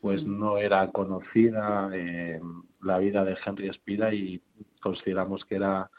pues 0.01 0.23
no 0.23 0.57
era 0.57 0.91
conocida 0.91 1.91
eh, 1.93 2.41
la 2.81 2.97
vida 2.97 3.23
de 3.23 3.37
Henry 3.45 3.69
Espira 3.69 4.15
y 4.15 4.41
consideramos 4.81 5.45
que 5.45 5.57
era 5.57 5.91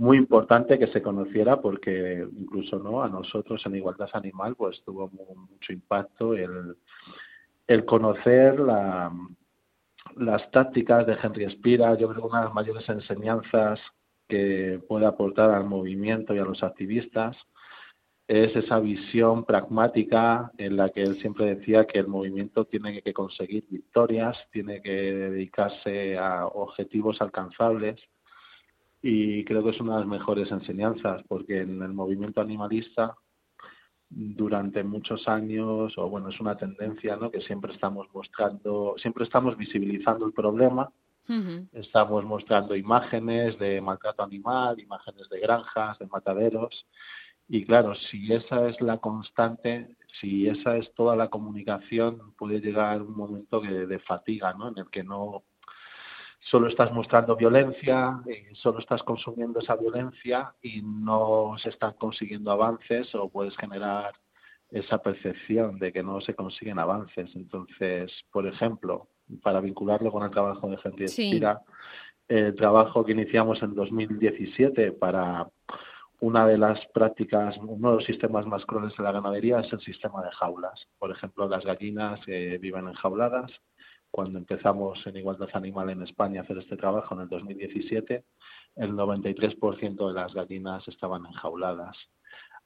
muy 0.00 0.16
importante 0.16 0.78
que 0.78 0.86
se 0.86 1.02
conociera 1.02 1.60
porque 1.60 2.26
incluso 2.38 2.78
no 2.78 3.02
a 3.02 3.08
nosotros 3.10 3.60
en 3.66 3.76
igualdad 3.76 4.08
animal 4.14 4.56
pues 4.56 4.82
tuvo 4.82 5.10
mucho 5.10 5.74
impacto 5.74 6.32
el, 6.32 6.74
el 7.66 7.84
conocer 7.84 8.58
la, 8.58 9.12
las 10.16 10.50
tácticas 10.52 11.06
de 11.06 11.18
Henry 11.22 11.44
Espira. 11.44 11.98
Yo 11.98 12.08
creo 12.08 12.22
que 12.22 12.28
una 12.28 12.38
de 12.38 12.44
las 12.46 12.54
mayores 12.54 12.88
enseñanzas 12.88 13.78
que 14.26 14.80
puede 14.88 15.04
aportar 15.04 15.50
al 15.50 15.64
movimiento 15.64 16.34
y 16.34 16.38
a 16.38 16.44
los 16.44 16.62
activistas 16.62 17.36
es 18.26 18.56
esa 18.56 18.80
visión 18.80 19.44
pragmática 19.44 20.50
en 20.56 20.78
la 20.78 20.88
que 20.88 21.02
él 21.02 21.20
siempre 21.20 21.56
decía 21.56 21.86
que 21.86 21.98
el 21.98 22.08
movimiento 22.08 22.64
tiene 22.64 23.02
que 23.02 23.12
conseguir 23.12 23.66
victorias, 23.68 24.38
tiene 24.50 24.80
que 24.80 24.92
dedicarse 24.92 26.16
a 26.16 26.46
objetivos 26.46 27.20
alcanzables 27.20 28.00
y 29.02 29.44
creo 29.44 29.64
que 29.64 29.70
es 29.70 29.80
una 29.80 29.94
de 29.94 30.00
las 30.00 30.08
mejores 30.08 30.50
enseñanzas 30.50 31.22
porque 31.26 31.60
en 31.60 31.82
el 31.82 31.92
movimiento 31.92 32.40
animalista 32.40 33.16
durante 34.10 34.82
muchos 34.82 35.26
años 35.28 35.96
o 35.96 36.08
bueno 36.08 36.28
es 36.28 36.40
una 36.40 36.56
tendencia 36.56 37.16
no 37.16 37.30
que 37.30 37.40
siempre 37.40 37.72
estamos 37.72 38.08
mostrando 38.12 38.94
siempre 38.98 39.24
estamos 39.24 39.56
visibilizando 39.56 40.26
el 40.26 40.32
problema. 40.32 40.90
Uh 41.28 41.32
-huh. 41.32 41.68
estamos 41.72 42.24
mostrando 42.24 42.74
imágenes 42.74 43.56
de 43.58 43.80
maltrato 43.80 44.22
animal 44.22 44.80
imágenes 44.80 45.28
de 45.28 45.40
granjas 45.40 45.98
de 45.98 46.06
mataderos. 46.06 46.86
Y 47.48 47.64
claro 47.64 47.94
si 47.94 48.32
esa 48.32 48.68
es 48.68 48.80
la 48.80 48.98
constante 48.98 49.96
si 50.20 50.48
esa 50.48 50.76
es 50.76 50.92
toda 50.94 51.16
la 51.16 51.28
comunicación 51.28 52.34
puede 52.36 52.60
llegar 52.60 53.00
un 53.00 53.16
momento 53.16 53.60
que, 53.62 53.86
de 53.86 53.98
fatiga 54.00 54.52
no 54.54 54.68
en 54.68 54.78
el 54.78 54.90
que 54.90 55.04
no 55.04 55.44
solo 56.40 56.68
estás 56.68 56.92
mostrando 56.92 57.36
violencia, 57.36 58.20
eh, 58.26 58.48
solo 58.54 58.78
estás 58.78 59.02
consumiendo 59.02 59.60
esa 59.60 59.76
violencia 59.76 60.54
y 60.62 60.82
no 60.82 61.54
se 61.58 61.68
están 61.68 61.92
consiguiendo 61.94 62.50
avances 62.50 63.14
o 63.14 63.28
puedes 63.28 63.56
generar 63.56 64.14
esa 64.70 64.98
percepción 64.98 65.78
de 65.78 65.92
que 65.92 66.02
no 66.02 66.20
se 66.20 66.34
consiguen 66.34 66.78
avances. 66.78 67.30
Entonces, 67.34 68.12
por 68.32 68.46
ejemplo, 68.46 69.08
para 69.42 69.60
vincularlo 69.60 70.10
con 70.10 70.24
el 70.24 70.30
trabajo 70.30 70.68
de 70.68 70.78
Henry 70.82 71.08
sí. 71.08 71.28
Espira, 71.28 71.60
el 72.28 72.54
trabajo 72.54 73.04
que 73.04 73.12
iniciamos 73.12 73.62
en 73.62 73.74
2017 73.74 74.92
para 74.92 75.48
una 76.20 76.46
de 76.46 76.58
las 76.58 76.78
prácticas, 76.88 77.56
uno 77.58 77.90
de 77.90 77.96
los 77.96 78.04
sistemas 78.04 78.46
más 78.46 78.64
crueles 78.66 78.96
de 78.96 79.02
la 79.02 79.12
ganadería 79.12 79.60
es 79.60 79.72
el 79.72 79.80
sistema 79.80 80.22
de 80.22 80.30
jaulas. 80.32 80.86
Por 80.98 81.10
ejemplo, 81.10 81.48
las 81.48 81.64
gallinas 81.64 82.20
eh, 82.26 82.58
viven 82.60 82.88
enjauladas 82.88 83.50
cuando 84.10 84.38
empezamos 84.38 85.04
en 85.06 85.16
Igualdad 85.16 85.48
Animal 85.54 85.90
en 85.90 86.02
España 86.02 86.40
a 86.40 86.44
hacer 86.44 86.58
este 86.58 86.76
trabajo 86.76 87.14
en 87.14 87.22
el 87.22 87.28
2017, 87.28 88.24
el 88.76 88.92
93% 88.92 90.08
de 90.08 90.14
las 90.14 90.34
gallinas 90.34 90.86
estaban 90.88 91.26
enjauladas. 91.26 91.96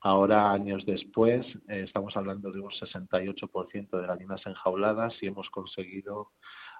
Ahora, 0.00 0.52
años 0.52 0.84
después, 0.84 1.46
eh, 1.68 1.84
estamos 1.84 2.14
hablando 2.16 2.52
de 2.52 2.60
un 2.60 2.70
68% 2.70 3.98
de 3.98 4.06
gallinas 4.06 4.44
enjauladas 4.46 5.14
y 5.22 5.28
hemos 5.28 5.48
conseguido 5.48 6.30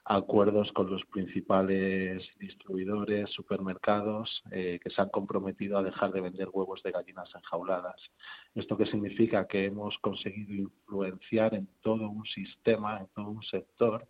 acuerdos 0.05 0.71
con 0.73 0.91
los 0.91 1.03
principales 1.07 2.23
distribuidores, 2.39 3.31
supermercados, 3.31 4.43
eh, 4.51 4.79
que 4.83 4.91
se 4.91 5.01
han 5.01 5.09
comprometido 5.09 5.79
a 5.79 5.83
dejar 5.83 6.13
de 6.13 6.21
vender 6.21 6.49
huevos 6.53 6.83
de 6.83 6.93
gallinas 6.93 7.35
enjauladas. 7.35 7.97
¿Esto 8.55 8.77
qué 8.77 8.85
significa? 8.87 9.47
Que 9.47 9.65
hemos 9.65 9.97
conseguido 9.99 10.53
influenciar 10.53 11.55
en 11.55 11.67
todo 11.81 12.09
un 12.11 12.27
sistema, 12.27 12.99
en 12.99 13.07
todo 13.15 13.31
un 13.31 13.43
sector, 13.45 14.07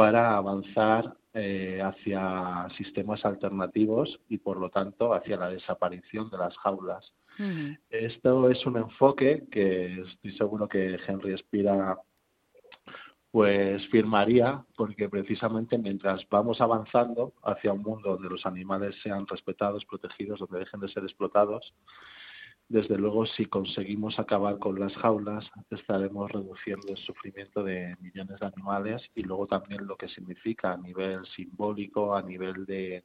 para 0.00 0.34
avanzar 0.34 1.14
eh, 1.34 1.78
hacia 1.84 2.66
sistemas 2.78 3.22
alternativos 3.26 4.18
y, 4.30 4.38
por 4.38 4.56
lo 4.56 4.70
tanto, 4.70 5.12
hacia 5.12 5.36
la 5.36 5.50
desaparición 5.50 6.30
de 6.30 6.38
las 6.38 6.56
jaulas. 6.56 7.12
Uh 7.38 7.42
-huh. 7.42 7.78
Esto 7.90 8.48
es 8.48 8.64
un 8.64 8.78
enfoque 8.78 9.44
que 9.50 10.00
estoy 10.00 10.32
seguro 10.38 10.66
que 10.66 10.98
Henry 11.06 11.34
Espira 11.34 11.98
pues 13.30 13.86
firmaría 13.90 14.64
porque 14.74 15.10
precisamente 15.10 15.76
mientras 15.76 16.26
vamos 16.30 16.62
avanzando 16.62 17.34
hacia 17.42 17.74
un 17.74 17.82
mundo 17.82 18.12
donde 18.12 18.30
los 18.30 18.46
animales 18.46 18.96
sean 19.02 19.26
respetados, 19.26 19.84
protegidos, 19.84 20.40
donde 20.40 20.60
dejen 20.60 20.80
de 20.80 20.88
ser 20.88 21.02
explotados, 21.02 21.74
desde 22.70 22.96
luego 22.96 23.26
si 23.26 23.46
conseguimos 23.46 24.20
acabar 24.20 24.60
con 24.60 24.78
las 24.78 24.94
jaulas 24.94 25.44
estaremos 25.70 26.30
reduciendo 26.30 26.86
el 26.90 26.96
sufrimiento 26.98 27.64
de 27.64 27.96
millones 28.00 28.38
de 28.38 28.46
animales 28.46 29.02
y 29.16 29.24
luego 29.24 29.48
también 29.48 29.88
lo 29.88 29.96
que 29.96 30.08
significa 30.08 30.72
a 30.72 30.76
nivel 30.76 31.26
simbólico, 31.34 32.14
a 32.14 32.22
nivel 32.22 32.64
de, 32.66 33.02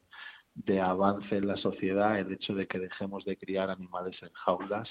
de 0.53 0.79
avance 0.79 1.35
en 1.35 1.47
la 1.47 1.57
sociedad, 1.57 2.19
el 2.19 2.31
hecho 2.31 2.53
de 2.53 2.67
que 2.67 2.77
dejemos 2.77 3.25
de 3.25 3.37
criar 3.37 3.71
animales 3.71 4.15
en 4.21 4.31
jaulas 4.33 4.87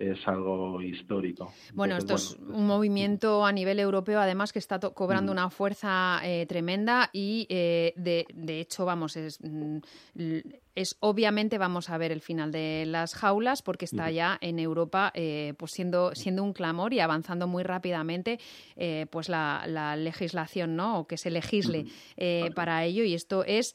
es 0.00 0.26
algo 0.26 0.80
histórico. 0.80 1.52
Bueno, 1.74 1.96
Entonces, 1.96 2.30
esto 2.30 2.38
bueno, 2.38 2.54
es 2.54 2.60
un 2.60 2.66
movimiento 2.66 3.44
a 3.44 3.52
nivel 3.52 3.78
europeo, 3.78 4.18
además, 4.20 4.52
que 4.52 4.58
está 4.58 4.78
cobrando 4.78 5.32
mm. 5.32 5.34
una 5.34 5.50
fuerza 5.50 6.20
eh, 6.24 6.46
tremenda 6.46 7.10
y, 7.12 7.46
eh, 7.50 7.92
de, 7.96 8.26
de, 8.32 8.60
hecho, 8.60 8.84
vamos, 8.84 9.16
es, 9.16 9.38
mm, 9.42 9.78
es, 10.74 10.96
obviamente 11.00 11.58
vamos 11.58 11.90
a 11.90 11.98
ver 11.98 12.12
el 12.12 12.20
final 12.20 12.50
de 12.50 12.84
las 12.86 13.14
jaulas 13.14 13.62
porque 13.62 13.84
está 13.84 14.08
mm. 14.08 14.12
ya 14.12 14.38
en 14.40 14.58
Europa 14.58 15.12
eh, 15.14 15.54
pues 15.58 15.72
siendo, 15.72 16.14
siendo 16.14 16.42
un 16.42 16.52
clamor 16.52 16.94
y 16.94 17.00
avanzando 17.00 17.46
muy 17.46 17.62
rápidamente 17.62 18.38
pues 19.10 19.28
la, 19.28 19.64
la, 19.66 19.96
legislación, 19.96 20.76
¿no? 20.76 21.00
O 21.00 21.06
que 21.06 21.18
se 21.18 21.30
legisle 21.30 21.84
para 22.54 22.84
ello 22.84 23.04
y 23.04 23.14
esto 23.14 23.44
es 23.44 23.74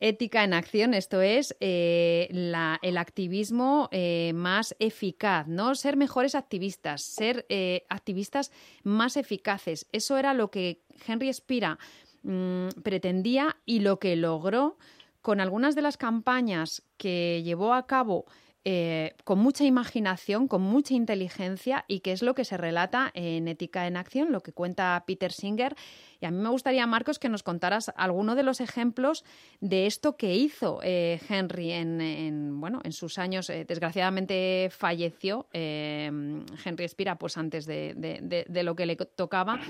ética 0.00 0.44
en 0.44 0.54
acción, 0.54 0.94
esto 0.94 1.22
es 1.22 1.56
eh, 1.60 2.28
el 2.30 2.98
activismo 2.98 3.88
eh, 3.92 4.32
más 4.34 4.74
eficaz, 4.78 5.46
¿no? 5.46 5.74
Ser 5.74 5.96
mejores 5.96 6.34
activistas, 6.34 7.02
ser 7.02 7.46
eh, 7.48 7.84
activistas 7.88 8.52
más 8.82 9.16
eficaces. 9.16 9.86
Eso 9.92 10.18
era 10.18 10.34
lo 10.34 10.50
que 10.50 10.82
Henry 11.06 11.32
Spira 11.32 11.78
mmm, 12.22 12.68
pretendía 12.82 13.56
y 13.64 13.80
lo 13.80 13.98
que 13.98 14.16
logró 14.16 14.78
con 15.22 15.40
algunas 15.40 15.74
de 15.74 15.82
las 15.82 15.96
campañas 15.96 16.82
que 16.98 17.42
llevó 17.42 17.72
a 17.72 17.86
cabo 17.86 18.26
eh, 18.66 19.14
con 19.24 19.38
mucha 19.40 19.64
imaginación, 19.64 20.48
con 20.48 20.62
mucha 20.62 20.94
inteligencia 20.94 21.84
y 21.86 22.00
que 22.00 22.12
es 22.12 22.22
lo 22.22 22.34
que 22.34 22.46
se 22.46 22.56
relata 22.56 23.10
en 23.12 23.46
Ética 23.46 23.86
en 23.86 23.98
Acción, 23.98 24.32
lo 24.32 24.40
que 24.40 24.52
cuenta 24.52 25.04
Peter 25.06 25.32
Singer. 25.32 25.76
Y 26.18 26.24
a 26.24 26.30
mí 26.30 26.38
me 26.38 26.48
gustaría, 26.48 26.86
Marcos, 26.86 27.18
que 27.18 27.28
nos 27.28 27.42
contaras 27.42 27.92
alguno 27.94 28.34
de 28.34 28.42
los 28.42 28.62
ejemplos 28.62 29.22
de 29.60 29.84
esto 29.84 30.16
que 30.16 30.34
hizo 30.34 30.80
eh, 30.82 31.20
Henry 31.28 31.72
en, 31.72 32.00
en, 32.00 32.58
bueno, 32.58 32.80
en 32.84 32.92
sus 32.92 33.18
años. 33.18 33.50
Eh, 33.50 33.66
desgraciadamente 33.68 34.70
falleció 34.70 35.46
Henry 35.52 36.84
Espira 36.84 37.16
pues, 37.16 37.36
antes 37.36 37.66
de, 37.66 37.92
de, 37.94 38.62
lo 38.62 38.74
que 38.74 38.86
le 38.86 38.96
tocaba, 38.96 39.60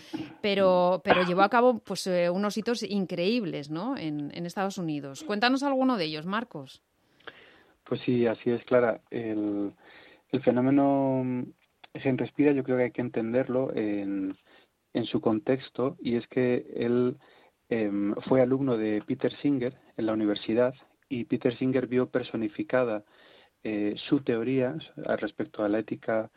pero, 0.40 1.00
pero 1.02 1.24
llevó 1.24 1.42
a 1.42 1.48
cabo 1.48 1.80
pues, 1.80 2.06
unos 2.06 2.56
hitos 2.56 2.84
increíbles 2.84 3.70
¿no? 3.70 3.96
en 3.96 4.46
Estados 4.46 4.78
Unidos. 4.78 5.24
Cuéntanos 5.24 5.64
alguno 5.64 5.96
de 5.96 6.04
ellos, 6.04 6.26
Marcos. 6.26 6.82
Pues 7.84 8.00
sí, 8.02 8.26
así 8.26 8.50
es, 8.50 8.64
Clara. 8.64 9.00
El, 9.10 9.74
fenómeno 10.42 11.22
Henry 11.92 12.24
Respira 12.24 12.52
yo 12.52 12.64
creo 12.64 12.76
que 12.76 12.84
hay 12.84 12.90
que 12.90 13.00
entenderlo 13.00 13.72
en, 13.74 14.36
en 14.92 15.04
su 15.04 15.20
contexto 15.20 15.96
y 16.00 16.16
es 16.16 16.26
que 16.26 16.66
él 16.74 17.16
eh, 17.68 17.90
fue 18.28 18.42
alumno 18.42 18.76
de 18.76 19.02
Peter 19.06 19.32
Singer 19.40 19.74
en 19.96 20.06
la 20.06 20.12
universidad 20.12 20.74
y 21.08 21.24
Peter 21.24 21.56
Singer 21.56 21.86
vio 21.86 22.08
personificada 22.08 23.04
eh, 23.62 23.94
su 24.08 24.20
teoría 24.20 24.76
respecto 24.96 25.64
a 25.64 25.68
la 25.68 25.78
ética 25.78 26.30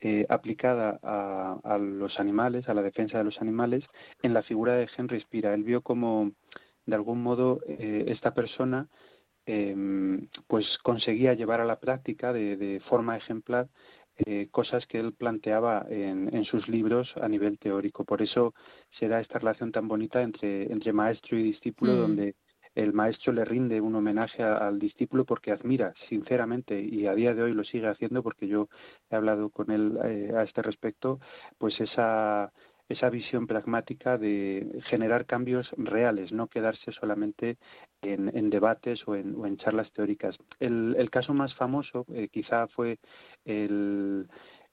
eh, 0.00 0.26
aplicada 0.28 1.00
a, 1.02 1.58
a, 1.64 1.78
los 1.78 2.20
animales, 2.20 2.68
a 2.68 2.74
la 2.74 2.82
defensa 2.82 3.16
de 3.16 3.24
los 3.24 3.40
animales, 3.40 3.84
en 4.22 4.34
la 4.34 4.42
figura 4.42 4.74
de 4.74 4.86
Henry 4.94 5.18
Spira. 5.20 5.54
Él 5.54 5.62
vio 5.62 5.80
como, 5.80 6.32
de 6.84 6.94
algún 6.94 7.22
modo, 7.22 7.60
eh, 7.66 8.04
esta 8.08 8.34
persona 8.34 8.88
em, 9.46 10.28
pues 10.46 10.66
conseguía 10.82 11.34
llevar 11.34 11.60
a 11.60 11.64
la 11.64 11.80
práctica 11.80 12.32
de, 12.32 12.56
de 12.56 12.80
forma 12.80 13.16
ejemplar 13.16 13.68
eh, 14.16 14.48
cosas 14.50 14.86
que 14.86 15.00
él 15.00 15.12
planteaba 15.12 15.86
en, 15.88 16.34
en, 16.34 16.44
sus 16.44 16.68
libros 16.68 17.12
a 17.20 17.28
nivel 17.28 17.58
teórico. 17.58 18.04
Por 18.04 18.22
eso 18.22 18.54
se 18.98 19.08
da 19.08 19.20
esta 19.20 19.40
relación 19.40 19.72
tan 19.72 19.88
bonita 19.88 20.22
entre, 20.22 20.70
entre 20.72 20.92
maestro 20.92 21.36
y 21.36 21.42
discípulo, 21.42 21.94
mm. 21.94 21.96
donde 21.96 22.34
el 22.74 22.92
maestro 22.92 23.32
le 23.32 23.44
rinde 23.44 23.80
un 23.80 23.94
homenaje 23.94 24.42
al 24.42 24.78
discípulo 24.78 25.24
porque 25.24 25.52
admira 25.52 25.94
sinceramente 26.08 26.80
y 26.80 27.06
a 27.06 27.14
día 27.14 27.34
de 27.34 27.42
hoy 27.42 27.54
lo 27.54 27.64
sigue 27.64 27.88
haciendo 27.88 28.22
porque 28.22 28.48
yo 28.48 28.68
he 29.10 29.16
hablado 29.16 29.50
con 29.50 29.70
él 29.70 29.96
eh, 30.04 30.32
a 30.36 30.42
este 30.42 30.62
respecto 30.62 31.20
pues 31.58 31.80
esa 31.80 32.52
esa 32.88 33.08
visión 33.08 33.46
pragmática 33.46 34.18
de 34.18 34.80
generar 34.86 35.26
cambios 35.26 35.70
reales, 35.76 36.32
no 36.32 36.48
quedarse 36.48 36.92
solamente 36.92 37.56
en, 38.02 38.50
debates 38.50 39.06
o 39.06 39.16
en, 39.16 39.34
o 39.36 39.46
en, 39.46 39.56
charlas 39.56 39.90
teóricas. 39.92 40.36
El, 40.60 40.94
el 40.98 41.10
caso 41.10 41.32
más 41.32 41.54
famoso 41.54 42.04
eh, 42.12 42.28
quizá 42.30 42.66
fue 42.68 42.98
el, 43.44 44.28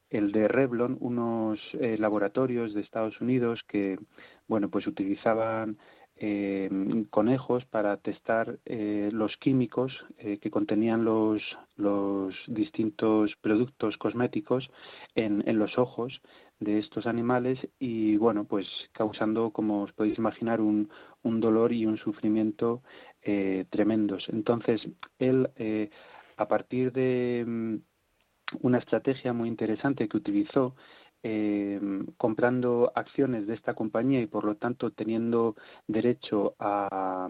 de 0.09 0.47
Revlon, 0.47 0.97
unos 0.99 1.59
eh, 1.74 1.97
laboratorios 1.97 2.74
de 2.74 2.82
Estados 2.82 3.20
Unidos 3.22 3.62
que, 3.68 3.97
bueno, 4.47 4.70
pues 4.70 4.88
utilizaban 4.88 5.78
eh, 6.18 6.70
conejos 7.09 7.66
para 7.66 7.95
testar 7.97 8.59
los 8.66 9.38
químicos 9.38 10.05
que 10.20 10.51
contenían 10.51 11.03
los, 11.03 11.41
los 11.78 12.36
distintos 12.45 13.34
productos 13.41 13.97
cosméticos 13.97 14.70
en 15.16 15.57
los 15.57 15.80
ojos 15.80 16.22
de 16.62 16.80
estos 16.80 17.07
animales 17.07 17.59
y 17.80 18.16
bueno 18.18 18.45
pues 18.45 18.68
causando 18.93 19.51
como 19.51 19.84
os 19.84 19.91
podéis 19.93 20.18
imaginar 20.18 20.62
un, 20.62 20.89
un 21.24 21.41
dolor 21.41 21.74
y 21.74 21.86
un 21.86 21.97
sufrimiento 21.97 22.82
eh, 23.24 23.66
tremendos. 23.70 24.24
Entonces 24.30 24.82
él 25.20 25.49
eh, 25.57 25.89
a 26.38 26.47
partir 26.47 26.93
de 26.93 27.43
mm, 27.45 27.76
una 28.62 28.78
estrategia 28.78 29.34
muy 29.34 29.49
interesante 29.49 30.07
que 30.07 30.18
utilizó 30.18 30.76
eh, 31.24 31.80
comprando 32.18 32.91
acciones 32.95 33.47
de 33.47 33.55
esta 33.55 33.74
compañía 33.74 34.22
y 34.22 34.28
por 34.28 34.45
lo 34.45 34.55
tanto 34.55 34.91
teniendo 34.91 35.55
derecho 35.88 36.55
a, 36.59 37.28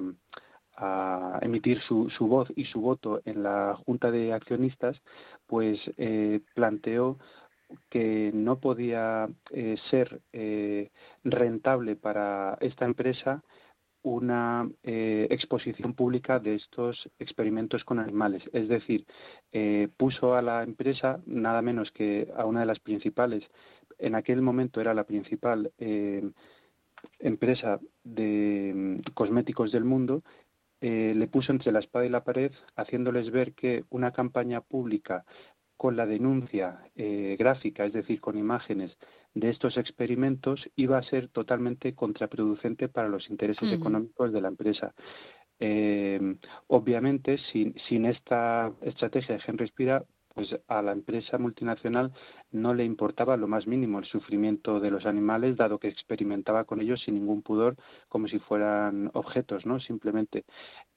a 0.76 1.40
emitir 1.42 1.82
su, 1.82 2.10
su, 2.10 2.28
voz 2.28 2.50
y 2.56 2.66
su 2.66 2.82
voto 2.82 3.22
en 3.26 3.44
la 3.44 3.78
junta 3.86 4.12
de 4.12 4.34
accionistas, 4.34 4.98
pues 5.46 5.80
eh, 5.98 6.42
planteó 6.56 7.18
que 7.90 8.32
no 8.34 8.60
podía 8.60 9.30
eh, 9.52 9.78
ser 9.90 10.22
eh, 10.34 10.92
rentable 11.24 11.96
para 11.96 12.58
esta 12.62 12.86
empresa 12.86 13.44
una 14.04 14.70
eh, 14.84 15.28
exposición 15.30 15.94
pública 15.94 16.40
de 16.40 16.56
estos 16.56 17.10
experimentos 17.20 17.84
con 17.84 18.00
animales. 18.00 18.44
Es 18.54 18.68
decir, 18.68 19.06
eh, 19.52 19.90
puso 19.98 20.36
a 20.36 20.42
la 20.42 20.64
empresa, 20.64 21.20
nada 21.26 21.62
menos 21.62 21.92
que 21.92 22.32
a 22.36 22.46
una 22.46 22.62
de 22.62 22.66
las 22.66 22.80
principales, 22.80 23.44
en 24.00 24.16
aquel 24.16 24.42
momento 24.42 24.82
era 24.82 24.94
la 24.94 25.04
principal 25.04 25.72
eh, 25.78 26.32
empresa 27.20 27.80
de 28.04 28.74
mm, 28.76 29.14
cosméticos 29.14 29.72
del 29.72 29.86
mundo, 29.86 30.24
le 30.84 31.28
puso 31.28 31.52
entre 31.52 31.72
la 31.72 31.78
espada 31.78 32.08
y 32.08 32.10
la 32.10 32.24
pared, 32.24 32.52
haciéndoles 32.76 33.30
ver 33.30 33.54
que 33.54 33.84
una 33.92 34.10
campaña 34.10 34.62
pública 34.62 35.26
con 35.82 35.96
la 35.96 36.06
denuncia 36.06 36.78
eh, 36.96 37.36
gráfica, 37.40 37.86
es 37.86 37.94
decir, 37.94 38.22
con 38.22 38.38
imágenes 38.38 38.96
de 39.34 39.50
estos 39.50 39.78
experimentos, 39.78 40.70
iba 40.76 41.00
a 41.00 41.02
ser 41.02 41.30
totalmente 41.30 41.96
contraproducente 41.96 42.88
para 42.88 43.10
los 43.10 43.28
intereses 43.32 43.64
uh 43.64 43.72
-huh. 43.72 43.80
económicos 43.80 44.32
de 44.32 44.42
la 44.42 44.50
empresa. 44.50 44.94
Eh, 45.60 46.38
obviamente, 46.68 47.40
sin, 47.52 47.74
sin 47.90 48.06
esta 48.06 48.72
estrategia 48.82 49.36
de 49.36 49.44
Henry 49.44 49.68
Spira, 49.70 50.04
pues 50.42 50.60
a 50.70 50.82
la 50.82 50.92
empresa 50.92 51.38
multinacional 51.38 52.12
no 52.52 52.74
le 52.74 52.84
importaba 52.84 53.38
lo 53.38 53.48
más 53.48 53.68
mínimo 53.68 54.00
el 54.00 54.06
sufrimiento 54.06 54.80
de 54.80 54.90
los 54.90 55.06
animales, 55.06 55.56
dado 55.56 55.78
que 55.78 55.88
experimentaba 55.88 56.64
con 56.64 56.82
ellos 56.82 57.00
sin 57.02 57.14
ningún 57.14 57.44
pudor, 57.44 57.76
como 58.10 58.28
si 58.28 58.40
fueran 58.40 59.12
objetos, 59.14 59.68
¿no? 59.68 59.80
Simplemente. 59.80 60.46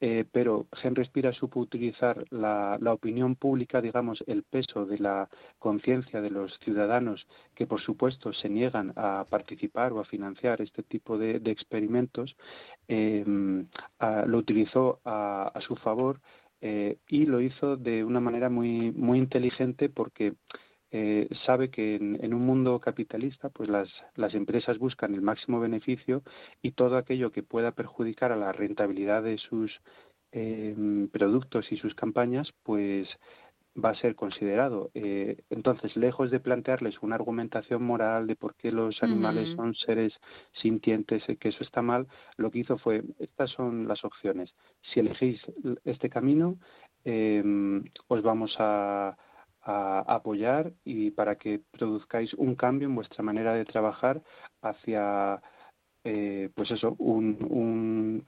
Eh, 0.00 0.24
pero 0.32 0.66
Henry 0.82 1.04
Spira 1.04 1.34
supo 1.34 1.60
utilizar 1.60 2.24
la, 2.30 2.78
opinión 2.86 3.36
pública, 3.36 3.82
digamos, 3.82 4.24
el 4.26 4.44
peso 4.44 4.86
de 4.86 4.98
la 4.98 5.28
conciencia 5.58 6.22
de 6.22 6.30
los 6.30 6.58
ciudadanos, 6.60 7.26
que 7.54 7.66
por 7.66 7.82
supuesto 7.82 8.32
se 8.32 8.48
niegan 8.48 8.94
a 8.96 9.26
participar 9.28 9.92
o 9.92 10.00
a 10.00 10.06
financiar 10.06 10.62
este 10.62 10.82
tipo 10.82 11.18
de, 11.18 11.36
experimentos, 11.44 12.34
eh, 12.88 13.24
lo 14.26 14.38
utilizó 14.38 15.00
a, 15.04 15.52
a 15.54 15.60
su 15.60 15.76
favor 15.76 16.20
eh, 16.60 16.98
y 17.08 17.26
lo 17.26 17.40
hizo 17.40 17.76
de 17.76 18.04
una 18.04 18.20
manera 18.20 18.48
muy, 18.48 18.90
muy 18.92 19.18
inteligente 19.18 19.88
porque 19.88 20.34
eh, 20.90 21.28
sabe 21.44 21.70
que 21.70 21.96
en, 21.96 22.22
en, 22.24 22.34
un 22.34 22.46
mundo 22.46 22.78
capitalista 22.78 23.48
pues 23.48 23.68
las, 23.68 23.88
las 24.14 24.34
empresas 24.34 24.78
buscan 24.78 25.12
el 25.14 25.22
máximo 25.22 25.58
beneficio 25.58 26.22
y 26.62 26.72
todo 26.72 26.96
aquello 26.96 27.32
que 27.32 27.42
pueda 27.42 27.72
perjudicar 27.72 28.30
a 28.30 28.36
la 28.36 28.52
rentabilidad 28.52 29.22
de 29.24 29.38
sus 29.38 29.80
eh, 30.36 30.74
productos 31.12 31.70
y 31.70 31.76
sus 31.76 31.94
campañas 31.94 32.52
pues 32.62 33.08
va 33.82 33.90
a 33.90 33.94
ser 33.96 34.14
considerado. 34.14 34.90
Eh, 34.94 35.42
entonces, 35.50 35.96
lejos 35.96 36.30
de 36.30 36.40
plantearles 36.40 37.02
una 37.02 37.16
argumentación 37.16 37.82
moral 37.82 38.26
de 38.26 38.36
por 38.36 38.54
qué 38.54 38.70
los 38.70 39.02
animales 39.02 39.48
uh 39.48 39.52
-huh. 39.52 39.56
son 39.56 39.74
seres 39.74 40.12
sintientes, 40.52 41.24
que 41.38 41.48
eso 41.48 41.64
está 41.64 41.82
mal, 41.82 42.06
lo 42.36 42.50
que 42.50 42.60
hizo 42.60 42.78
fue, 42.78 43.02
estas 43.18 43.50
son 43.50 43.88
las 43.88 44.04
opciones. 44.04 44.54
Si 44.82 45.00
elegís 45.00 45.40
este 45.84 46.08
camino, 46.08 46.56
eh, 47.04 47.42
os 48.08 48.22
vamos 48.22 48.54
a, 48.58 49.16
a, 49.62 50.00
apoyar 50.06 50.72
y 50.84 51.10
para 51.10 51.36
que 51.36 51.60
produzcáis 51.72 52.32
un 52.34 52.54
cambio 52.54 52.88
en 52.88 52.94
vuestra 52.94 53.22
manera 53.22 53.54
de 53.54 53.64
trabajar 53.64 54.22
hacia, 54.62 55.40
eh, 56.04 56.50
pues 56.54 56.70
eso, 56.70 56.94
un, 56.98 57.38
un 57.50 58.26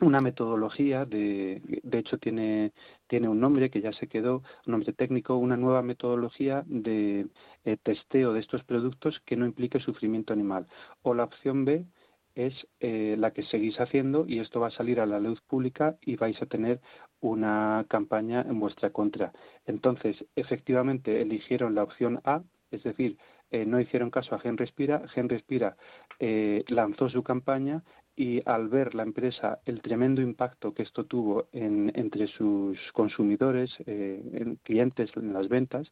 una 0.00 0.20
metodología 0.20 1.04
de 1.04 1.62
de 1.82 1.98
hecho 1.98 2.18
tiene 2.18 2.72
tiene 3.06 3.28
un 3.28 3.40
nombre 3.40 3.70
que 3.70 3.80
ya 3.80 3.92
se 3.92 4.08
quedó 4.08 4.42
un 4.66 4.72
nombre 4.72 4.92
técnico 4.92 5.36
una 5.36 5.56
nueva 5.56 5.82
metodología 5.82 6.64
de 6.66 7.28
eh, 7.64 7.76
testeo 7.82 8.32
de 8.32 8.40
estos 8.40 8.64
productos 8.64 9.20
que 9.24 9.36
no 9.36 9.46
implique 9.46 9.80
sufrimiento 9.80 10.32
animal 10.32 10.66
o 11.02 11.14
la 11.14 11.24
opción 11.24 11.64
B 11.64 11.86
es 12.34 12.66
eh, 12.80 13.16
la 13.18 13.32
que 13.32 13.44
seguís 13.44 13.78
haciendo 13.80 14.24
y 14.26 14.40
esto 14.40 14.60
va 14.60 14.68
a 14.68 14.72
salir 14.72 15.00
a 15.00 15.06
la 15.06 15.20
luz 15.20 15.40
pública 15.42 15.96
y 16.00 16.16
vais 16.16 16.40
a 16.42 16.46
tener 16.46 16.80
una 17.20 17.86
campaña 17.88 18.42
en 18.42 18.58
vuestra 18.58 18.90
contra. 18.90 19.32
Entonces, 19.66 20.24
efectivamente, 20.34 21.22
eligieron 21.22 21.74
la 21.74 21.84
opción 21.84 22.20
A, 22.24 22.42
es 22.70 22.82
decir, 22.82 23.18
eh, 23.50 23.64
no 23.64 23.80
hicieron 23.80 24.10
caso 24.10 24.34
a 24.34 24.40
Gen 24.40 24.56
Respira. 24.56 25.06
Gen 25.08 25.28
Respira 25.28 25.76
eh, 26.18 26.64
lanzó 26.68 27.08
su 27.08 27.22
campaña 27.22 27.84
y 28.16 28.42
al 28.48 28.68
ver 28.68 28.94
la 28.94 29.02
empresa 29.02 29.60
el 29.64 29.82
tremendo 29.82 30.22
impacto 30.22 30.72
que 30.72 30.82
esto 30.82 31.04
tuvo 31.04 31.48
en, 31.52 31.90
entre 31.96 32.28
sus 32.28 32.78
consumidores, 32.92 33.74
eh, 33.86 34.22
en 34.34 34.56
clientes 34.56 35.10
en 35.16 35.32
las 35.32 35.48
ventas, 35.48 35.90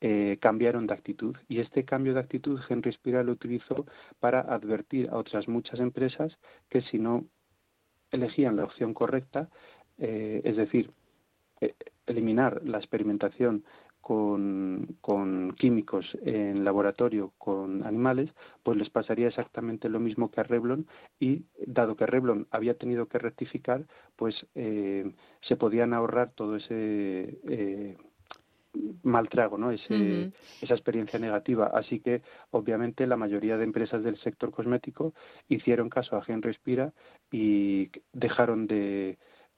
eh, 0.00 0.38
cambiaron 0.40 0.86
de 0.86 0.94
actitud. 0.94 1.36
Y 1.48 1.60
este 1.60 1.84
cambio 1.84 2.14
de 2.14 2.20
actitud 2.20 2.60
Henry 2.68 2.92
Spira 2.92 3.24
lo 3.24 3.32
utilizó 3.32 3.86
para 4.20 4.40
advertir 4.40 5.08
a 5.10 5.16
otras 5.16 5.48
muchas 5.48 5.80
empresas 5.80 6.36
que 6.68 6.82
si 6.82 6.98
no 6.98 7.24
elegían 8.12 8.56
la 8.56 8.64
opción 8.64 8.94
correcta, 8.94 9.48
eh, 9.98 10.42
es 10.44 10.56
decir, 10.56 10.90
eliminar 12.06 12.60
la 12.64 12.78
experimentación 12.78 13.64
con, 14.04 14.98
con, 15.00 15.54
químicos 15.56 16.06
en 16.26 16.62
laboratorio 16.62 17.32
con 17.38 17.86
animales, 17.86 18.28
pues 18.62 18.76
les 18.76 18.90
pasaría 18.90 19.28
exactamente 19.28 19.88
lo 19.88 19.98
mismo 19.98 20.30
que 20.30 20.42
a 20.42 20.44
Revlon 20.44 20.86
y 21.18 21.46
dado 21.66 21.96
que 21.96 22.04
Revlon 22.04 22.46
había 22.50 22.74
tenido 22.74 23.06
que 23.06 23.18
rectificar, 23.18 23.86
pues 24.14 24.46
eh, 24.54 25.10
se 25.40 25.56
podían 25.56 25.94
ahorrar 25.94 26.32
todo 26.34 26.56
ese 26.56 27.38
eh, 27.48 27.96
mal 29.02 29.30
trago, 29.30 29.56
¿no? 29.56 29.70
Ese, 29.70 29.94
uh 29.94 29.96
-huh. 29.96 30.32
esa 30.60 30.74
experiencia 30.74 31.18
negativa. 31.18 31.70
Así 31.72 32.00
que, 32.00 32.20
obviamente, 32.50 33.06
la 33.06 33.16
mayoría 33.16 33.56
de 33.56 33.64
empresas 33.64 34.02
del 34.02 34.18
sector 34.18 34.50
cosmético 34.50 35.14
hicieron 35.48 35.88
caso 35.88 36.16
a 36.18 36.22
Gen 36.24 36.42
Respira 36.42 36.92
y 37.32 37.88
dejaron 38.12 38.66
de 38.66 39.16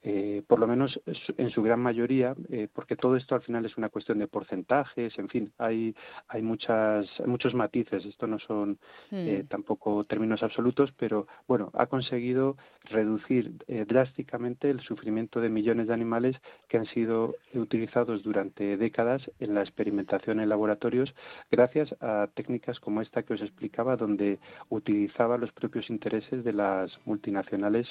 eh, 0.08 0.44
por 0.46 0.60
lo 0.60 0.68
menos 0.68 1.00
en 1.36 1.50
su 1.50 1.64
gran 1.64 1.80
mayoría, 1.80 2.36
eh, 2.48 2.68
porque 2.72 2.94
todo 2.94 3.16
esto 3.16 3.34
al 3.34 3.42
final 3.42 3.64
es 3.64 3.76
una 3.76 3.88
cuestión 3.88 4.20
de 4.20 4.28
porcentajes, 4.28 5.18
en 5.18 5.28
fin, 5.28 5.52
hay, 5.58 5.96
hay 6.28 6.42
muchas, 6.42 7.08
muchos 7.26 7.54
matices, 7.54 8.04
esto 8.04 8.28
no 8.28 8.38
son 8.38 8.78
eh, 9.10 9.42
Mm. 9.42 9.48
tampoco 9.48 10.04
términos 10.04 10.44
absolutos, 10.44 10.92
pero 10.96 11.26
bueno, 11.48 11.70
ha 11.74 11.86
conseguido 11.86 12.56
reducir 12.84 13.52
drásticamente 13.88 14.70
el 14.70 14.80
sufrimiento 14.80 15.40
de 15.40 15.48
millones 15.48 15.88
de 15.88 15.94
animales 15.94 16.36
que 16.68 16.78
han 16.78 16.86
sido 16.86 17.34
utilizados 17.54 18.22
durante 18.22 18.76
décadas 18.76 19.28
en 19.40 19.54
la 19.54 19.62
experimentación 19.62 20.38
en 20.38 20.48
laboratorios 20.48 21.12
gracias 21.50 21.92
a 22.00 22.28
técnicas 22.34 22.78
como 22.78 23.00
esta 23.00 23.24
que 23.24 23.34
os 23.34 23.42
explicaba, 23.42 23.96
donde 23.96 24.38
utilizaba 24.68 25.36
los 25.36 25.50
propios 25.52 25.90
intereses 25.90 26.44
de 26.44 26.52
las 26.52 26.96
multinacionales 27.06 27.88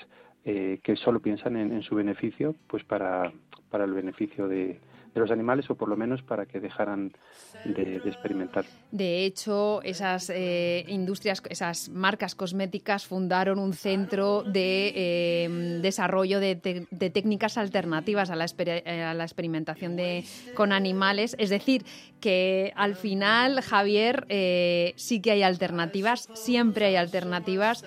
eh, 0.47 0.79
que 0.83 0.95
solo 0.95 1.19
piensan 1.19 1.57
en, 1.57 1.71
en, 1.71 1.81
su 1.81 1.95
beneficio, 1.95 2.53
pues 2.67 2.83
para, 2.83 3.33
para 3.71 3.85
el 3.85 3.93
beneficio 3.93 4.47
de, 4.47 4.79
de, 5.13 5.19
los 5.19 5.31
animales 5.31 5.67
o 5.71 5.75
por 5.75 5.89
lo 5.89 5.97
menos 5.97 6.21
para 6.21 6.45
que 6.45 6.59
dejaran 6.59 7.13
de, 7.63 7.95
experimentar. 8.05 8.63
De 8.91 9.25
hecho, 9.25 9.81
esas 9.81 10.29
eh, 10.29 10.85
industrias, 10.87 11.41
esas 11.49 11.89
marcas 11.89 12.35
cosméticas 12.35 13.07
fundaron 13.07 13.57
un 13.57 13.73
centro 13.73 14.43
de 14.43 14.93
eh, 14.95 15.79
desarrollo 15.81 16.39
de, 16.39 16.85
de, 16.91 17.09
técnicas 17.09 17.57
alternativas 17.57 18.29
a 18.29 18.35
la, 18.35 18.45
a 18.45 19.13
la 19.15 19.23
experimentación 19.23 19.95
de, 19.95 20.25
con 20.53 20.71
animales. 20.71 21.35
Es 21.39 21.49
decir, 21.49 21.85
que 22.19 22.71
al 22.75 22.93
final, 22.93 23.61
Javier, 23.61 24.27
eh, 24.29 24.93
sí 24.95 25.21
que 25.21 25.31
hay 25.31 25.41
alternativas, 25.41 26.29
siempre 26.33 26.85
hay 26.85 26.97
alternativas 26.97 27.83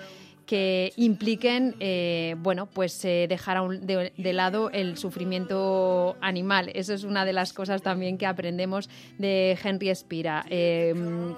que 0.49 0.93
impliquen, 0.95 1.75
eh, 1.79 2.35
bueno, 2.39 2.65
pues 2.65 3.05
eh, 3.05 3.27
dejar 3.29 3.61
un, 3.61 3.85
de, 3.85 4.33
lado 4.33 4.71
el 4.71 4.97
sufrimiento 4.97 6.17
animal. 6.21 6.71
Eso 6.73 6.95
es 6.95 7.03
una 7.03 7.23
de 7.23 7.33
las 7.33 7.53
cosas 7.53 7.83
también 7.83 8.17
que 8.17 8.25
aprendemos 8.25 8.89
de 9.19 9.55
Henry 9.63 9.93
Spira, 9.93 10.43
eh, 10.49 10.95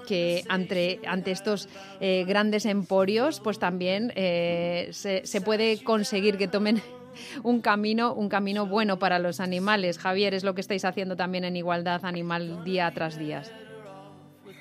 que 0.08 0.44
ante, 0.48 0.98
ante 1.06 1.30
estos 1.30 1.68
eh, 2.00 2.24
grandes 2.26 2.64
emporios, 2.64 3.40
pues 3.40 3.58
también 3.58 4.14
eh, 4.16 4.88
se, 4.92 5.26
se 5.26 5.42
puede 5.42 5.84
conseguir 5.84 6.38
que 6.38 6.48
tomen 6.48 6.80
un 7.42 7.60
camino, 7.60 8.14
un 8.14 8.30
camino 8.30 8.64
bueno 8.66 8.98
para 8.98 9.18
los 9.18 9.40
animales. 9.40 9.98
Javier, 9.98 10.32
es 10.32 10.42
lo 10.42 10.54
que 10.54 10.62
estáis 10.62 10.86
haciendo 10.86 11.16
también 11.16 11.44
en 11.44 11.54
Igualdad 11.54 12.06
Animal 12.06 12.64
día 12.64 12.90
tras 12.94 13.18
día. 13.18 13.42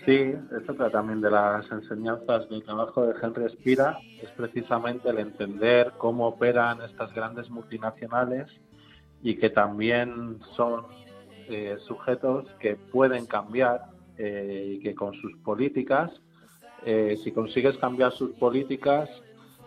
Sí, 0.06 0.34
esto 0.58 0.74
trata 0.74 0.90
también 0.90 1.22
de 1.22 1.30
las 1.30 1.72
enseñanzas 1.72 2.50
del 2.50 2.64
trabajo 2.64 3.06
de 3.06 3.14
Henry 3.22 3.48
Spira, 3.50 4.00
es 4.20 4.32
precisamente 4.32 5.10
el 5.10 5.20
entender 5.20 5.94
cómo 6.00 6.28
operan 6.28 6.82
estas 6.82 7.14
grandes 7.14 7.52
multinacionales 7.52 8.48
y 9.22 9.36
que 9.36 9.52
también 9.52 10.40
son 10.56 10.88
eh, 11.48 11.78
sujetos 11.86 12.48
que 12.60 12.78
pueden 12.78 13.28
cambiar 13.28 13.82
eh, 14.18 14.76
y 14.76 14.80
que 14.80 14.96
con 14.96 15.14
sus 15.14 15.38
políticas, 15.38 16.12
eh, 16.84 17.16
si 17.24 17.32
consigues 17.32 17.78
cambiar 17.78 18.12
sus 18.12 18.32
políticas, 18.32 19.08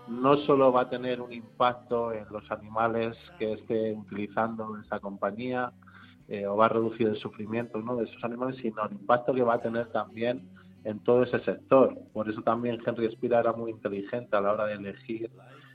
no 0.09 0.37
solo 0.39 0.72
va 0.72 0.82
a 0.82 0.91
tener 0.91 1.20
un 1.20 1.32
impacto 1.32 2.12
en 2.12 2.26
los 2.30 2.51
animales 2.51 3.16
que 3.39 3.53
esté 3.53 3.93
utilizando 3.93 4.78
esa 4.85 4.99
compañía, 4.99 5.72
eh, 6.28 6.46
o 6.46 6.56
va 6.56 6.66
a 6.66 6.70
reducir 6.70 7.08
el 7.08 7.16
sufrimiento 7.16 7.78
¿no? 7.78 7.96
de 7.96 8.04
esos 8.04 8.22
animales, 8.24 8.56
sino 8.56 8.84
el 8.84 8.92
impacto 8.92 9.34
que 9.34 9.42
va 9.42 9.54
a 9.54 9.60
tener 9.60 9.86
también 9.92 10.48
en 10.84 10.98
todo 11.00 11.22
ese 11.22 11.40
sector. 11.40 11.96
Por 12.12 12.28
eso 12.28 12.42
también 12.42 12.80
Henry 12.84 13.10
Spira 13.12 13.40
era 13.40 13.52
muy 13.52 13.70
inteligente 13.70 14.36
a 14.36 14.40
la 14.40 14.52
hora 14.52 14.66
de 14.66 14.74
elegir 14.74 15.30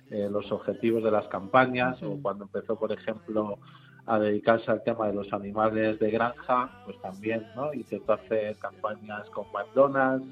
eh, 0.09 0.27
los 0.29 0.51
objetivos 0.51 1.03
de 1.03 1.11
las 1.11 1.27
campañas, 1.27 2.01
o 2.01 2.19
cuando 2.21 2.45
empezó, 2.45 2.77
por 2.77 2.91
ejemplo, 2.91 3.59
a 4.05 4.17
dedicarse 4.17 4.71
al 4.71 4.83
tema 4.83 5.07
de 5.07 5.13
los 5.13 5.31
animales 5.33 5.99
de 5.99 6.09
granja, 6.09 6.81
pues 6.85 6.99
también 7.01 7.45
¿no? 7.55 7.73
intentó 7.73 8.13
hacer 8.13 8.57
campañas 8.57 9.29
con 9.29 9.45
McDonald's 9.51 10.27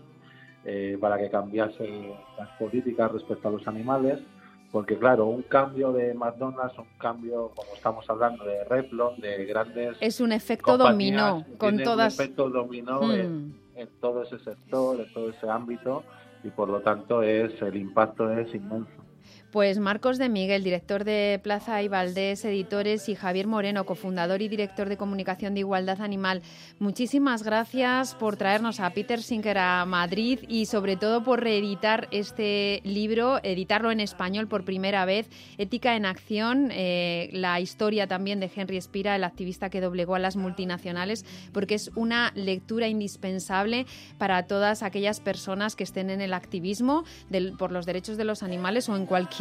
eh, 0.66 0.98
para 1.00 1.18
que 1.20 1.30
cambiase 1.30 2.12
las 2.40 2.50
políticas 2.58 3.12
respecto 3.12 3.48
a 3.48 3.52
los 3.52 3.68
animales 3.68 4.20
porque 4.72 4.98
claro, 4.98 5.28
un 5.28 5.44
cambio 5.44 5.92
de 5.92 6.14
McDonald's, 6.14 6.78
un 6.78 6.98
cambio, 6.98 7.52
como 7.56 7.74
estamos 7.74 8.10
hablando, 8.10 8.44
de 8.44 8.64
Revlon, 8.66 9.20
de 9.20 9.46
grandes... 9.46 9.98
Es 10.02 10.20
un 10.20 10.32
efecto 10.32 10.78
dominó, 10.78 11.46
con 11.58 11.82
todas... 11.82 12.18
un 12.18 12.24
efecto 12.24 12.50
dominó 12.50 13.02
hmm. 13.02 13.12
en, 13.12 13.60
en, 13.76 13.88
todo 14.02 14.24
ese 14.24 14.40
sector, 14.40 15.00
en 15.00 15.14
todo 15.14 15.30
ese 15.30 15.50
ámbito, 15.50 16.04
y 16.44 16.50
por 16.50 16.70
lo 16.70 16.82
tanto 16.82 17.24
es 17.24 17.62
el 17.62 17.78
impacto 17.78 18.32
es 18.32 18.54
inmenso. 18.54 18.97
Pues 19.52 19.80
Marcos 19.80 20.18
de 20.18 20.28
Miguel, 20.28 20.62
director 20.62 21.06
de 21.06 21.40
Plaza 21.42 21.82
y 21.82 21.88
Valdés 21.88 22.44
Editores, 22.44 23.08
y 23.08 23.16
Javier 23.16 23.48
Moreno, 23.48 23.86
cofundador 23.86 24.42
y 24.42 24.50
director 24.50 24.90
de 24.90 24.98
comunicación 24.98 25.54
de 25.54 25.62
Igualdad 25.62 26.02
Animal, 26.02 26.42
muchísimas 26.80 27.44
gracias 27.44 28.14
por 28.14 28.36
traernos 28.36 28.82
a 28.82 28.90
Peter 28.90 29.22
Sinker 29.22 29.58
a 29.58 29.86
Madrid 29.86 30.40
y 30.50 30.66
sobre 30.66 30.98
todo 30.98 31.24
por 31.24 31.42
reeditar 31.42 32.10
este 32.12 32.82
libro, 32.84 33.40
editarlo 33.42 33.90
en 33.90 34.02
español 34.02 34.50
por 34.50 34.66
primera 34.66 35.06
vez, 35.06 35.30
Ética 35.58 35.96
en 35.96 36.06
Acción, 36.06 36.70
eh, 36.74 37.30
la 37.32 37.62
historia 37.62 38.06
también 38.06 38.42
de 38.42 38.52
Henry 38.54 38.82
Spira, 38.82 39.16
el 39.16 39.24
activista 39.24 39.70
que 39.70 39.80
doblegó 39.80 40.16
a 40.16 40.20
las 40.20 40.36
multinacionales, 40.36 41.24
porque 41.54 41.76
es 41.76 41.90
una 41.96 42.34
lectura 42.36 42.90
indispensable 42.90 43.86
para 44.18 44.44
todas 44.44 44.84
aquellas 44.84 45.22
personas 45.22 45.78
que 45.78 45.86
estén 45.86 46.10
en 46.10 46.20
el 46.20 46.34
activismo 46.34 47.06
del, 47.30 47.54
por 47.54 47.72
los 47.72 47.86
derechos 47.86 48.18
de 48.18 48.26
los 48.26 48.44
animales 48.44 48.90
o 48.90 48.98
en 48.98 49.06
cualquier 49.06 49.37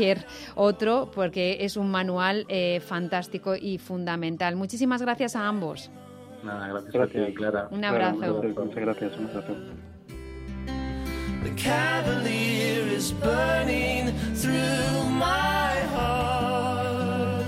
otro, 0.54 1.10
porque 1.14 1.58
es 1.60 1.76
un 1.76 1.90
manual 1.90 2.46
eh, 2.48 2.80
fantástico 2.80 3.54
y 3.56 3.78
fundamental. 3.78 4.56
Muchísimas 4.56 5.02
gracias 5.02 5.36
a 5.36 5.46
ambos. 5.46 5.90
Nada, 6.42 6.68
gracias, 6.68 6.92
gracias. 6.92 7.22
a 7.22 7.26
ti, 7.26 7.34
Clara. 7.34 7.68
Un 7.70 7.84
abrazo. 7.84 8.42
Muchas 8.42 8.74
gracias, 8.74 9.18
un 9.18 9.26
abrazo. 9.26 9.54
The 11.46 11.54
cavalier 11.54 12.88
is 12.88 13.12
burning 13.12 14.12
through 14.34 15.10
my 15.10 15.76
heart. 15.94 17.46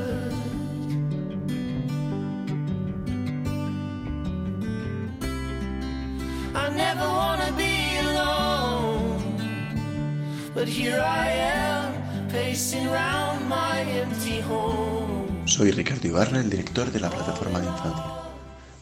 I 6.54 6.68
never 6.76 7.08
want 7.08 7.40
to 7.42 7.52
be 7.54 7.98
alone, 7.98 9.22
but 10.54 10.68
here 10.68 11.00
I 11.00 11.28
am. 11.28 11.87
Soy 15.46 15.70
Ricardo 15.70 16.08
Ibarra, 16.08 16.40
el 16.40 16.50
director 16.50 16.92
de 16.92 17.00
la 17.00 17.08
Plataforma 17.08 17.60
de 17.60 17.66
Infancia. 17.66 18.04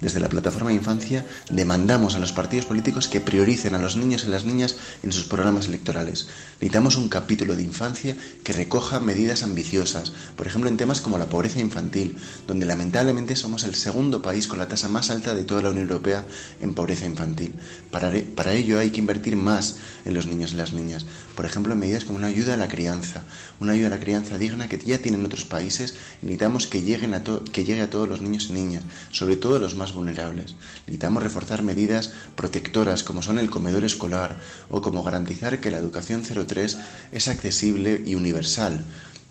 Desde 0.01 0.21
la 0.21 0.29
Plataforma 0.29 0.71
de 0.71 0.77
Infancia 0.77 1.25
demandamos 1.49 2.15
a 2.15 2.19
los 2.19 2.33
partidos 2.33 2.67
políticos 2.67 3.09
que 3.09 3.21
prioricen 3.21 3.75
a 3.75 3.79
los 3.79 3.97
niños 3.97 4.25
y 4.25 4.29
las 4.29 4.45
niñas 4.45 4.77
en 5.03 5.11
sus 5.11 5.25
programas 5.25 5.69
electorales. 5.69 6.29
Necesitamos 6.61 6.97
un 6.97 7.09
capítulo 7.09 7.57
de 7.57 7.63
infancia 7.63 8.15
que 8.45 8.53
recoja 8.53 9.01
medidas 9.01 9.43
ambiciosas, 9.43 10.13
por 10.37 10.47
ejemplo 10.47 10.69
en 10.69 10.77
temas 10.77 11.01
como 11.01 11.17
la 11.17 11.31
pobreza 11.31 11.61
infantil, 11.61 12.19
donde 12.47 12.67
lamentablemente 12.67 13.37
somos 13.37 13.65
el 13.65 13.75
segundo 13.75 14.21
país 14.21 14.49
con 14.49 14.59
la 14.59 14.69
tasa 14.69 14.89
más 14.89 15.09
alta 15.09 15.35
de 15.35 15.45
toda 15.45 15.63
la 15.63 15.71
Unión 15.71 15.89
Europea 15.89 16.27
en 16.61 16.75
pobreza 16.75 17.07
infantil. 17.07 17.55
Para, 17.91 18.13
para 18.35 18.53
ello 18.53 18.79
hay 18.79 18.91
que 18.91 19.01
invertir 19.01 19.37
más 19.37 19.77
en 20.05 20.13
los 20.13 20.27
niños 20.27 20.53
y 20.53 20.57
las 20.57 20.75
niñas, 20.75 21.07
por 21.37 21.45
ejemplo 21.45 21.77
medidas 21.77 22.05
como 22.05 22.19
una 22.19 22.29
ayuda 22.29 22.55
a 22.55 22.57
la 22.57 22.67
crianza, 22.67 23.23
una 23.61 23.75
ayuda 23.75 23.89
a 23.89 23.91
la 23.91 24.01
crianza 24.01 24.39
digna 24.39 24.69
que 24.69 24.79
ya 24.79 24.99
tienen 24.99 25.25
otros 25.25 25.45
países 25.45 25.95
necesitamos 26.23 26.67
que, 26.67 26.83
lleguen 26.83 27.15
a 27.15 27.23
que 27.23 27.65
llegue 27.65 27.83
a 27.83 27.91
todos 27.91 28.09
los 28.09 28.23
niños 28.23 28.47
y 28.49 28.55
niñas, 28.55 28.83
sobre 29.13 29.37
todo 29.37 29.59
los 29.59 29.77
más 29.77 29.93
vulnerables. 29.93 30.57
Necesitamos 30.87 31.23
reforzar 31.23 31.63
medidas 31.63 32.13
protectoras 32.35 33.05
como 33.05 33.23
son 33.23 33.39
el 33.39 33.51
comedor 33.51 33.85
escolar 33.85 34.41
o 34.71 34.81
como 34.81 35.03
garantizar 35.03 35.61
que 35.61 35.71
la 35.71 35.79
educación 35.79 36.23
03 36.23 36.79
es 37.13 37.29
accesible 37.29 38.03
y 38.05 38.15
universal. 38.15 38.85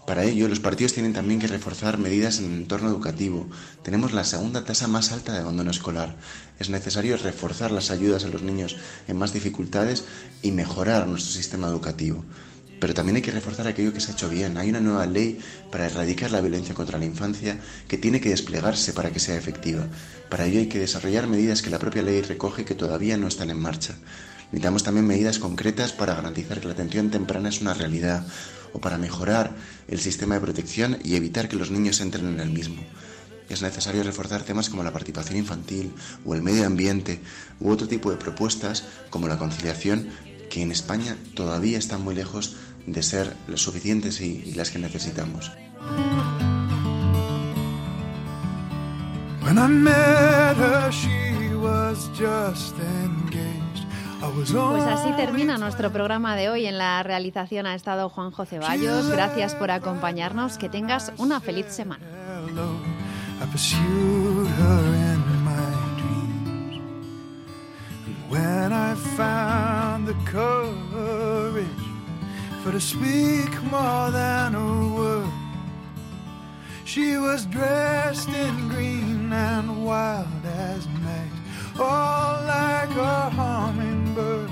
Para 0.06 0.24
ello, 0.24 0.48
los 0.48 0.60
partidos 0.60 0.94
tienen 0.94 1.14
también 1.14 1.40
que 1.40 1.48
reforzar 1.48 1.98
medidas 1.98 2.38
en 2.38 2.46
el 2.46 2.58
entorno 2.60 2.90
educativo. 2.90 3.48
Tenemos 3.82 4.14
la 4.14 4.24
segunda 4.24 4.64
tasa 4.64 4.88
más 4.88 5.12
alta 5.12 5.34
de 5.34 5.40
abandono 5.40 5.72
escolar. 5.72 6.16
Es 6.60 6.70
necesario 6.70 7.18
reforzar 7.18 7.72
las 7.72 7.90
ayudas 7.90 8.24
a 8.24 8.28
los 8.28 8.44
niños 8.44 8.78
en 9.08 9.18
más 9.18 9.34
dificultades 9.34 10.04
y 10.44 10.52
mejorar 10.52 11.08
nuestro 11.08 11.34
sistema 11.34 11.68
educativo. 11.68 12.24
Pero 12.80 12.94
también 12.94 13.16
hay 13.16 13.24
que 13.24 13.32
reforzar 13.32 13.66
aquello 13.66 13.94
que 13.94 14.00
se 14.00 14.12
ha 14.12 14.14
hecho 14.14 14.30
bien. 14.30 14.58
Hay 14.58 14.70
una 14.70 14.80
nueva 14.80 15.08
ley 15.08 15.40
para 15.72 15.88
erradicar 15.88 16.30
la 16.30 16.42
violencia 16.42 16.76
contra 16.76 17.00
la 17.00 17.06
infancia 17.06 17.60
que 17.88 17.98
tiene 17.98 18.22
que 18.22 18.30
desplegarse 18.30 18.94
para 18.94 19.12
que 19.12 19.20
sea 19.20 19.38
efectiva. 19.38 19.88
Para 20.30 20.46
ello 20.46 20.60
hay 20.60 20.68
que 20.68 20.78
desarrollar 20.78 21.26
medidas 21.28 21.64
que 21.64 21.72
la 21.72 21.80
propia 21.80 22.04
ley 22.04 22.22
recoge 22.22 22.64
que 22.64 22.76
todavía 22.76 23.18
no 23.18 23.28
están 23.28 23.50
en 23.50 23.60
marcha. 23.60 23.96
Necesitamos 24.52 24.84
también 24.84 25.08
medidas 25.08 25.40
concretas 25.40 25.94
para 25.94 26.14
garantizar 26.14 26.60
que 26.60 26.68
la 26.68 26.74
atención 26.74 27.10
temprana 27.10 27.50
es 27.50 27.62
una 27.62 27.74
realidad 27.74 28.28
o 28.76 28.80
para 28.80 28.98
mejorar 28.98 29.56
el 29.88 30.00
sistema 30.00 30.36
de 30.36 30.42
protección 30.42 30.98
y 31.02 31.16
evitar 31.16 31.48
que 31.48 31.56
los 31.56 31.72
niños 31.72 32.02
entren 32.02 32.28
en 32.28 32.42
el 32.42 32.50
mismo. 32.50 32.84
Es 33.48 33.62
necesario 33.62 34.04
reforzar 34.04 34.44
temas 34.44 34.70
como 34.70 34.84
la 34.84 34.92
participación 34.92 35.38
infantil 35.38 35.94
o 36.26 36.36
el 36.36 36.42
medio 36.42 36.66
ambiente 36.66 37.22
u 37.62 37.72
otro 37.72 37.88
tipo 37.88 38.12
de 38.12 38.18
propuestas 38.18 38.84
como 39.10 39.30
la 39.30 39.38
conciliación 39.38 40.10
que 40.50 40.62
en 40.62 40.72
España 40.72 41.16
todavía 41.36 41.78
están 41.78 42.02
muy 42.02 42.16
lejos 42.16 42.58
de 42.86 43.02
ser 43.02 43.34
las 43.48 43.62
suficientes 43.62 44.20
y, 44.20 44.54
las 44.56 44.72
que 44.72 44.80
necesitamos. 44.80 45.52
Pues 54.34 54.52
así 54.52 55.08
only 55.08 55.18
termina 55.18 55.58
nuestro 55.58 55.92
programa 55.92 56.36
de 56.36 56.50
hoy. 56.50 56.66
En 56.66 56.78
la 56.78 57.04
realización 57.04 57.66
ha 57.66 57.76
estado 57.76 58.10
Juanjo 58.10 58.46
Ceballos. 58.46 59.10
Gracias 59.10 59.56
por 59.56 59.72
acompañarnos. 59.72 60.58
Que 60.58 60.70
tengas 60.70 61.12
una 61.18 61.40
feliz 61.40 61.68
semana. 61.68 62.06
she 76.96 77.18
was 77.18 77.46
dressed 77.48 78.30
in 78.30 78.70
green 78.70 79.34
and 79.34 79.86
wild 79.86 80.46
as 80.46 80.88
night, 80.88 81.35
all 81.80 82.44
like 82.46 82.90
a 82.96 83.30
hummingbird. 83.30 84.52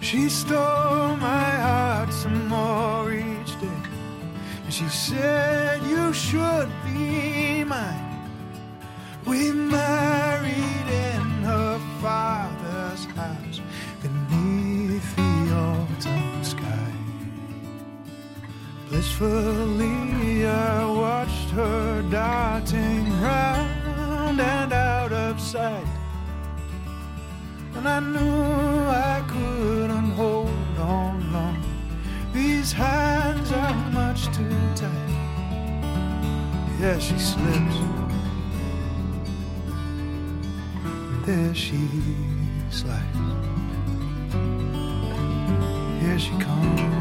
She 0.00 0.28
stole 0.28 1.16
my 1.16 1.50
heart 1.66 2.12
some 2.12 2.48
more 2.48 3.12
each 3.12 3.60
day. 3.60 3.82
And 4.64 4.74
she 4.74 4.88
said, 4.88 5.82
You 5.84 6.12
should 6.12 6.68
be 6.84 7.64
mine. 7.64 8.28
We 9.26 9.52
married 9.52 10.88
in 10.88 11.20
her 11.44 11.78
father's 12.02 13.04
house 13.16 13.49
Blissfully, 19.00 20.44
I 20.44 20.84
watched 20.84 21.48
her 21.52 22.02
darting 22.10 23.10
round 23.22 24.38
and 24.38 24.72
out 24.74 25.10
of 25.10 25.40
sight. 25.40 25.86
And 27.76 27.88
I 27.88 27.98
knew 28.00 28.84
I 28.90 29.24
couldn't 29.26 30.10
hold 30.10 30.50
on 30.78 31.32
long. 31.32 31.64
These 32.34 32.72
hands 32.72 33.50
are 33.52 33.74
much 33.90 34.26
too 34.36 34.58
tight. 34.74 35.14
Yeah, 36.78 36.98
she 36.98 37.18
slips. 37.18 37.76
There 41.24 41.54
she 41.54 41.88
slides. 42.68 43.16
Here 46.02 46.18
she 46.18 46.32
comes. 46.32 46.99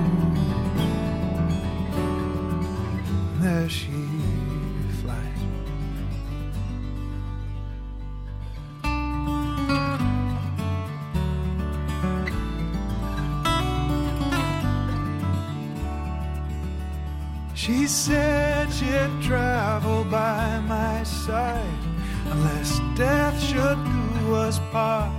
There 3.50 3.68
she 3.68 3.88
flies. 5.02 5.42
She 17.56 17.88
said 17.88 18.72
she'd 18.72 19.10
travel 19.24 20.04
by 20.04 20.60
my 20.68 21.02
side 21.02 21.66
unless 22.30 22.80
death 22.96 23.42
should 23.42 23.80
do 23.84 24.36
us 24.36 24.60
part. 24.72 25.12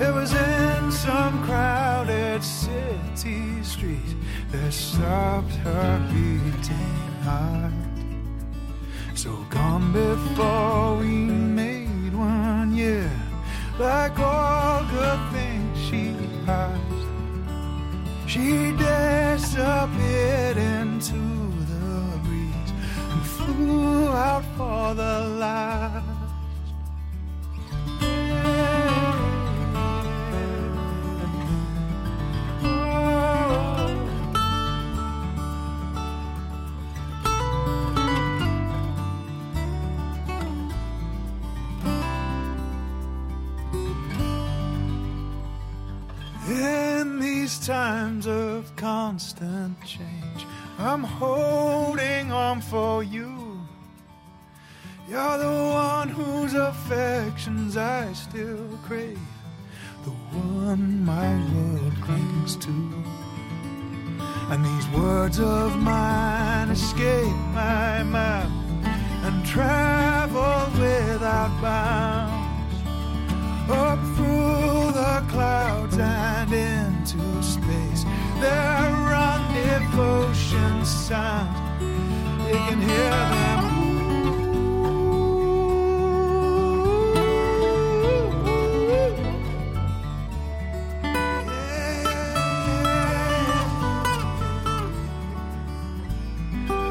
It 0.00 0.12
was 0.12 0.34
in 0.34 0.90
some 0.90 1.44
crowded 1.44 2.42
city 2.42 3.62
street 3.62 4.19
that 4.52 4.72
stopped 4.72 5.52
her 5.64 6.08
beating 6.08 6.96
heart. 7.22 7.72
So 9.14 9.30
gone 9.48 9.92
before 9.92 10.96
we 10.96 11.06
made 11.06 12.14
one 12.14 12.74
year, 12.74 13.10
like 13.78 14.18
all 14.18 14.84
good 14.84 15.20
things 15.32 15.78
she 15.78 16.14
passed. 16.46 16.80
She 18.26 18.72
disappeared 18.72 20.56
into 20.56 21.20
the 21.70 22.18
breeze 22.24 22.72
and 23.10 23.22
flew 23.22 24.08
out 24.08 24.44
for 24.56 24.94
the 24.94 25.28
last. 25.38 25.89
Constant 49.70 49.84
change, 49.84 50.46
I'm 50.78 51.02
holding 51.02 52.32
on 52.32 52.60
for 52.60 53.02
you. 53.02 53.60
You're 55.08 55.38
the 55.38 55.50
one 55.74 56.08
whose 56.08 56.54
affections 56.54 57.76
I 57.76 58.12
still 58.12 58.78
crave, 58.84 59.18
the 60.04 60.10
one 60.10 61.04
my 61.04 61.34
world 61.52 61.94
clings 62.02 62.56
to. 62.56 62.94
And 64.50 64.64
these 64.64 64.88
words 64.88 65.38
of 65.40 65.76
mine 65.76 66.70
escape 66.70 67.36
my 67.54 68.02
mouth 68.02 68.50
and 69.24 69.44
travel 69.44 70.80
without 70.80 71.50
bounds 71.62 72.40
up 73.70 73.98
through 74.16 74.92
the 74.92 75.24
clouds 75.28 75.96
and 75.98 76.52
into 76.52 77.42
space. 77.42 78.04
Their 78.40 78.99
devotion 79.90 80.84
sound. 80.84 81.82
You 82.48 82.54
can 82.68 82.80
hear 82.80 83.10
them. 83.32 83.60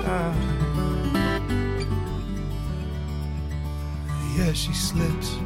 Ah. 0.06 0.34
Yeah, 4.36 4.54
she 4.54 4.74
slips. 4.74 5.38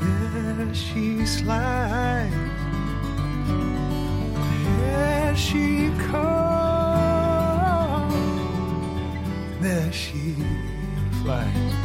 There 0.00 0.74
she 0.74 1.24
slides. 1.26 2.19
back. 11.30 11.79